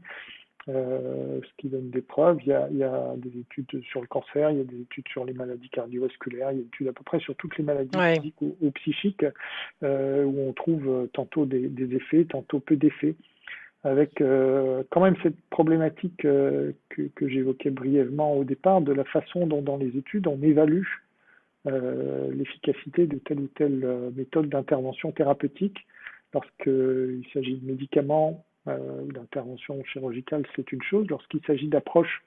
Ce 0.69 1.57
qui 1.59 1.69
donne 1.69 1.91
des 1.91 2.03
preuves. 2.03 2.39
Il 2.43 2.49
y, 2.49 2.53
a, 2.53 2.69
il 2.71 2.79
y, 2.79 2.85
a, 2.85 3.15
des 3.17 3.39
études 3.39 3.83
sur 3.85 4.01
le 4.01 4.07
cancer, 4.07 4.51
il 4.51 4.59
y 4.59 4.61
a 4.61 4.65
des 4.65 4.81
études 4.81 5.07
sur 5.09 5.25
les 5.25 5.33
maladies 5.33 5.69
cardiovasculaires, 5.69 6.53
il 6.53 6.59
y 6.59 6.61
a 6.61 6.63
des 6.63 6.69
études 6.69 6.89
à 6.89 6.93
peu 6.93 7.05
près 7.05 7.21
sur 7.21 7.37
toutes 7.37 7.57
les 7.57 7.65
maladies 7.65 7.97
physiques 7.97 8.43
ou, 8.43 8.71
psychiques, 8.73 9.25
où 9.83 9.87
on 9.87 10.53
trouve 10.55 11.09
tantôt 11.13 11.47
des, 11.47 11.69
des 11.69 11.95
effets, 11.95 12.25
tantôt 12.25 12.61
peu 12.61 12.77
d'effets 12.77 13.15
avec 13.87 14.21
euh, 14.21 14.83
quand 14.91 15.01
même 15.01 15.15
cette 15.23 15.41
problématique 15.49 16.25
euh, 16.25 16.73
que, 16.89 17.03
que 17.15 17.29
j'évoquais 17.29 17.71
brièvement 17.71 18.37
au 18.37 18.43
départ 18.43 18.81
de 18.81 18.93
la 18.93 19.05
façon 19.05 19.47
dont 19.47 19.63
dans 19.63 19.77
les 19.77 19.97
études 19.97 20.27
on 20.27 20.43
évalue 20.43 20.83
euh, 21.69 22.33
l'efficacité 22.33 23.07
de 23.07 23.19
telle 23.19 23.41
ou 23.41 23.47
telle 23.47 24.11
méthode 24.17 24.49
d'intervention 24.49 25.13
thérapeutique. 25.13 25.79
Lorsqu'il 26.35 27.25
s'agit 27.33 27.57
de 27.57 27.67
médicaments 27.67 28.45
ou 28.67 29.13
d'intervention 29.13 29.83
chirurgicale, 29.85 30.45
c'est 30.57 30.73
une 30.73 30.83
chose. 30.83 31.07
Lorsqu'il 31.09 31.41
s'agit 31.47 31.69
d'approches 31.69 32.25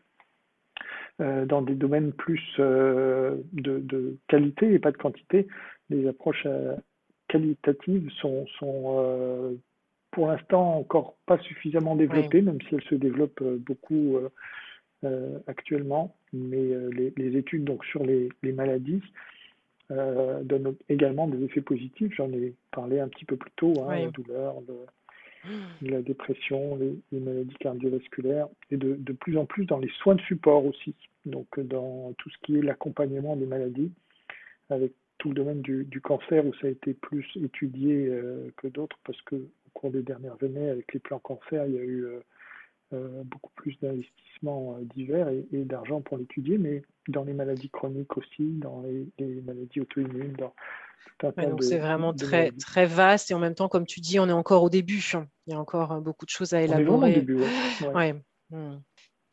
dans 1.19 1.61
des 1.61 1.75
domaines 1.75 2.13
plus 2.13 2.41
de, 2.57 3.43
de, 3.53 4.17
qualité 4.27 4.71
et 4.71 4.79
pas 4.79 4.91
de 4.91 4.97
quantité, 4.97 5.47
les 5.89 6.07
approches 6.07 6.47
qualitatives 7.27 8.09
sont, 8.21 8.47
sont 8.57 9.57
pour 10.11 10.27
l'instant 10.27 10.77
encore 10.77 11.15
pas 11.25 11.37
suffisamment 11.39 11.95
développée, 11.95 12.41
même 12.41 12.59
si 12.67 12.75
elle 12.75 12.83
se 12.83 12.95
développe 12.95 13.41
euh, 13.41 13.57
beaucoup 13.57 14.17
euh, 14.17 14.29
euh, 15.03 15.39
actuellement. 15.47 16.15
Mais 16.33 16.69
les, 16.91 17.37
études 17.37 17.63
donc 17.63 17.83
sur 17.85 18.03
les, 18.03 18.29
maladies 18.43 19.01
donnent 19.89 20.75
également 20.87 21.27
des 21.27 21.43
effets 21.43 21.61
positifs. 21.61 22.13
J'en 22.15 22.31
ai 22.31 22.53
parlé 22.69 22.99
un 22.99 23.07
petit 23.07 23.25
peu 23.25 23.35
plus 23.35 23.49
tôt, 23.55 23.73
hein, 23.87 23.97
la 23.97 24.11
douleur, 24.11 24.57
la 25.81 26.01
dépression, 26.01 26.77
les, 26.77 27.19
maladies 27.19 27.55
cardiovasculaires, 27.59 28.47
et 28.71 28.77
de, 28.77 28.95
de, 28.95 29.13
plus 29.13 29.37
en 29.37 29.45
plus 29.45 29.65
dans 29.65 29.79
les 29.79 29.91
soins 30.01 30.15
de 30.15 30.21
support 30.21 30.65
aussi. 30.65 30.95
Donc 31.25 31.59
dans 31.59 32.13
tout 32.17 32.29
ce 32.29 32.37
qui 32.43 32.57
est 32.57 32.61
l'accompagnement 32.61 33.35
des 33.35 33.45
maladies, 33.45 33.91
avec 34.69 34.93
tout 35.17 35.29
le 35.29 35.35
domaine 35.35 35.61
du, 35.61 36.01
cancer 36.01 36.45
où 36.45 36.53
ça 36.55 36.67
a 36.67 36.69
été 36.69 36.93
plus 36.93 37.25
étudié 37.43 38.09
que 38.57 38.67
d'autres 38.67 38.97
parce 39.03 39.21
que 39.23 39.35
au 39.69 39.79
cours 39.79 39.91
des 39.91 40.01
dernières 40.01 40.41
années, 40.43 40.69
avec 40.69 40.93
les 40.93 40.99
plans 40.99 41.19
cancer, 41.19 41.65
il 41.67 41.73
y 41.73 41.77
a 41.77 41.83
eu 41.83 42.05
euh, 42.05 42.19
euh, 42.93 43.23
beaucoup 43.23 43.51
plus 43.55 43.77
d'investissements 43.81 44.77
euh, 44.77 44.83
divers 44.95 45.29
et, 45.29 45.65
d'argent 45.65 46.01
pour 46.01 46.17
l'étudier, 46.17 46.57
mais 46.57 46.81
dans 47.07 47.23
les 47.23 47.33
maladies 47.33 47.69
chroniques 47.69 48.17
aussi, 48.17 48.53
dans 48.53 48.81
les, 48.81 49.41
maladies 49.41 49.81
auto-immunes, 49.81 50.33
dans 50.33 50.53
donc 51.21 51.63
c'est 51.63 51.79
vraiment 51.79 52.13
très, 52.13 52.51
très 52.51 52.85
vaste 52.85 53.31
et 53.31 53.33
en 53.33 53.39
même 53.39 53.55
temps, 53.55 53.69
comme 53.69 53.85
tu 53.85 53.99
dis, 53.99 54.19
on 54.19 54.29
est 54.29 54.33
encore 54.33 54.63
au 54.63 54.69
début. 54.69 55.03
Il 55.47 55.53
y 55.53 55.53
a 55.53 55.59
encore 55.59 55.99
beaucoup 56.01 56.25
de 56.25 56.29
choses 56.29 56.53
à 56.53 56.61
élaborer. 56.61 56.97
On 56.97 57.05
est 57.05 57.11
au 57.11 57.19
début, 57.19 57.41
ouais. 57.93 58.15
Hmm. 58.51 58.79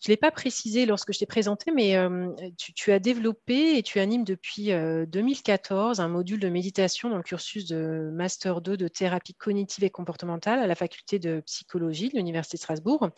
Je 0.06 0.10
ne 0.10 0.12
l'ai 0.12 0.18
pas 0.18 0.30
précisé 0.30 0.84
lorsque 0.84 1.12
je 1.12 1.18
t'ai 1.18 1.26
présenté, 1.26 1.72
mais 1.72 1.96
euh, 1.96 2.28
tu, 2.58 2.92
as 2.92 2.98
développé 2.98 3.78
et 3.78 3.82
tu 3.82 3.98
animes 3.98 4.24
depuis 4.24 4.66
2014 4.66 5.98
euh, 5.98 6.02
un 6.02 6.08
module 6.08 6.38
de 6.38 6.50
méditation 6.50 7.08
dans 7.08 7.16
le 7.16 7.22
cursus 7.22 7.66
de 7.66 8.10
Master 8.12 8.60
2 8.60 8.76
de 8.76 8.88
thérapie 8.88 9.34
cognitive 9.34 9.84
et 9.84 9.90
comportementale 9.90 10.58
à 10.58 10.66
la 10.66 10.74
faculté 10.74 11.18
de 11.18 11.40
psychologie 11.46 12.10
de 12.10 12.16
l'Université 12.16 12.58
de 12.58 12.60
Strasbourg. 12.60 13.08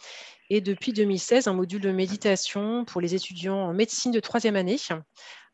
Et 0.50 0.60
depuis 0.60 0.92
2016, 0.92 1.48
un 1.48 1.52
module 1.52 1.80
de 1.80 1.90
méditation 1.90 2.84
pour 2.84 3.00
les 3.00 3.14
étudiants 3.14 3.58
en 3.58 3.74
médecine 3.74 4.12
de 4.12 4.20
troisième 4.20 4.56
année 4.56 4.78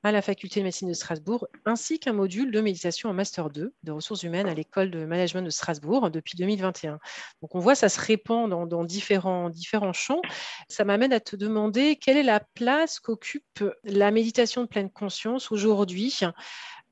à 0.05 0.12
la 0.12 0.21
faculté 0.21 0.61
de 0.61 0.64
médecine 0.64 0.88
de 0.88 0.93
Strasbourg, 0.93 1.49
ainsi 1.64 1.99
qu'un 1.99 2.12
module 2.12 2.51
de 2.51 2.61
méditation 2.61 3.09
en 3.09 3.14
Master 3.14 3.49
2 3.49 3.73
de 3.83 3.90
ressources 3.90 4.23
humaines 4.23 4.47
à 4.47 4.55
l'école 4.55 4.90
de 4.90 5.07
management 5.07 5.43
de 5.43 5.51
Strasbourg 5.51 6.11
depuis 6.11 6.37
2021. 6.37 6.99
Donc 7.40 7.55
on 7.55 7.59
voit 7.59 7.75
ça 7.75 7.88
se 7.88 7.99
répand 7.99 8.51
dans, 8.69 8.85
différents, 8.85 9.51
champs. 9.95 10.21
Ça 10.69 10.85
m'amène 10.85 11.14
à 11.14 11.21
te 11.21 11.37
demander 11.37 11.97
quelle 11.97 12.19
est 12.19 12.23
la 12.23 12.40
place 12.40 13.01
qu'occupe 13.01 13.64
la 13.83 14.11
méditation 14.11 14.62
de 14.62 14.69
pleine 14.69 14.90
conscience 14.90 15.51
aujourd'hui 15.51 16.21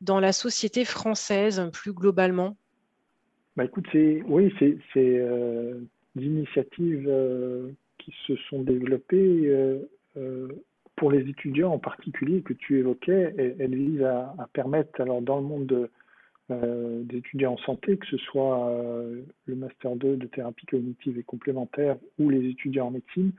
dans 0.01 0.19
la 0.19 0.33
société 0.33 0.87
française 0.87 1.69
plus 1.71 1.93
globalement? 1.93 2.57
Bah 3.57 3.67
écoute, 3.67 3.87
oui, 3.93 4.53
c'est 4.59 4.79
euh, 4.97 5.81
des 6.15 6.25
initiatives 6.25 7.07
euh, 7.07 7.69
qui 7.99 8.15
se 8.27 8.37
sont 8.49 8.63
développées 8.63 9.79
euh, 10.17 10.49
pour 11.03 11.11
les 11.11 11.29
étudiants 11.29 11.73
en 11.73 11.81
particulier 11.81 12.43
que 12.43 12.53
tu 12.53 12.79
évoquais, 12.79 13.35
elle, 13.59 13.75
vise 13.75 14.05
à, 14.05 14.49
permettre, 14.53 15.01
alors 15.01 15.21
dans 15.21 15.35
le 15.35 15.43
monde 15.43 15.91
euh, 16.53 17.03
des 17.03 17.17
étudiants 17.17 17.55
en 17.55 17.57
santé, 17.57 17.97
que 17.97 18.07
ce 18.07 18.19
soit 18.19 18.69
euh, 18.69 19.23
le 19.47 19.57
Master 19.57 19.97
2 19.97 20.17
de 20.17 20.27
thérapie 20.29 20.65
cognitive 20.65 21.19
et 21.19 21.25
complémentaire 21.25 21.97
ou 22.21 22.31
les 22.31 22.49
étudiants 22.49 22.87
en 22.87 22.91
médecine, 22.93 23.33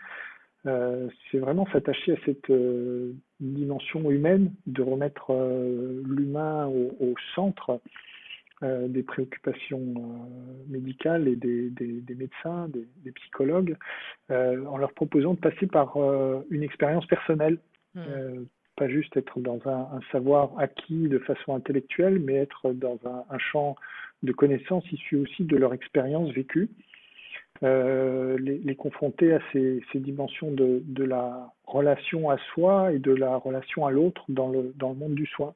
euh, 0.65 1.07
c'est 1.31 1.37
vraiment 1.37 1.65
s'attacher 1.71 2.11
à 2.11 2.17
cette 2.25 2.51
dimension 3.39 4.11
humaine, 4.11 4.51
de 4.67 4.81
remettre 4.81 5.31
l'humain 6.03 6.67
au, 6.67 7.13
centre 7.33 7.79
des 8.63 9.03
préoccupations 9.03 9.93
médicales 10.67 11.27
et 11.27 11.35
des, 11.35 12.15
médecins, 12.15 12.69
des, 12.69 13.11
psychologues, 13.11 13.75
en 14.29 14.77
leur 14.77 14.93
proposant 14.93 15.33
de 15.33 15.39
passer 15.39 15.67
par 15.67 15.97
une 16.49 16.63
expérience 16.63 17.05
personnelle. 17.05 17.57
Hmm. 17.95 18.45
pas 18.75 18.89
juste 18.89 19.15
être 19.17 19.39
dans 19.39 19.59
un, 19.67 19.99
savoir 20.11 20.57
acquis 20.57 21.07
de 21.07 21.19
façon 21.19 21.53
intellectuelle, 21.53 22.19
mais 22.19 22.33
être 22.33 22.71
dans 22.73 22.99
un, 23.29 23.37
champ 23.37 23.75
de 24.23 24.31
connaissances 24.31 24.91
issues 24.91 25.17
aussi 25.17 25.43
de 25.43 25.55
leur 25.57 25.75
expérience 25.75 26.31
vécue. 26.31 26.69
les, 27.61 28.75
confronter 28.75 29.33
à 29.33 29.39
ces, 29.51 29.83
dimensions 29.95 30.51
de, 30.51 30.81
de, 30.85 31.03
la 31.03 31.51
relation 31.65 32.31
à 32.31 32.37
soi 32.53 32.93
et 32.93 32.99
de 32.99 33.11
la 33.11 33.35
relation 33.35 33.85
à 33.85 33.91
l'autre 33.91 34.23
dans 34.27 34.49
le, 34.49 34.73
dans 34.75 34.89
le 34.89 34.95
monde 34.95 35.15
du 35.15 35.27
soin 35.27 35.53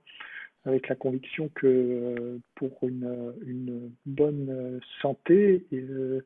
avec 0.67 0.89
la 0.89 0.95
conviction 0.95 1.49
que 1.55 1.65
euh, 1.65 2.39
pour 2.55 2.77
une, 2.83 3.33
une 3.45 3.91
bonne 4.05 4.79
santé, 5.01 5.65
euh, 5.71 6.21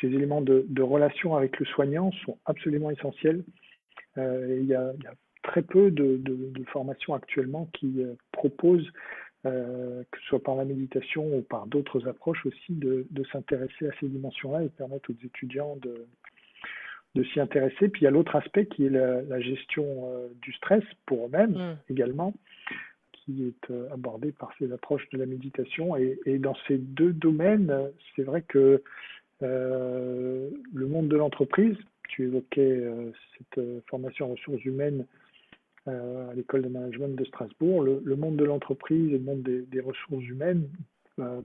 ces 0.00 0.06
éléments 0.06 0.40
de, 0.40 0.64
relation 0.82 1.36
avec 1.36 1.58
le 1.58 1.66
soignant 1.66 2.10
sont 2.24 2.38
absolument 2.46 2.90
essentiels. 2.90 3.44
Euh, 4.16 4.58
il, 4.60 4.66
y 4.66 4.74
a, 4.74 4.92
très 5.42 5.62
peu 5.62 5.90
de, 5.90 6.18
formations 6.72 7.14
actuellement 7.14 7.68
qui 7.74 8.02
proposent, 8.32 8.90
que 9.44 10.18
ce 10.20 10.26
soit 10.28 10.42
par 10.42 10.56
la 10.56 10.64
méditation 10.64 11.36
ou 11.36 11.42
par 11.42 11.66
d'autres 11.66 12.08
approches 12.08 12.46
aussi, 12.46 12.72
de, 12.72 13.06
s'intéresser 13.30 13.88
à 13.88 13.90
ces 14.00 14.08
dimensions-là 14.08 14.62
et 14.64 14.70
permettre 14.70 15.10
aux 15.10 15.26
étudiants 15.26 15.76
de, 15.76 16.06
de 17.14 17.24
s'y 17.24 17.40
intéresser. 17.40 17.90
Puis 17.90 18.00
il 18.00 18.04
y 18.04 18.08
a 18.08 18.10
l'autre 18.10 18.34
aspect 18.34 18.64
qui 18.66 18.86
est 18.86 18.90
la, 18.90 19.40
gestion 19.40 20.10
du 20.40 20.54
stress 20.54 20.84
pour 21.04 21.26
eux-mêmes 21.26 21.52
mmh. 21.52 21.92
également 21.92 22.34
qui 23.24 23.44
est 23.44 23.70
euh, 23.70 23.88
abordé 23.92 24.32
par 24.32 24.52
ces 24.58 24.72
approches 24.72 25.08
de 25.10 25.18
la 25.18 25.26
méditation. 25.26 25.96
Et, 25.96 26.38
dans 26.38 26.56
ces 26.68 26.78
deux 26.78 27.12
domaines, 27.12 27.72
c'est 28.14 28.22
vrai 28.22 28.42
que 28.42 28.82
euh, 29.42 30.50
le 30.72 30.86
monde 30.86 31.08
de 31.08 31.16
l'entreprise, 31.16 31.76
tu 32.08 32.24
évoquais 32.24 32.60
euh, 32.60 33.10
cette 33.38 33.60
formation 33.88 34.26
en 34.26 34.30
ressources 34.30 34.64
humaines 34.64 35.06
à 35.86 36.32
l'école 36.34 36.62
de 36.62 36.68
management 36.68 37.14
de 37.14 37.24
Strasbourg, 37.26 37.82
le, 37.82 38.16
monde 38.16 38.36
de 38.36 38.44
l'entreprise 38.44 39.10
et 39.10 39.18
le 39.18 39.24
monde 39.24 39.42
des, 39.42 39.80
ressources 39.80 40.24
humaines 40.24 40.66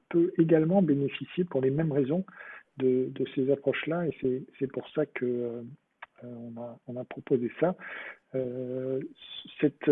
peut 0.08 0.32
également 0.38 0.82
bénéficier 0.82 1.44
pour 1.44 1.60
les 1.60 1.70
mêmes 1.70 1.92
raisons 1.92 2.24
de, 2.78 3.12
ces 3.36 3.52
approches-là. 3.52 4.08
Et 4.08 4.46
c'est 4.58 4.72
pour 4.72 4.88
ça 4.92 5.06
que 5.08 5.62
on, 6.24 6.96
a, 6.96 7.04
proposé 7.04 7.52
ça. 7.60 7.76
cette 9.60 9.90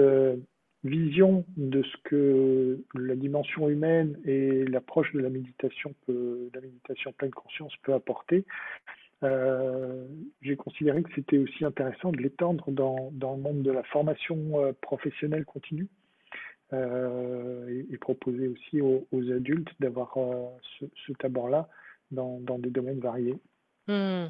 vision 0.84 1.46
de 1.58 1.84
ce 1.84 1.98
que 2.04 2.84
la 2.96 3.16
dimension 3.16 3.70
humaine 3.70 4.18
et 4.26 4.66
l'approche 4.66 5.12
de 5.14 5.20
la 5.20 5.30
méditation 5.30 5.94
peut, 6.06 6.50
la 6.54 6.62
méditation 6.62 7.12
pleine 7.14 7.32
conscience 7.32 7.74
peut 7.84 7.94
apporter, 7.94 8.46
euh, 9.24 10.06
j'ai 10.42 10.56
considéré 10.56 11.02
que 11.02 11.10
c'était 11.16 11.40
aussi 11.40 11.66
intéressant 11.66 12.12
de 12.12 12.18
l'étendre 12.18 12.72
dans, 12.72 13.12
le 13.12 13.42
monde 13.42 13.64
de 13.64 13.72
la 13.72 13.84
formation 13.84 14.64
euh, 14.64 14.74
professionnelle 14.82 15.44
continue 15.46 15.88
euh, 16.74 17.84
et, 17.92 17.98
proposer 17.98 18.48
aussi 18.48 18.82
aux, 18.82 19.08
adultes 19.32 19.70
d'avoir 19.80 20.16
ce, 20.80 20.86
ce 21.08 21.14
tabord-là 21.14 21.68
dans, 22.12 22.40
dans, 22.42 22.60
des 22.60 22.70
domaines 22.70 23.00
variés. 23.00 23.40
Hmm. 23.88 24.28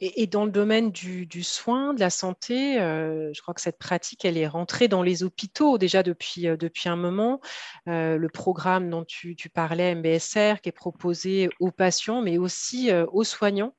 Et, 0.00 0.26
dans 0.26 0.44
le 0.44 0.50
domaine 0.50 0.90
du, 0.90 1.42
soin, 1.42 1.94
de 1.94 2.00
la 2.00 2.10
santé, 2.10 2.74
je 2.78 3.40
crois 3.42 3.54
que 3.54 3.60
cette 3.60 3.78
pratique, 3.78 4.24
elle 4.24 4.38
est 4.38 4.46
rentrée 4.46 4.88
dans 4.88 5.02
les 5.02 5.22
hôpitaux 5.22 5.78
déjà 5.78 6.02
depuis, 6.02 6.42
depuis 6.42 6.88
un 6.88 6.96
moment. 6.96 7.40
le 7.86 8.26
programme 8.28 8.90
dont 8.90 9.04
tu, 9.04 9.36
parlais, 9.52 9.94
MBSR, 9.94 10.60
qui 10.62 10.68
est 10.68 10.72
proposé 10.72 11.48
aux 11.60 11.70
patients, 11.70 12.22
mais 12.22 12.38
aussi 12.38 12.90
aux 13.12 13.24
soignants. 13.24 13.74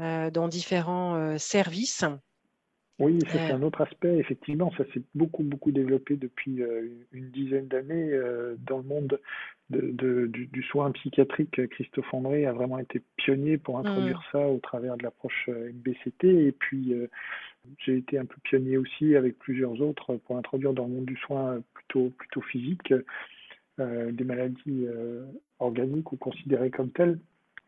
Euh, 0.00 0.30
dans 0.30 0.48
différents 0.48 1.16
euh, 1.16 1.36
services. 1.36 2.04
Oui, 3.00 3.18
c'est 3.28 3.50
un 3.50 3.62
autre 3.62 3.80
aspect. 3.80 4.18
Effectivement, 4.18 4.70
ça 4.76 4.84
s'est 4.92 5.02
beaucoup, 5.14 5.42
beaucoup 5.42 5.72
développé 5.72 6.16
depuis 6.16 6.62
euh, 6.62 6.88
une 7.12 7.30
dizaine 7.30 7.66
d'années 7.66 8.12
dans 8.66 8.78
le 8.78 8.84
monde 8.84 9.18
de, 9.70 10.26
du, 10.26 10.62
soin 10.64 10.90
psychiatrique. 10.92 11.66
Christophe 11.68 12.12
André 12.12 12.46
a 12.46 12.52
vraiment 12.52 12.78
été 12.78 13.02
pionnier 13.16 13.56
pour 13.56 13.78
mmh. 13.78 13.86
introduire 13.86 14.22
ça 14.30 14.46
au 14.46 14.58
travers 14.58 14.96
de 14.96 15.02
l'approche 15.02 15.48
MBCT. 15.48 16.24
Et 16.24 16.52
puis, 16.52 16.94
j'ai 17.78 17.96
été 17.96 18.18
un 18.18 18.26
peu 18.26 18.36
pionnier 18.42 18.76
aussi 18.76 19.16
avec 19.16 19.38
plusieurs 19.38 19.80
autres 19.80 20.16
pour 20.16 20.36
introduire 20.36 20.74
dans 20.74 20.86
le 20.86 20.94
monde 20.94 21.06
du 21.06 21.16
soin 21.16 21.62
plutôt, 21.74 22.10
plutôt 22.10 22.42
physique 22.42 22.92
des 23.78 24.24
maladies 24.24 24.86
organiques 25.58 26.12
ou 26.12 26.16
considérées 26.16 26.70
comme 26.70 26.90
telles 26.90 27.18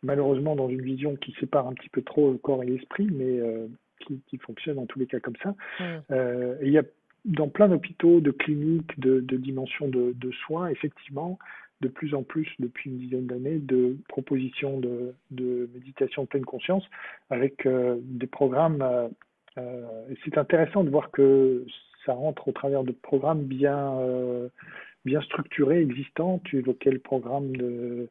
malheureusement 0.02 0.56
dans 0.56 0.68
une 0.68 0.82
vision 0.82 1.16
qui 1.16 1.34
sépare 1.38 1.66
un 1.66 1.74
petit 1.74 1.88
peu 1.88 2.02
trop 2.02 2.32
le 2.32 2.38
corps 2.38 2.62
et 2.62 2.66
l'esprit, 2.66 3.08
mais 3.10 3.40
euh, 3.40 3.68
qui, 4.04 4.38
fonctionne 4.38 4.78
en 4.78 4.86
tous 4.86 4.98
les 4.98 5.06
cas 5.06 5.20
comme 5.20 5.36
ça. 5.42 5.54
Euh, 6.10 6.56
et 6.60 6.66
il 6.66 6.72
y 6.72 6.78
a 6.78 6.84
dans 7.24 7.48
plein 7.48 7.68
d'hôpitaux, 7.68 8.20
de 8.20 8.30
cliniques, 8.30 8.98
de, 8.98 9.20
dimensions 9.36 9.88
de, 9.88 10.30
soins, 10.44 10.68
effectivement, 10.68 11.38
de 11.80 11.88
plus 11.88 12.14
en 12.14 12.22
plus 12.22 12.48
depuis 12.58 12.90
une 12.90 12.98
dizaine 12.98 13.26
d'années, 13.26 13.58
de 13.58 13.96
propositions 14.08 14.78
de, 14.78 15.14
méditation 15.74 16.26
pleine 16.26 16.44
conscience 16.44 16.84
avec 17.30 17.66
euh, 17.66 17.96
des 18.02 18.26
programmes. 18.26 18.84
et 19.58 20.16
c'est 20.24 20.38
intéressant 20.38 20.82
de 20.84 20.90
voir 20.90 21.10
que 21.10 21.64
ça 22.04 22.12
rentre 22.12 22.48
au 22.48 22.52
travers 22.52 22.82
de 22.82 22.92
programmes 22.92 23.44
bien, 23.44 23.96
bien 25.04 25.20
structurés, 25.22 25.80
existants. 25.80 26.40
Tu 26.44 26.58
évoquais 26.58 26.90
le 26.90 26.98
programme 26.98 27.54
de 27.56 28.08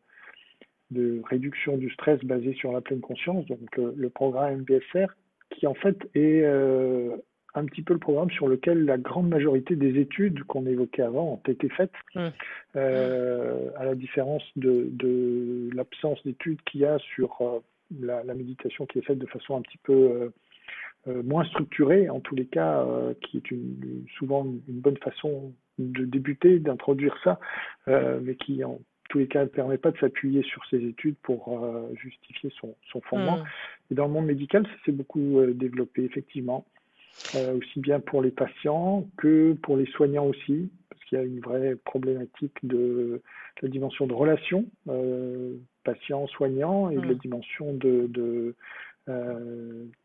de 0.92 1.22
réduction 1.26 1.78
du 1.78 1.90
stress 1.90 2.20
basé 2.24 2.54
sur 2.54 2.72
la 2.72 2.82
pleine 2.82 3.02
conscience, 3.02 3.46
donc 3.48 3.80
euh, 3.80 3.94
le 3.96 4.10
programme 4.10 4.62
MBSR, 4.62 5.08
qui 5.52 5.68
en 5.68 5.74
fait 5.74 5.98
est 6.16 6.42
euh, 6.44 7.16
un 7.54 7.66
petit 7.66 7.82
peu 7.82 7.94
le 7.94 8.00
programme 8.00 8.32
sur 8.32 8.48
lequel 8.48 8.86
la 8.86 8.98
grande 8.98 9.30
majorité 9.30 9.76
des 9.76 10.00
études 10.00 10.44
qu'on 10.46 10.66
évoquait 10.66 11.04
avant 11.04 11.34
ont 11.34 11.52
été 11.52 11.70
faites, 11.70 11.92
mmh. 12.16 12.28
euh, 12.76 13.70
à 13.78 13.86
la 13.86 13.96
différence 13.96 14.44
de, 14.56 14.88
de 14.92 15.70
l'absence 15.74 16.24
d'études 16.24 16.62
qu'il 16.64 16.82
y 16.82 16.86
a 16.86 16.98
sur 17.00 17.62
la, 18.00 18.24
méditation 18.34 18.86
qui 18.86 19.00
est 19.00 19.06
faite 19.06 19.20
de 19.20 19.28
façon 19.28 19.58
un 19.58 19.62
petit 19.62 19.80
peu 19.84 20.32
moins 21.08 21.44
structurée, 21.46 22.10
en 22.10 22.20
tous 22.22 22.36
les 22.36 22.46
cas, 22.46 22.86
qui 23.22 23.38
est 23.38 23.52
une, 23.52 24.06
souvent 24.18 24.46
une 24.46 24.80
bonne 24.80 24.98
façon 24.98 25.54
de 25.78 26.06
débuter, 26.06 26.60
d'introduire 26.60 27.18
ça, 27.24 27.40
mais 27.88 28.36
qui 28.36 28.64
en 28.64 28.80
tous 29.12 29.20
les 29.20 29.28
cas, 29.28 29.44
ne 29.44 29.50
permet 29.50 29.78
pas 29.78 29.92
de 29.92 29.98
s'appuyer 29.98 30.42
sur 30.44 30.66
ses 30.70 30.78
études 30.78 31.18
pour 31.22 31.66
euh, 31.66 31.94
justifier 31.96 32.52
son, 32.60 32.74
fondement. 33.02 33.38
Mm. 33.38 33.44
Et 33.92 33.96
dans 33.96 34.08
le 34.08 34.14
monde 34.14 34.26
médical, 34.26 34.66
ça 34.66 34.86
s'est 34.86 34.94
beaucoup 34.94 35.40
euh, 35.40 35.54
développé, 35.54 36.06
effectivement, 36.06 36.66
euh, 37.36 37.58
aussi 37.58 37.82
bien 37.82 38.00
pour 38.00 38.22
les 38.22 38.32
patients 38.32 39.06
que 39.18 39.52
pour 39.62 39.76
les 39.76 39.86
soignants 39.88 40.28
aussi, 40.28 40.72
parce 40.90 41.04
qu'il 41.04 41.18
y 41.18 41.22
a 41.22 41.26
une 41.26 41.42
vraie 41.42 41.76
problématique 41.76 42.58
de, 42.64 43.22
la 43.62 43.68
dimension 43.68 44.08
de 44.08 44.14
relation 44.14 44.66
patient-soignant 45.84 46.90
et 46.90 46.96
de 46.96 47.02
la 47.02 47.14
mm. 47.14 47.18
dimension 47.18 47.74
de, 47.74 48.56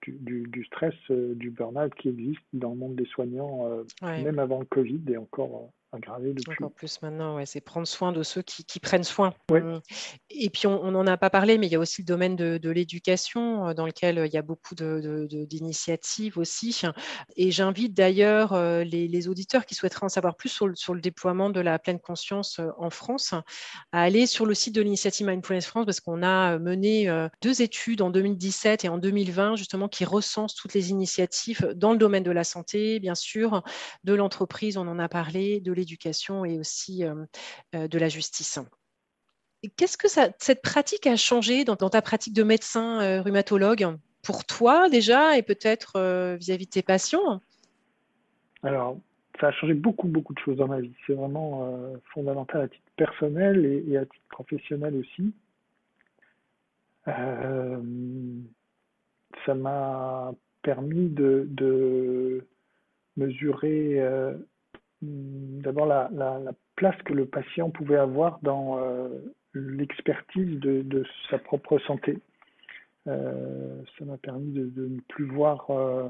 du, 0.03 0.65
stress, 0.65 0.95
du 1.11 1.51
burn-out 1.51 1.95
qui 1.95 2.09
existe 2.09 2.43
dans 2.55 2.71
le 2.71 2.77
monde 2.77 2.97
des 2.97 3.07
soignants, 3.07 3.71
même 4.03 4.41
avant 4.41 4.59
le 4.59 4.65
Covid 4.65 5.01
et 5.09 5.17
encore 5.17 5.71
encore 5.93 6.73
plus 6.73 7.01
maintenant, 7.03 7.37
ouais, 7.37 7.47
c'est 7.47 7.61
prendre 7.61 7.87
soin 7.87 8.13
de 8.13 8.23
ceux 8.23 8.43
qui, 8.43 8.81
prennent 8.81 9.05
soin. 9.05 9.33
Mmh. 9.51 9.79
Et 10.31 10.51
puis, 10.51 10.67
on 10.67 10.91
n'en 10.91 11.07
a 11.07 11.17
pas 11.17 11.31
parlé, 11.31 11.59
mais 11.59 11.67
il 11.67 11.73
y 11.73 11.77
a 11.77 11.79
aussi 11.79 12.03
le 12.03 12.07
domaine 12.07 12.37
de, 12.37 12.71
l'éducation, 12.71 13.69
euh, 13.69 13.75
dans 13.75 13.87
lequel 13.87 14.19
euh, 14.19 14.27
il 14.27 14.33
y 14.33 14.37
a 14.37 14.43
beaucoup 14.43 14.75
d'initiatives 14.75 16.39
aussi. 16.39 16.83
Et 17.37 17.51
j'invite 17.51 17.95
d'ailleurs 17.95 18.53
euh, 18.53 18.85
les, 18.85 19.29
auditeurs 19.29 19.65
qui 19.65 19.75
souhaiteraient 19.75 20.05
en 20.05 20.11
savoir 20.11 20.37
plus 20.37 20.51
sur 20.51 20.67
le, 20.67 21.01
déploiement 21.01 21.51
de 21.51 21.61
la 21.61 21.79
pleine 21.79 21.99
conscience 21.99 22.61
en 22.79 22.91
France 22.91 23.33
à 23.93 24.03
aller 24.03 24.27
sur 24.27 24.45
le 24.45 24.55
site 24.55 24.75
de 24.75 24.83
l'initiative 24.83 25.27
Mindfulness 25.27 25.67
France, 25.67 25.87
parce 25.87 26.01
qu'on 26.01 26.23
a 26.23 26.59
mené 26.59 27.09
deux 27.43 27.63
études 27.63 28.03
en 28.03 28.11
2017 28.11 28.85
et 28.85 28.89
en 28.89 28.99
2020, 28.99 29.57
justement, 29.57 29.89
qui 29.89 30.05
recensent 30.05 30.55
toutes 30.55 30.75
les 30.75 30.91
initiatives 30.91 31.73
dans 31.75 31.93
le 31.93 31.99
domaine 31.99 32.23
de 32.23 32.31
la 32.31 32.45
santé, 32.45 33.01
bien 33.01 33.15
sûr, 33.15 33.63
de 34.05 34.15
l'entreprise, 34.15 34.77
on 34.77 34.87
en 34.87 34.99
a 34.99 35.09
parlé, 35.09 35.61
de 35.61 35.73
l'éducation 35.77 36.45
et 36.45 36.59
aussi 36.59 37.05
euh, 37.05 37.25
euh, 37.75 37.89
de 37.89 37.99
la 37.99 38.09
justice. 38.09 38.59
Qu'est-ce 39.77 39.97
que 39.97 40.09
cette 40.09 40.63
pratique 40.63 41.07
a 41.07 41.17
changé 41.17 41.65
dans, 41.65 41.77
ta 41.77 42.03
pratique 42.03 42.35
de 42.35 42.43
médecin 42.43 43.01
euh, 43.01 43.23
rhumatologue 43.23 43.97
pour 44.23 44.45
toi 44.45 44.89
déjà 44.89 45.37
et 45.39 45.43
peut-être 45.43 46.37
vis-à-vis 46.37 46.67
de 46.67 46.71
tes 46.71 46.83
patients? 46.83 47.41
Alors, 48.63 48.99
ça 49.41 49.49
a 49.49 49.53
changé 49.53 49.75
beaucoup, 49.75 50.09
beaucoup 50.09 50.35
de 50.35 50.39
choses 50.41 50.57
dans 50.57 50.69
ma 50.69 50.81
vie. 50.81 50.93
C'est 51.07 51.15
vraiment 51.15 51.93
fondamental 52.13 52.63
à 52.63 52.69
titre 52.69 52.91
personnel 52.97 53.85
et, 53.89 53.97
à 53.97 54.05
titre 54.05 54.25
professionnel 54.29 54.95
aussi. 54.97 55.33
ça 59.47 59.55
m'a 59.55 60.33
permis 60.63 61.09
de, 61.09 62.45
mesurer 63.17 64.01
d'abord 65.03 65.87
la, 65.87 66.09
place 66.77 67.01
que 67.05 67.15
le 67.15 67.27
patient 67.27 67.71
pouvait 67.71 67.97
avoir 67.97 68.39
dans 68.43 68.79
euh, 68.79 69.09
l'expertise 69.55 70.61
de, 70.61 71.05
sa 71.31 71.39
propre 71.39 71.79
santé. 71.81 72.19
Euh, 73.07 73.83
ça 73.99 74.05
m'a 74.05 74.19
permis 74.19 74.53
de, 74.53 74.87
ne 74.87 75.01
plus 75.09 75.27
voir, 75.27 75.71
euh, 75.71 76.09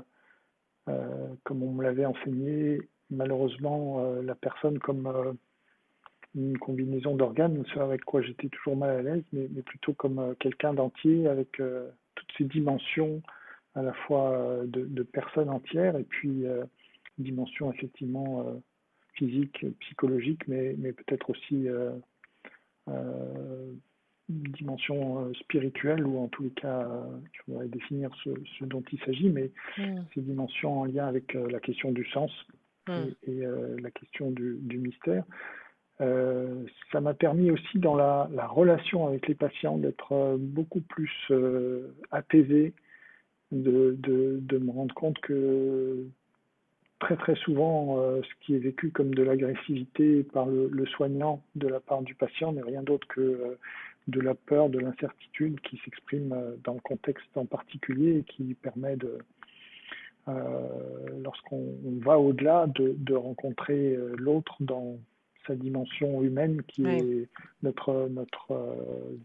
comme 1.44 1.62
on 1.62 1.72
me 1.72 1.82
l'avait 1.84 2.04
enseigné, 2.04 2.80
malheureusement, 3.10 4.02
la 4.22 4.34
personne 4.34 4.78
comme 4.80 5.36
une 6.34 6.58
combinaison 6.58 7.14
d'organes, 7.14 7.64
ce 7.72 7.78
avec 7.78 8.04
quoi 8.04 8.22
j'étais 8.22 8.48
toujours 8.48 8.76
mal 8.76 8.90
à 8.90 9.02
l'aise, 9.02 9.24
mais, 9.32 9.46
plutôt 9.62 9.94
comme 9.94 10.34
quelqu'un 10.40 10.74
d'entier 10.74 11.28
avec 11.28 11.52
toutes 11.52 12.32
ces 12.36 12.44
dimensions 12.44 13.22
à 13.76 13.82
la 13.82 13.92
fois 13.92 14.62
de, 14.64 14.84
de 14.84 15.02
personne 15.04 15.50
entière 15.50 15.96
et 15.96 16.04
puis 16.04 16.44
dimension 17.18 17.72
effectivement 17.72 18.60
physique, 19.16 19.64
psychologique, 19.80 20.46
mais, 20.46 20.74
mais 20.78 20.92
peut-être 20.92 21.30
aussi 21.30 21.68
euh, 21.68 21.92
euh, 22.88 23.72
une 24.28 24.42
dimension 24.52 25.20
euh, 25.20 25.32
spirituelle, 25.34 26.06
ou 26.06 26.18
en 26.18 26.28
tous 26.28 26.44
les 26.44 26.50
cas, 26.50 26.88
je 27.32 27.40
voudrais 27.48 27.68
définir 27.68 28.10
ce, 28.22 28.64
dont 28.64 28.82
il 28.92 28.98
s'agit, 29.00 29.30
mais 29.30 29.50
mm. 29.78 30.02
ces 30.14 30.20
dimensions 30.20 30.80
en 30.80 30.84
lien 30.84 31.06
avec 31.06 31.34
la 31.34 31.60
question 31.60 31.92
du 31.92 32.04
sens 32.06 32.30
mm. 32.88 32.92
et, 33.26 33.44
la 33.80 33.90
question 33.90 34.30
du, 34.30 34.78
mystère. 34.78 35.24
ça 35.98 37.00
m'a 37.00 37.14
permis 37.14 37.50
aussi 37.50 37.78
dans 37.78 37.94
la, 37.94 38.28
relation 38.48 39.06
avec 39.06 39.26
les 39.28 39.34
patients 39.34 39.78
d'être 39.78 40.36
beaucoup 40.38 40.80
plus 40.80 41.12
apaisé, 42.10 42.74
de, 43.52 43.96
de, 44.00 44.38
de, 44.40 44.58
me 44.58 44.72
rendre 44.72 44.94
compte 44.94 45.20
que 45.20 46.04
très 46.98 47.16
très 47.16 47.34
souvent 47.36 47.98
euh, 47.98 48.22
ce 48.22 48.46
qui 48.46 48.54
est 48.54 48.58
vécu 48.58 48.90
comme 48.90 49.14
de 49.14 49.22
l'agressivité 49.22 50.22
par 50.22 50.46
le, 50.46 50.86
soignant 50.86 51.42
de 51.54 51.68
la 51.68 51.80
part 51.80 52.02
du 52.02 52.14
patient 52.14 52.52
n'est 52.52 52.62
rien 52.62 52.82
d'autre 52.82 53.06
que 53.08 53.20
euh, 53.20 53.58
de 54.08 54.20
la 54.20 54.34
peur, 54.34 54.70
de 54.70 54.78
l'incertitude 54.78 55.60
qui 55.60 55.80
s'exprime 55.84 56.32
euh, 56.32 56.56
dans 56.64 56.74
le 56.74 56.80
contexte 56.80 57.36
en 57.36 57.44
particulier 57.44 58.18
et 58.18 58.22
qui 58.22 58.54
permet 58.54 58.96
de, 58.96 59.18
lorsqu'on 61.22 61.76
va 62.00 62.18
au-delà, 62.18 62.66
de, 62.66 63.14
rencontrer 63.14 63.96
l'autre 64.16 64.56
dans 64.58 64.98
sa 65.46 65.54
dimension 65.54 66.22
humaine 66.22 66.62
qui 66.68 66.86
est 66.86 67.28
notre, 67.62 68.08
notre 68.08 68.76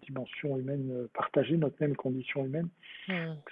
dimension 0.07 0.57
humaine 0.57 1.07
partagée, 1.13 1.57
notre 1.57 1.75
même 1.79 1.95
condition 1.95 2.45
humaine. 2.45 2.69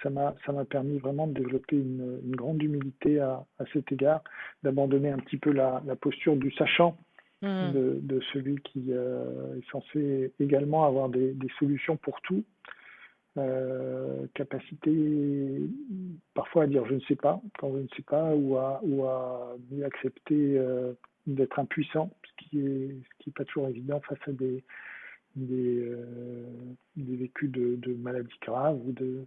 Ça 0.02 0.10
m'a 0.10 0.64
permis 0.68 0.98
vraiment 0.98 1.26
de 1.26 1.34
développer 1.34 1.76
une, 1.76 2.20
une 2.24 2.36
grande 2.36 2.62
humilité 2.62 3.20
à, 3.20 3.44
à 3.58 3.64
cet 3.72 3.92
égard, 3.92 4.22
d'abandonner 4.62 5.10
un 5.10 5.18
petit 5.18 5.38
peu 5.38 5.52
la, 5.52 5.82
la 5.86 5.96
posture 5.96 6.36
du 6.36 6.50
sachant 6.52 6.96
Mmh. 7.42 7.72
de, 8.02 8.20
celui 8.34 8.56
qui 8.56 8.88
euh, 8.90 9.56
est 9.56 9.70
censé 9.70 10.30
également 10.40 10.84
avoir 10.84 11.08
des, 11.08 11.34
solutions 11.58 11.96
pour 11.96 12.20
tout. 12.20 12.44
Euh, 13.38 14.26
capacité 14.34 15.62
parfois 16.34 16.64
à 16.64 16.66
dire 16.66 16.84
je 16.86 16.94
ne 16.94 17.00
sais 17.02 17.14
pas 17.14 17.40
quand 17.60 17.72
je 17.72 17.82
ne 17.82 17.88
sais 17.96 18.02
pas 18.02 18.34
ou 18.34 18.56
à, 18.58 18.80
ou 18.82 19.04
à 19.04 19.56
mieux 19.70 19.84
accepter 19.84 20.58
euh, 20.58 20.92
d'être 21.26 21.58
impuissant, 21.58 22.10
ce 22.24 22.44
qui 22.44 22.60
est 22.60 22.90
ce 22.90 23.18
qui 23.18 23.30
est 23.30 23.32
pas 23.32 23.44
toujours 23.44 23.68
évident 23.68 24.00
face 24.00 24.18
à 24.26 24.32
des 24.32 24.62
des, 25.36 25.88
des 26.96 27.16
vécus 27.16 27.50
de, 27.52 27.76
de, 27.76 27.94
maladies 27.94 28.34
graves 28.42 28.80
ou 28.84 28.90
de 28.90 29.26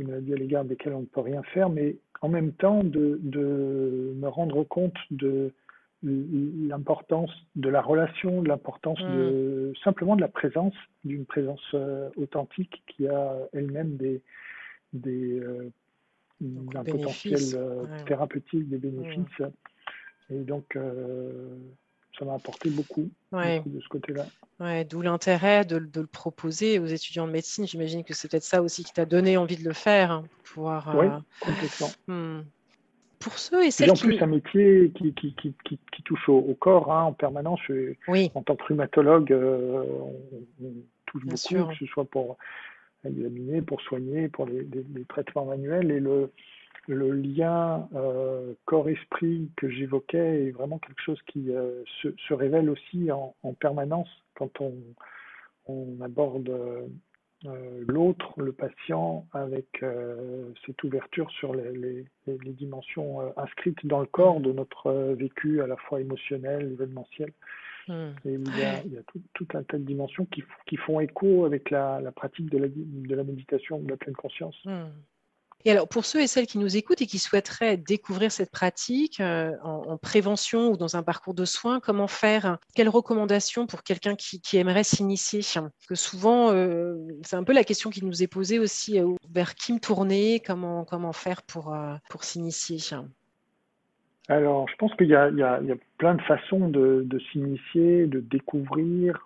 maladies 0.00 0.32
à 0.32 0.36
l'égard 0.36 0.64
desquelles 0.64 0.92
on 0.92 1.02
ne 1.02 1.06
peut 1.06 1.20
rien 1.20 1.42
faire, 1.44 1.70
mais 1.70 1.96
en 2.20 2.28
même 2.28 2.52
temps 2.52 2.82
de, 2.82 3.20
de 3.22 4.12
me 4.16 4.26
rendre 4.26 4.64
compte 4.64 4.96
de 5.12 5.52
l'importance 6.02 7.30
de 7.56 7.68
la 7.68 7.80
relation, 7.80 8.42
l'importance 8.42 8.98
de 9.00 9.72
mm. 9.72 9.76
simplement 9.82 10.16
de 10.16 10.20
la 10.20 10.28
présence, 10.28 10.74
d'une 11.04 11.24
présence 11.24 11.62
euh, 11.74 12.10
authentique 12.16 12.82
qui 12.86 13.08
a 13.08 13.36
elle-même 13.52 13.96
des, 13.96 14.20
des 14.92 15.40
euh, 15.40 15.70
un 16.42 16.84
potentiel 16.84 17.40
euh, 17.54 17.86
thérapeutique, 18.06 18.68
des 18.68 18.78
bénéfices. 18.78 19.42
Et 20.30 20.40
donc, 20.40 20.78
ça 22.18 22.24
m'a 22.24 22.34
apporté 22.34 22.70
beaucoup, 22.70 23.10
de 23.32 23.80
ce 23.80 23.88
côté-là. 23.88 24.26
Ouais, 24.58 24.84
D'où 24.84 25.02
l'intérêt 25.02 25.64
de, 25.64 25.78
de, 25.78 26.00
le 26.00 26.06
proposer 26.06 26.78
aux 26.78 26.86
étudiants 26.86 27.26
de 27.26 27.32
médecine. 27.32 27.66
J'imagine 27.66 28.04
que 28.04 28.14
c'est 28.14 28.30
peut-être 28.30 28.42
ça 28.42 28.62
aussi 28.62 28.84
qui 28.84 28.92
t'a 28.92 29.04
donné 29.04 29.36
envie 29.36 29.56
de 29.56 29.64
le 29.64 29.74
faire, 29.74 30.10
hein, 30.10 30.24
pouvoir. 30.44 30.96
Oui, 30.96 31.06
complètement. 31.40 31.88
Hmm 32.06 32.40
pour 33.18 33.38
ceux 33.38 33.64
et 33.64 33.70
celles 33.70 33.90
en 33.90 33.94
plus, 33.94 34.20
un 34.22 34.26
métier 34.26 34.92
qui, 34.94 35.12
qui, 35.14 35.34
qui, 35.34 35.54
qui 35.64 36.02
touche 36.04 36.28
au, 36.28 36.54
corps 36.54 36.92
hein, 36.92 37.04
en 37.04 37.12
permanence. 37.12 37.60
Oui. 38.08 38.30
En 38.34 38.42
tant 38.42 38.56
que 38.56 38.64
rhumatologue, 38.64 39.32
euh, 39.32 39.82
on, 40.62 40.72
touche 41.06 41.24
beaucoup, 41.24 41.70
que 41.70 41.76
ce 41.78 41.86
soit 41.86 42.04
pour 42.04 42.36
examiner, 43.04 43.62
pour 43.62 43.80
soigner, 43.80 44.28
pour 44.28 44.46
les, 44.46 44.66
les, 44.94 45.04
traitements 45.04 45.44
manuels. 45.44 45.90
Et 45.90 46.00
le, 46.00 46.30
le 46.88 47.12
lien 47.12 47.88
euh, 47.94 48.54
corps-esprit 48.64 49.50
que 49.56 49.68
j'évoquais 49.68 50.46
est 50.46 50.50
vraiment 50.50 50.78
quelque 50.78 51.02
chose 51.02 51.20
qui 51.26 51.50
euh, 51.50 51.82
se, 52.02 52.08
se, 52.28 52.34
révèle 52.34 52.70
aussi 52.70 53.10
en, 53.10 53.34
en 53.42 53.54
permanence 53.54 54.08
quand 54.34 54.60
on, 54.60 54.74
on 55.66 56.00
aborde 56.00 56.48
euh, 57.44 57.84
l'autre, 57.86 58.32
le 58.40 58.52
patient, 58.52 59.26
avec 59.32 59.84
cette 60.64 60.82
ouverture 60.84 61.30
sur 61.32 61.54
les, 61.54 62.06
dimensions 62.26 63.32
inscrites 63.38 63.84
dans 63.86 64.00
le 64.00 64.06
corps 64.06 64.40
de 64.40 64.52
notre 64.52 65.12
vécu 65.14 65.60
à 65.60 65.66
la 65.66 65.76
fois 65.76 66.00
émotionnel, 66.00 66.72
événementiel. 66.72 67.32
Hmm. 67.88 68.10
Et 68.24 68.32
il 68.32 68.58
y 68.58 68.62
a, 68.62 68.82
il 68.84 68.94
y 68.94 68.98
a 68.98 69.02
tout, 69.34 69.46
un 69.54 69.62
tas 69.62 69.78
de 69.78 69.84
dimensions 69.84 70.24
qui, 70.26 70.42
qui 70.66 70.76
font 70.76 70.98
écho 70.98 71.44
avec 71.44 71.70
la, 71.70 72.00
pratique 72.16 72.50
de 72.50 72.58
la, 72.58 72.68
de 72.68 73.14
la 73.14 73.22
méditation, 73.22 73.78
de 73.78 73.90
la 73.90 73.96
pleine 73.96 74.16
conscience. 74.16 74.56
Hmm. 74.64 74.88
Et 75.66 75.72
alors, 75.72 75.88
pour 75.88 76.04
ceux 76.04 76.20
et 76.20 76.28
celles 76.28 76.46
qui 76.46 76.58
nous 76.58 76.76
écoutent 76.76 77.02
et 77.02 77.06
qui 77.06 77.18
souhaiteraient 77.18 77.76
découvrir 77.76 78.30
cette 78.30 78.52
pratique 78.52 79.18
euh, 79.18 79.50
en, 79.64 79.98
prévention 79.98 80.70
ou 80.70 80.76
dans 80.76 80.94
un 80.94 81.02
parcours 81.02 81.34
de 81.34 81.44
soins, 81.44 81.80
comment 81.80 82.06
faire? 82.06 82.58
Quelles 82.76 82.88
recommandations 82.88 83.66
pour 83.66 83.82
quelqu'un 83.82 84.14
qui, 84.14 84.40
aimerait 84.56 84.84
s'initier? 84.84 85.40
Parce 85.40 85.86
que 85.88 85.96
souvent, 85.96 86.52
euh, 86.52 86.94
c'est 87.22 87.34
un 87.34 87.42
peu 87.42 87.52
la 87.52 87.64
question 87.64 87.90
qui 87.90 88.04
nous 88.04 88.22
est 88.22 88.28
posée 88.28 88.60
aussi 88.60 89.00
euh, 89.00 89.16
vers 89.34 89.56
qui 89.56 89.72
me 89.72 89.80
tourner 89.80 90.40
Comment, 90.46 91.12
faire 91.12 91.42
pour, 91.42 91.76
pour 92.10 92.22
s'initier? 92.22 92.78
Alors, 94.28 94.68
je 94.68 94.76
pense 94.76 94.94
qu'il 94.94 95.08
y, 95.08 95.14
a 95.16 95.60
plein 95.98 96.14
de 96.14 96.22
façons 96.22 96.68
de, 96.68 97.18
s'initier, 97.32 98.06
de 98.06 98.20
découvrir, 98.20 99.18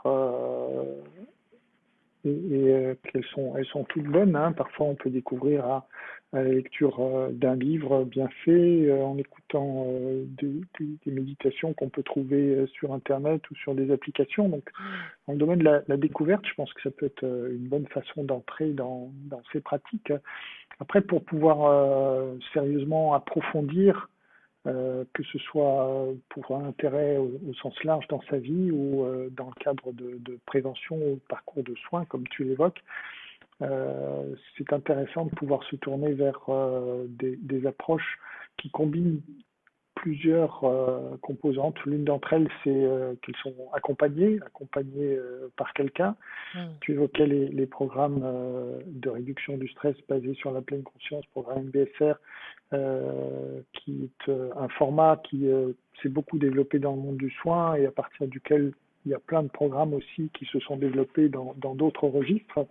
et, 2.24 2.96
qu'elles 3.04 3.24
sont, 3.34 3.56
elles 3.56 3.66
sont 3.66 3.84
toutes 3.84 4.04
bonnes. 4.04 4.36
Hein. 4.36 4.52
Parfois, 4.52 4.86
on 4.86 4.94
peut 4.94 5.10
découvrir 5.10 5.64
à, 5.64 5.86
à 6.32 6.42
la 6.42 6.50
lecture 6.50 7.00
euh, 7.00 7.30
d'un 7.32 7.56
livre 7.56 8.04
bien 8.04 8.28
fait, 8.44 8.86
euh, 8.86 9.02
en 9.02 9.18
écoutant 9.18 9.86
euh, 9.88 10.24
des, 10.40 10.60
des, 11.04 11.10
méditations 11.10 11.74
qu'on 11.74 11.88
peut 11.88 12.04
trouver 12.04 12.66
sur 12.72 12.92
Internet 12.92 13.42
ou 13.50 13.56
sur 13.56 13.74
des 13.74 13.90
applications. 13.90 14.48
Donc, 14.48 14.64
dans 15.26 15.32
le 15.32 15.38
domaine 15.38 15.58
de 15.58 15.64
la, 15.64 15.82
la 15.88 15.96
découverte, 15.96 16.46
je 16.46 16.54
pense 16.54 16.72
que 16.72 16.82
ça 16.82 16.90
peut 16.90 17.06
être 17.06 17.24
une 17.24 17.68
bonne 17.68 17.86
façon 17.88 18.22
d'entrer 18.22 18.70
dans, 18.70 19.10
dans, 19.24 19.42
ces 19.52 19.60
pratiques. 19.60 20.12
Après, 20.78 21.00
pour 21.00 21.24
pouvoir 21.24 22.34
sérieusement 22.52 23.12
approfondir, 23.12 24.08
euh, 24.66 25.04
que 25.14 25.22
ce 25.22 25.38
soit 25.38 26.12
pour 26.28 26.54
un 26.54 26.66
intérêt 26.66 27.16
au, 27.16 27.40
au, 27.48 27.54
sens 27.54 27.82
large 27.82 28.06
dans 28.08 28.20
sa 28.28 28.36
vie 28.36 28.70
ou 28.70 29.06
euh, 29.06 29.30
dans 29.30 29.46
le 29.46 29.54
cadre 29.54 29.90
de, 29.92 30.18
de, 30.18 30.38
prévention 30.44 30.96
ou 30.96 31.18
parcours 31.30 31.62
de 31.62 31.74
soins, 31.88 32.04
comme 32.04 32.28
tu 32.28 32.44
l'évoques, 32.44 32.82
euh, 33.62 34.34
c'est 34.58 34.70
intéressant 34.74 35.24
de 35.24 35.30
pouvoir 35.30 35.64
se 35.64 35.76
tourner 35.76 36.12
vers 36.12 36.40
des, 37.08 37.36
des, 37.36 37.66
approches 37.66 38.18
qui 38.58 38.70
combinent 38.70 39.22
plusieurs 39.94 40.62
composantes. 41.22 41.78
L'une 41.86 42.04
d'entre 42.04 42.34
elles, 42.34 42.48
c'est 42.62 42.86
qu'elles 43.22 43.36
sont 43.42 43.54
accompagnées, 43.72 44.38
accompagnées 44.44 45.18
par 45.56 45.72
quelqu'un. 45.72 46.16
Hmm. 46.54 46.68
Tu 46.80 46.92
évoquais 46.92 47.26
les, 47.26 47.48
les 47.48 47.66
programmes 47.66 48.22
de 48.86 49.08
réduction 49.11 49.58
du 49.58 49.68
stress 49.68 49.96
basés 50.08 50.34
sur 50.34 50.52
la 50.52 50.62
pleine 50.62 50.82
conscience, 50.82 51.24
programme 51.32 51.70
MBSR, 52.72 53.62
qui 53.72 54.04
est 54.04 54.32
un 54.56 54.68
format 54.68 55.20
qui 55.24 55.48
s'est 56.02 56.08
beaucoup 56.08 56.38
développé 56.38 56.78
dans 56.78 56.94
le 56.94 57.00
monde 57.00 57.16
du 57.16 57.30
soin 57.30 57.74
et 57.74 57.86
à 57.86 57.90
partir 57.90 58.26
duquel 58.26 58.72
il 59.06 59.12
y 59.12 59.14
a 59.14 59.18
plein 59.18 59.42
de 59.42 59.48
programmes 59.48 59.94
aussi 59.94 60.30
qui 60.34 60.44
se 60.46 60.60
sont 60.60 60.76
développés 60.76 61.28
dans 61.28 61.74
d'autres 61.74 62.06
registres. 62.08 62.66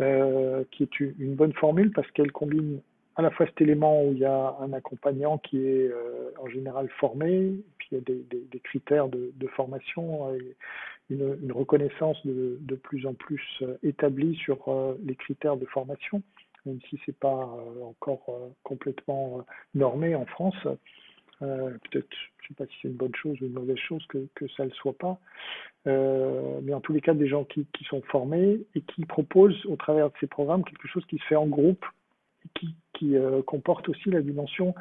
Euh, 0.00 0.64
qui 0.70 0.84
est 0.84 1.00
une 1.00 1.34
bonne 1.34 1.52
formule 1.52 1.92
parce 1.92 2.10
qu'elle 2.12 2.32
combine 2.32 2.80
à 3.16 3.22
la 3.22 3.30
fois 3.30 3.44
cet 3.44 3.60
élément 3.60 4.02
où 4.02 4.12
il 4.12 4.18
y 4.18 4.24
a 4.24 4.56
un 4.60 4.72
accompagnant 4.72 5.36
qui 5.36 5.58
est 5.58 5.88
euh, 5.88 6.30
en 6.42 6.48
général 6.48 6.88
formé, 7.00 7.52
puis 7.76 7.88
il 7.92 7.94
y 7.96 8.00
a 8.00 8.00
des, 8.00 8.60
critères 8.60 9.08
de, 9.08 9.46
formation, 9.48 10.34
et 10.34 10.56
une, 11.10 11.36
une 11.42 11.52
reconnaissance 11.52 12.24
de, 12.24 12.56
de, 12.60 12.74
plus 12.76 13.04
en 13.04 13.12
plus 13.12 13.42
euh, 13.60 13.76
établie 13.82 14.36
sur 14.36 14.96
les 15.04 15.16
critères 15.16 15.58
de 15.58 15.66
formation, 15.66 16.22
même 16.66 16.78
si 16.88 16.98
c'est 17.04 17.18
pas 17.18 17.48
encore 17.82 18.52
complètement 18.62 19.44
normé 19.74 20.14
en 20.14 20.26
France. 20.26 20.66
Euh, 21.42 21.70
peut-être, 21.90 22.08
je 22.10 22.44
ne 22.44 22.48
sais 22.48 22.54
pas 22.54 22.66
si 22.66 22.72
c'est 22.82 22.88
une 22.88 22.94
bonne 22.94 23.14
chose 23.14 23.40
ou 23.40 23.46
une 23.46 23.54
mauvaise 23.54 23.78
chose 23.78 24.04
que, 24.08 24.48
ça 24.56 24.64
ne 24.64 24.68
le 24.68 24.74
soit 24.74 24.96
pas. 24.96 25.18
Euh, 25.86 26.60
mais 26.62 26.74
en 26.74 26.80
tous 26.80 26.92
les 26.92 27.00
cas, 27.00 27.14
des 27.14 27.28
gens 27.28 27.44
qui, 27.44 27.66
sont 27.88 28.02
formés 28.02 28.60
et 28.74 28.82
qui 28.82 29.06
proposent 29.06 29.64
au 29.66 29.76
travers 29.76 30.08
de 30.10 30.14
ces 30.20 30.26
programmes 30.26 30.64
quelque 30.64 30.88
chose 30.88 31.04
qui 31.06 31.18
se 31.18 31.24
fait 31.24 31.36
en 31.36 31.46
groupe 31.46 31.84
et 32.44 32.66
qui, 32.94 33.16
euh, 33.16 33.42
comporte 33.42 33.88
aussi 33.88 34.10
la 34.10 34.20
dimension 34.20 34.74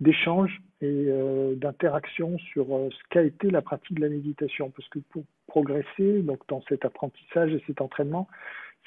d'échange 0.00 0.62
et 0.80 1.06
euh, 1.08 1.56
d'interaction 1.56 2.38
sur 2.38 2.76
euh, 2.76 2.88
ce 2.90 3.08
qu'a 3.10 3.22
été 3.22 3.50
la 3.50 3.62
pratique 3.62 3.94
de 3.94 4.02
la 4.02 4.08
méditation. 4.08 4.70
Parce 4.70 4.88
que 4.88 5.00
pour 5.10 5.24
progresser 5.48 6.22
donc 6.22 6.40
dans 6.48 6.62
cet 6.68 6.84
apprentissage 6.84 7.52
et 7.52 7.62
cet 7.66 7.80
entraînement, 7.80 8.28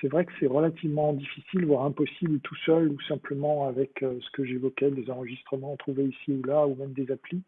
c'est 0.01 0.07
vrai 0.07 0.25
que 0.25 0.31
c'est 0.39 0.47
relativement 0.47 1.13
difficile, 1.13 1.65
voire 1.65 1.85
impossible 1.85 2.39
tout 2.41 2.55
seul 2.65 2.89
ou 2.89 3.01
simplement 3.01 3.67
avec 3.67 4.03
euh, 4.03 4.19
ce 4.21 4.29
que 4.31 4.45
j'évoquais, 4.45 4.91
des 4.91 5.09
enregistrements 5.09 5.75
trouvés 5.77 6.05
ici 6.05 6.33
ou 6.33 6.43
là, 6.43 6.67
ou 6.67 6.75
même 6.75 6.93
des 6.93 7.11
applis, 7.11 7.41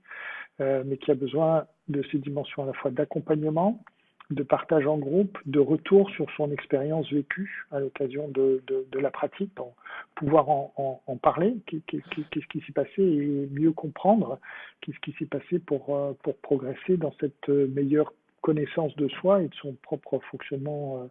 euh, 0.59 0.83
mais 0.85 0.97
qui 0.97 1.11
a 1.11 1.15
besoin 1.15 1.65
de 1.87 2.03
ces 2.11 2.17
dimensions 2.17 2.63
à 2.63 2.65
la 2.65 2.73
fois 2.73 2.91
d'accompagnement, 2.91 3.83
de 4.31 4.43
partage 4.43 4.85
en 4.85 4.97
groupe, 4.97 5.37
de 5.45 5.59
retour 5.59 6.09
sur 6.11 6.29
son 6.37 6.51
expérience 6.51 7.11
vécue 7.11 7.65
à 7.71 7.79
l'occasion 7.79 8.27
de, 8.27 8.63
de, 8.67 8.85
de, 8.91 8.99
la 8.99 9.09
pratique, 9.09 9.53
pour 9.55 9.75
pouvoir 10.15 10.49
en, 10.49 10.71
en, 10.77 11.01
en 11.05 11.17
parler, 11.17 11.55
qu'est-ce 11.65 12.47
qui 12.47 12.61
s'est 12.61 12.73
passé 12.73 13.01
et 13.01 13.49
mieux 13.51 13.71
comprendre 13.71 14.39
qu'est-ce 14.81 14.99
qui 14.99 15.15
s'est 15.17 15.25
passé 15.25 15.59
pour, 15.59 15.95
euh, 15.95 16.13
pour 16.23 16.35
progresser 16.37 16.97
dans 16.97 17.13
cette 17.19 17.47
meilleure 17.47 18.13
connaissance 18.41 18.95
de 18.95 19.07
soi 19.07 19.41
et 19.43 19.47
de 19.47 19.55
son 19.55 19.73
propre 19.81 20.19
fonctionnement 20.31 21.09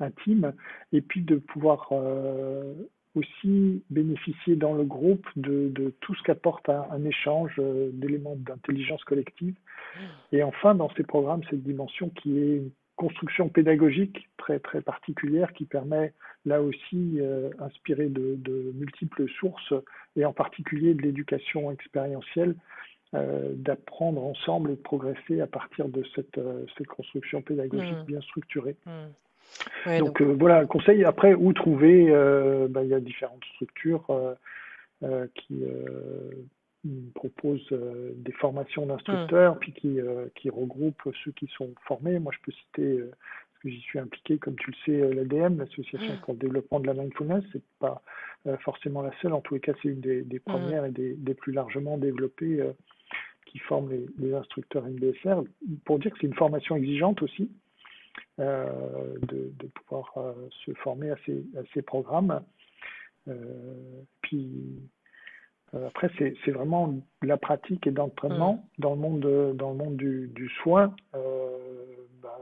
intime, 0.00 0.52
et 0.92 1.00
puis 1.00 1.22
de 1.22 1.36
pouvoir 1.36 1.88
euh, 1.92 2.74
aussi 3.14 3.82
bénéficier 3.90 4.56
dans 4.56 4.74
le 4.74 4.84
groupe 4.84 5.26
de, 5.36 5.68
de 5.68 5.94
tout 6.00 6.14
ce 6.14 6.22
qu'apporte 6.22 6.68
un, 6.68 6.86
un, 6.90 7.04
échange 7.04 7.54
euh, 7.58 7.90
d'éléments 7.92 8.36
d'intelligence 8.36 9.02
collective. 9.04 9.54
Mmh. 9.54 10.36
Et 10.36 10.42
enfin, 10.42 10.74
dans 10.74 10.90
ces 10.96 11.02
programmes, 11.02 11.42
cette 11.50 11.62
dimension 11.62 12.10
qui 12.10 12.38
est 12.38 12.56
une 12.56 12.70
construction 12.96 13.48
pédagogique 13.48 14.28
très 14.36 14.58
très 14.58 14.82
particulière 14.82 15.52
qui 15.54 15.64
permet 15.64 16.12
là 16.44 16.60
aussi 16.60 17.18
euh, 17.18 17.50
inspirée 17.58 18.08
de, 18.08 18.36
de, 18.36 18.72
multiples 18.74 19.26
sources 19.38 19.72
et 20.16 20.24
en 20.24 20.32
particulier 20.32 20.94
de 20.94 21.02
l'éducation 21.02 21.70
expérientielle 21.70 22.54
d'apprendre 23.12 24.22
ensemble 24.22 24.70
et 24.70 24.76
de 24.76 24.80
progresser 24.80 25.40
à 25.40 25.48
partir 25.48 25.88
de 25.88 26.04
cette, 26.14 26.38
cette 26.78 26.86
construction 26.86 27.42
pédagogique 27.42 28.02
mmh. 28.02 28.06
bien 28.06 28.20
structurée. 28.20 28.76
Mmh. 28.86 28.90
Donc, 29.98 30.20
voilà, 30.22 30.64
conseil. 30.66 31.04
Après, 31.04 31.34
où 31.34 31.52
trouver 31.52 32.06
ben, 32.68 32.82
Il 32.82 32.88
y 32.88 32.94
a 32.94 33.00
différentes 33.00 33.44
structures 33.54 34.06
qui 35.34 35.64
propose 37.14 37.66
euh, 37.72 38.12
des 38.16 38.32
formations 38.32 38.86
d'instructeurs, 38.86 39.58
puis 39.58 39.72
qui, 39.72 40.00
euh, 40.00 40.26
qui 40.34 40.50
regroupe 40.50 41.02
ceux 41.24 41.32
qui 41.32 41.46
sont 41.56 41.70
formés. 41.86 42.18
Moi, 42.18 42.32
je 42.34 42.38
peux 42.44 42.52
citer, 42.52 42.98
euh, 42.98 43.10
parce 43.10 43.62
que 43.62 43.68
j'y 43.70 43.80
suis 43.80 43.98
impliqué, 43.98 44.38
comme 44.38 44.56
tu 44.56 44.70
le 44.70 44.76
sais, 44.84 45.14
l'ADM, 45.14 45.58
l'Association 45.58 46.16
pour 46.24 46.34
le 46.34 46.38
développement 46.40 46.80
de 46.80 46.86
la 46.86 46.94
mindfulness. 46.94 47.44
C'est 47.52 47.62
pas 47.78 48.02
forcément 48.60 49.02
la 49.02 49.10
seule, 49.20 49.34
en 49.34 49.42
tous 49.42 49.52
les 49.52 49.60
cas, 49.60 49.72
c'est 49.82 49.88
une 49.88 50.00
des, 50.00 50.22
des 50.22 50.38
premières 50.38 50.86
et 50.86 50.90
des, 50.90 51.12
des, 51.12 51.34
plus 51.34 51.52
largement 51.52 51.98
développées 51.98 52.64
qui 53.44 53.58
forment 53.58 53.90
les, 53.90 54.06
les, 54.18 54.32
instructeurs 54.32 54.86
MBSR. 54.86 55.42
Pour 55.84 55.98
dire 55.98 56.10
que 56.10 56.16
c'est 56.18 56.26
une 56.26 56.34
formation 56.34 56.74
exigeante 56.74 57.20
aussi, 57.20 57.50
de, 58.38 59.52
de, 59.58 59.66
pouvoir 59.66 60.12
se 60.64 60.72
former 60.74 61.10
à 61.10 61.16
ces, 61.26 61.44
à 61.56 61.62
ces 61.74 61.82
programmes. 61.82 62.40
puis 64.22 64.80
euh, 65.74 65.86
après, 65.86 66.10
c'est 66.18 66.50
vraiment 66.50 66.88
de 66.88 67.26
la 67.26 67.36
pratique 67.36 67.86
et 67.86 67.90
d'entraînement 67.90 68.54
mm. 68.54 68.82
dans 68.82 68.90
le 68.90 69.00
monde, 69.00 69.56
dans 69.56 69.70
le 69.70 69.76
monde 69.76 69.96
du, 69.96 70.30
du 70.34 70.48
soin. 70.62 70.94
Euh, 71.14 71.56
bah, 72.22 72.38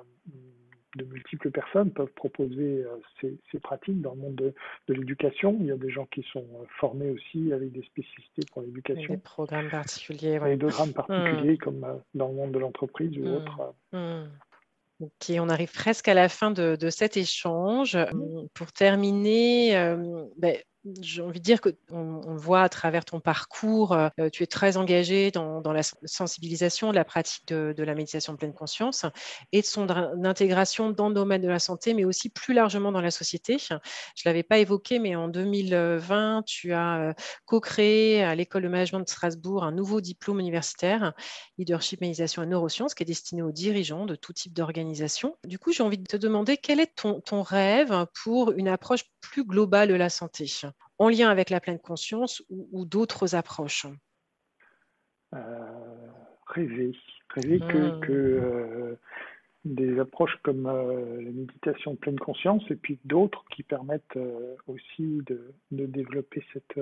de 0.97 1.05
multiples 1.05 1.51
personnes 1.51 1.91
peuvent 1.93 2.13
proposer 2.17 2.83
euh, 2.83 2.97
ces, 3.21 3.39
ces, 3.53 3.61
pratiques 3.61 4.01
dans 4.01 4.15
le 4.15 4.21
monde 4.21 4.35
de, 4.37 4.55
de 4.89 4.95
l'éducation. 4.95 5.57
Il 5.61 5.67
y 5.67 5.71
a 5.71 5.77
des 5.77 5.91
gens 5.91 6.07
qui 6.07 6.25
sont 6.33 6.47
formés 6.81 7.11
aussi 7.11 7.53
avec 7.53 7.73
des 7.73 7.83
spécificités 7.83 8.43
pour 8.51 8.63
l'éducation. 8.63 9.15
Des 9.15 9.21
programmes 9.21 9.69
particuliers. 9.69 10.39
Ouais. 10.39 10.57
Des 10.57 10.67
programmes 10.67 10.95
particuliers 10.95 11.55
mm. 11.55 11.59
comme 11.59 11.87
dans 12.15 12.29
le 12.29 12.35
monde 12.35 12.53
de 12.53 12.59
l'entreprise 12.59 13.17
ou 13.19 13.25
mm. 13.25 13.35
autre. 13.35 13.75
Ok, 15.01 15.31
on 15.39 15.49
arrive 15.49 15.71
presque 15.71 16.09
à 16.09 16.15
la 16.15 16.29
fin 16.29 16.51
de, 16.51 16.77
de 16.77 16.91
cet 16.91 17.17
échange. 17.17 17.97
Pour 18.55 18.73
terminer, 18.73 19.77
euh, 19.77 20.25
ben, 20.39 20.57
j'ai 21.01 21.23
envie 21.23 21.41
de 21.41 21.45
dire 21.45 21.61
que 21.61 21.71
on, 21.91 22.37
voit 22.37 22.63
à 22.63 22.69
travers 22.69 23.05
ton 23.05 23.21
parcours, 23.21 23.93
euh, 23.93 24.09
tu 24.33 24.43
es 24.43 24.47
très 24.47 24.77
engagé 24.77 25.31
dans, 25.31 25.61
la 25.73 25.83
sensibilisation 25.83 26.91
de 26.91 26.95
la 26.95 27.05
pratique 27.05 27.47
de, 27.49 27.83
la 27.83 27.95
méditation 27.95 28.33
de 28.33 28.39
pleine 28.39 28.55
conscience 28.55 29.05
et 29.53 29.61
de 29.61 29.67
son 29.67 29.89
intégration 30.25 30.91
dans 30.91 31.09
le 31.09 31.15
domaine 31.15 31.43
de 31.43 31.49
la 31.49 31.59
santé, 31.59 31.95
mais 31.95 32.05
aussi 32.05 32.29
plus 32.29 32.55
largement 32.55 32.93
dans 32.93 33.01
la 33.01 33.11
société. 33.11 33.59
Je 33.59 33.75
ne 33.75 33.79
l'avais 34.25 34.43
pas 34.43 34.59
évoqué, 34.59 34.99
mais 34.99 35.17
en 35.17 35.29
2020, 35.29 36.43
tu 36.47 36.73
as 36.73 36.99
euh, 36.99 37.13
co-créé 37.45 38.23
à 38.23 38.35
l'école 38.35 38.63
de 38.63 38.69
management 38.69 39.01
de 39.01 39.09
Strasbourg 39.09 39.65
un 39.65 39.73
nouveau 39.73 40.01
diplôme 40.01 40.41
universitaire, 40.41 41.13
leadership, 41.59 42.01
méditation 42.01 42.43
et 42.43 42.47
neurosciences, 42.47 42.95
qui 42.95 43.03
est 43.03 43.07
destiné 43.07 43.43
aux 43.43 43.53
dirigeants 43.53 44.07
de 44.07 44.15
tout 44.15 44.33
type 44.33 44.53
d'organisation. 44.53 45.37
Du 45.45 45.59
coup, 45.59 45.73
j'ai 45.73 45.83
envie 45.83 45.99
de 45.99 46.05
te 46.05 46.17
demander 46.17 46.57
quel 46.57 46.81
est 46.81 46.95
ton, 46.95 47.21
ton 47.21 47.43
rêve 47.43 48.07
pour 48.23 48.53
une 48.53 48.69
approche 48.69 49.05
plus 49.21 49.45
globale 49.45 49.89
de 49.89 49.95
la 49.95 50.09
santé 50.09 50.47
en 50.99 51.09
lien 51.09 51.29
avec 51.29 51.51
la 51.51 51.61
pleine 51.61 51.79
conscience 51.79 52.43
ou, 52.51 52.85
d'autres 52.85 53.35
approches 53.35 53.87
euh, 55.35 55.39
Rêver. 56.47 56.93
Rêver 57.31 57.59
que, 57.59 57.79
hmm. 57.79 58.05
euh, 58.09 58.95
des 59.65 59.99
approches 59.99 60.37
comme 60.43 60.67
euh, 60.67 61.21
la 61.21 61.31
méditation 61.31 61.93
de 61.93 61.99
pleine 61.99 62.19
conscience 62.19 62.63
et 62.71 62.77
puis 62.77 62.99
d'autres 63.05 63.45
qui 63.51 63.63
permettent 63.63 64.19
aussi 64.67 65.21
de, 65.27 65.53
développer 65.71 66.43
cette, 66.53 66.81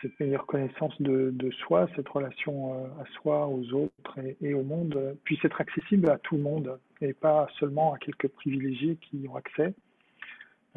cette 0.00 0.18
meilleure 0.18 0.46
connaissance 0.46 0.94
de, 1.00 1.50
soi, 1.66 1.88
cette 1.94 2.08
relation 2.08 2.74
à 2.98 3.04
soi, 3.16 3.46
aux 3.46 3.72
autres 3.74 4.18
et, 4.40 4.54
au 4.54 4.62
monde, 4.62 5.16
puisse 5.24 5.44
être 5.44 5.60
accessible 5.60 6.10
à 6.10 6.18
tout 6.18 6.36
le 6.36 6.42
monde 6.42 6.80
et 7.02 7.12
pas 7.12 7.48
seulement 7.58 7.92
à 7.92 7.98
quelques 7.98 8.28
privilégiés 8.28 8.96
qui 8.96 9.18
y 9.18 9.28
ont 9.28 9.36
accès. 9.36 9.74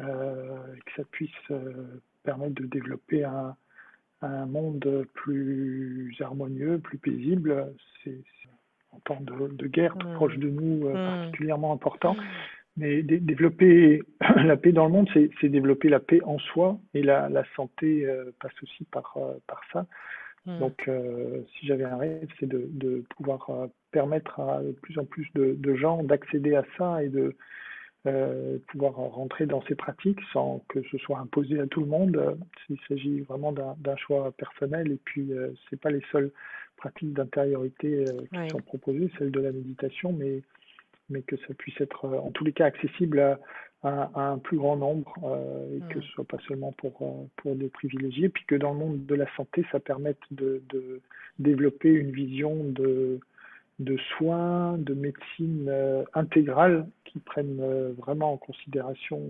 Euh, 0.00 0.56
que 0.86 0.92
ça 0.96 1.04
puisse 1.12 1.30
euh, 1.52 2.00
permettre 2.24 2.54
de 2.56 2.66
développer 2.66 3.22
un, 3.22 3.54
un, 4.22 4.46
monde 4.46 5.06
plus 5.14 6.12
harmonieux, 6.18 6.80
plus 6.80 6.98
paisible. 6.98 7.72
C'est 8.02 8.20
en 8.90 8.98
temps 9.00 9.20
de, 9.20 9.66
guerre 9.68 9.96
tout 9.96 10.08
mmh. 10.08 10.14
proche 10.14 10.36
de 10.38 10.50
nous 10.50 10.88
euh, 10.88 10.92
mmh. 10.92 11.20
particulièrement 11.20 11.72
important. 11.72 12.14
Mmh. 12.14 12.22
Mais 12.76 13.02
développer 13.04 14.02
la 14.36 14.56
paix 14.56 14.72
dans 14.72 14.86
le 14.86 14.92
monde, 14.92 15.08
c'est 15.14 15.48
développer 15.48 15.88
la 15.88 16.00
paix 16.00 16.20
en 16.24 16.40
soi 16.40 16.76
et 16.92 17.02
la, 17.04 17.28
la 17.28 17.44
santé 17.54 18.04
passe 18.40 18.60
aussi 18.64 18.82
par, 18.90 19.16
par 19.46 19.60
ça. 19.72 19.86
Donc, 20.44 20.90
si 21.52 21.66
j'avais 21.66 21.84
un 21.84 21.96
rêve, 21.96 22.28
c'est 22.40 22.48
de, 22.48 22.66
de, 22.72 23.04
pouvoir 23.16 23.48
permettre 23.92 24.40
à 24.40 24.60
de 24.60 24.72
plus 24.72 24.98
en 24.98 25.04
plus 25.04 25.28
de, 25.36 25.54
de 25.56 25.74
gens 25.76 26.02
d'accéder 26.02 26.56
à 26.56 26.64
ça 26.76 27.02
et 27.04 27.08
de, 27.08 27.36
euh, 28.06 28.58
pouvoir 28.68 28.92
rentrer 28.92 29.46
dans 29.46 29.62
ces 29.62 29.74
pratiques 29.74 30.20
sans 30.30 30.62
que 30.68 30.82
ce 30.90 30.98
soit 30.98 31.18
imposé 31.18 31.58
à 31.58 31.66
tout 31.66 31.80
le 31.80 31.86
monde. 31.86 32.36
Il 32.68 32.78
s'agit 32.86 33.20
vraiment 33.20 33.50
d'un 33.50 33.96
choix 33.96 34.30
personnel 34.32 34.92
et 34.92 34.98
puis 35.04 35.32
euh, 35.32 35.52
c'est 35.70 35.80
pas 35.80 35.88
les 35.88 36.02
seules 36.12 36.30
pratiques 36.76 37.14
d'intériorité 37.14 38.04
euh, 38.06 38.20
qui 38.30 38.50
sont 38.50 38.60
proposées, 38.60 39.10
celles 39.18 39.30
de 39.30 39.40
la 39.40 39.52
méditation, 39.52 40.12
mais 40.12 40.42
mais 41.08 41.22
que 41.22 41.36
ça 41.48 41.54
puisse 41.54 41.80
être 41.80 42.06
en 42.06 42.30
tous 42.30 42.44
les 42.44 42.52
cas 42.52 42.66
accessible 42.66 43.20
à, 43.20 43.38
à, 43.82 44.28
un 44.32 44.38
plus 44.38 44.58
grand 44.58 44.76
nombre 44.76 45.14
et 45.72 45.80
que 45.92 46.00
ce 46.00 46.08
soit 46.08 46.24
pas 46.24 46.38
seulement 46.46 46.72
pour 46.72 47.28
pour 47.36 47.56
des 47.56 47.68
privilégiés, 47.68 48.28
puis 48.28 48.44
que 48.46 48.54
dans 48.54 48.72
le 48.74 48.78
monde 48.78 49.06
de 49.06 49.14
la 49.14 49.26
santé, 49.34 49.64
ça 49.72 49.80
permette 49.80 50.20
de, 50.30 50.62
de 50.68 51.00
développer 51.38 51.90
une 51.90 52.10
vision 52.10 52.64
de 52.64 53.20
de 53.78 53.96
soins, 54.16 54.76
de 54.78 54.94
médecine 54.94 55.66
euh, 55.68 56.04
intégrale 56.14 56.86
qui 57.04 57.18
prennent 57.18 57.60
euh, 57.60 57.92
vraiment 57.98 58.32
en 58.32 58.36
considération 58.36 59.20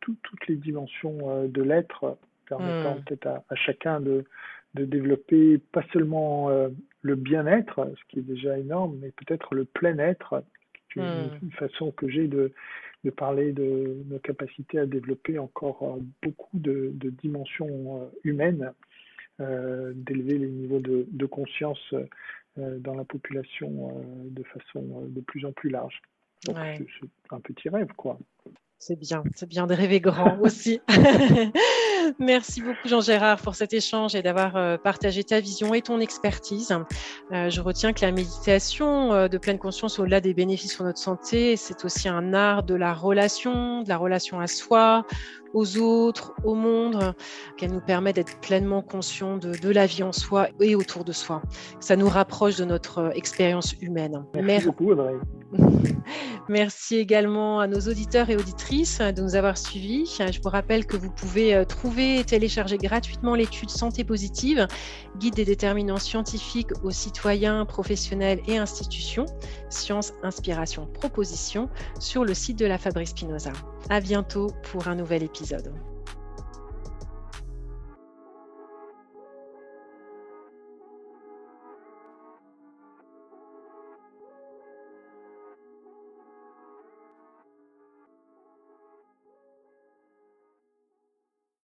toutes 0.00 0.48
les 0.48 0.56
dimensions 0.56 1.18
euh, 1.30 1.46
de 1.46 1.62
l'être, 1.62 2.18
permettant 2.46 2.96
hmm. 2.96 3.04
peut-être 3.04 3.26
à, 3.26 3.54
chacun 3.54 4.00
de, 4.00 4.24
de 4.74 4.84
développer 4.84 5.58
pas 5.58 5.84
seulement 5.92 6.50
le 7.02 7.14
bien-être, 7.14 7.92
ce 7.96 8.04
qui 8.08 8.18
est 8.18 8.22
déjà 8.22 8.58
énorme, 8.58 8.98
mais 9.00 9.10
peut-être 9.10 9.54
le 9.54 9.64
plein-être, 9.64 10.42
qui 10.92 10.98
est 10.98 11.02
une, 11.02 11.48
hmm. 11.48 11.50
façon 11.52 11.92
que 11.92 12.08
j'ai 12.08 12.26
de, 12.26 12.52
de 13.04 13.10
parler 13.10 13.52
de 13.52 13.96
nos 14.08 14.18
capacités 14.18 14.78
à 14.78 14.86
développer 14.86 15.38
encore 15.38 15.98
beaucoup 16.22 16.58
de, 16.58 16.90
de 16.94 17.10
dimensions 17.10 18.10
humaines, 18.24 18.72
d'élever 19.38 20.38
les 20.38 20.48
niveaux 20.48 20.80
de, 20.80 21.06
de 21.10 21.26
conscience 21.26 21.94
dans 22.56 22.94
la 22.94 23.04
population 23.04 23.90
euh, 23.90 24.02
de 24.30 24.42
façon 24.42 24.80
euh, 24.80 25.06
de 25.08 25.20
plus 25.20 25.44
en 25.44 25.52
plus 25.52 25.70
large. 25.70 26.00
Donc 26.44 26.56
c'est 26.58 27.34
un 27.34 27.40
petit 27.40 27.68
rêve, 27.68 27.88
quoi. 27.96 28.18
C'est 28.78 28.98
bien, 28.98 29.22
c'est 29.36 29.48
bien 29.48 29.68
de 29.68 29.74
rêver 29.74 30.00
grand 30.00 30.38
aussi. 30.40 30.80
Merci 32.18 32.62
beaucoup 32.62 32.88
Jean-Gérard 32.88 33.40
pour 33.40 33.54
cet 33.54 33.72
échange 33.72 34.16
et 34.16 34.22
d'avoir 34.22 34.80
partagé 34.80 35.22
ta 35.22 35.38
vision 35.38 35.72
et 35.72 35.82
ton 35.82 36.00
expertise. 36.00 36.76
je 37.30 37.60
retiens 37.60 37.92
que 37.92 38.04
la 38.04 38.10
méditation 38.10 39.28
de 39.28 39.38
pleine 39.38 39.60
conscience, 39.60 40.00
au-delà 40.00 40.20
des 40.20 40.34
bénéfices 40.34 40.74
pour 40.74 40.84
notre 40.84 40.98
santé, 40.98 41.56
c'est 41.56 41.84
aussi 41.84 42.08
un 42.08 42.34
art 42.34 42.64
de 42.64 42.74
la 42.74 42.92
relation, 42.92 43.84
de 43.84 43.88
la 43.88 43.98
relation 43.98 44.40
à 44.40 44.48
soi, 44.48 45.06
aux 45.54 45.78
autres, 45.78 46.34
au 46.44 46.54
monde, 46.54 47.14
qu'elle 47.56 47.72
nous 47.72 47.80
permet 47.80 48.12
d'être 48.12 48.40
pleinement 48.40 48.82
conscients 48.82 49.38
de, 49.38 49.72
la 49.72 49.86
vie 49.86 50.02
en 50.02 50.12
soi 50.12 50.48
et 50.60 50.74
autour 50.74 51.04
de 51.04 51.12
soi. 51.12 51.42
Ça 51.80 51.96
nous 51.96 52.08
rapproche 52.08 52.56
de 52.56 52.64
notre 52.64 52.98
euh, 52.98 53.10
expérience 53.10 53.74
humaine. 53.80 54.24
Merci, 54.34 54.66
beaucoup, 54.66 54.90
Audrey. 54.90 55.14
Merci 56.48 56.96
également 56.96 57.60
à 57.60 57.66
nos 57.66 57.80
auditeurs 57.80 58.28
et 58.28 58.36
auditrices 58.36 58.98
de 58.98 59.22
nous 59.22 59.34
avoir 59.34 59.56
suivis. 59.56 60.06
Je 60.18 60.40
vous 60.42 60.48
rappelle 60.48 60.86
que 60.86 60.96
vous 60.96 61.10
pouvez 61.10 61.54
euh, 61.54 61.64
trouver 61.64 62.18
et 62.18 62.24
télécharger 62.24 62.76
gratuitement 62.76 63.34
l'étude 63.34 63.70
Santé 63.70 64.04
positive, 64.04 64.66
guide 65.18 65.34
des 65.34 65.44
déterminants 65.44 65.98
scientifiques 65.98 66.70
aux 66.82 66.90
citoyens, 66.90 67.64
professionnels 67.64 68.40
et 68.46 68.58
institutions, 68.58 69.26
science, 69.70 70.12
inspiration, 70.22 70.86
proposition, 70.86 71.68
sur 71.98 72.24
le 72.24 72.34
site 72.34 72.58
de 72.58 72.66
la 72.66 72.78
Fabrice 72.78 73.10
Spinoza. 73.10 73.52
À 73.88 74.00
bientôt 74.00 74.52
pour 74.62 74.88
un 74.88 74.94
nouvel 74.94 75.22
épisode. 75.22 75.72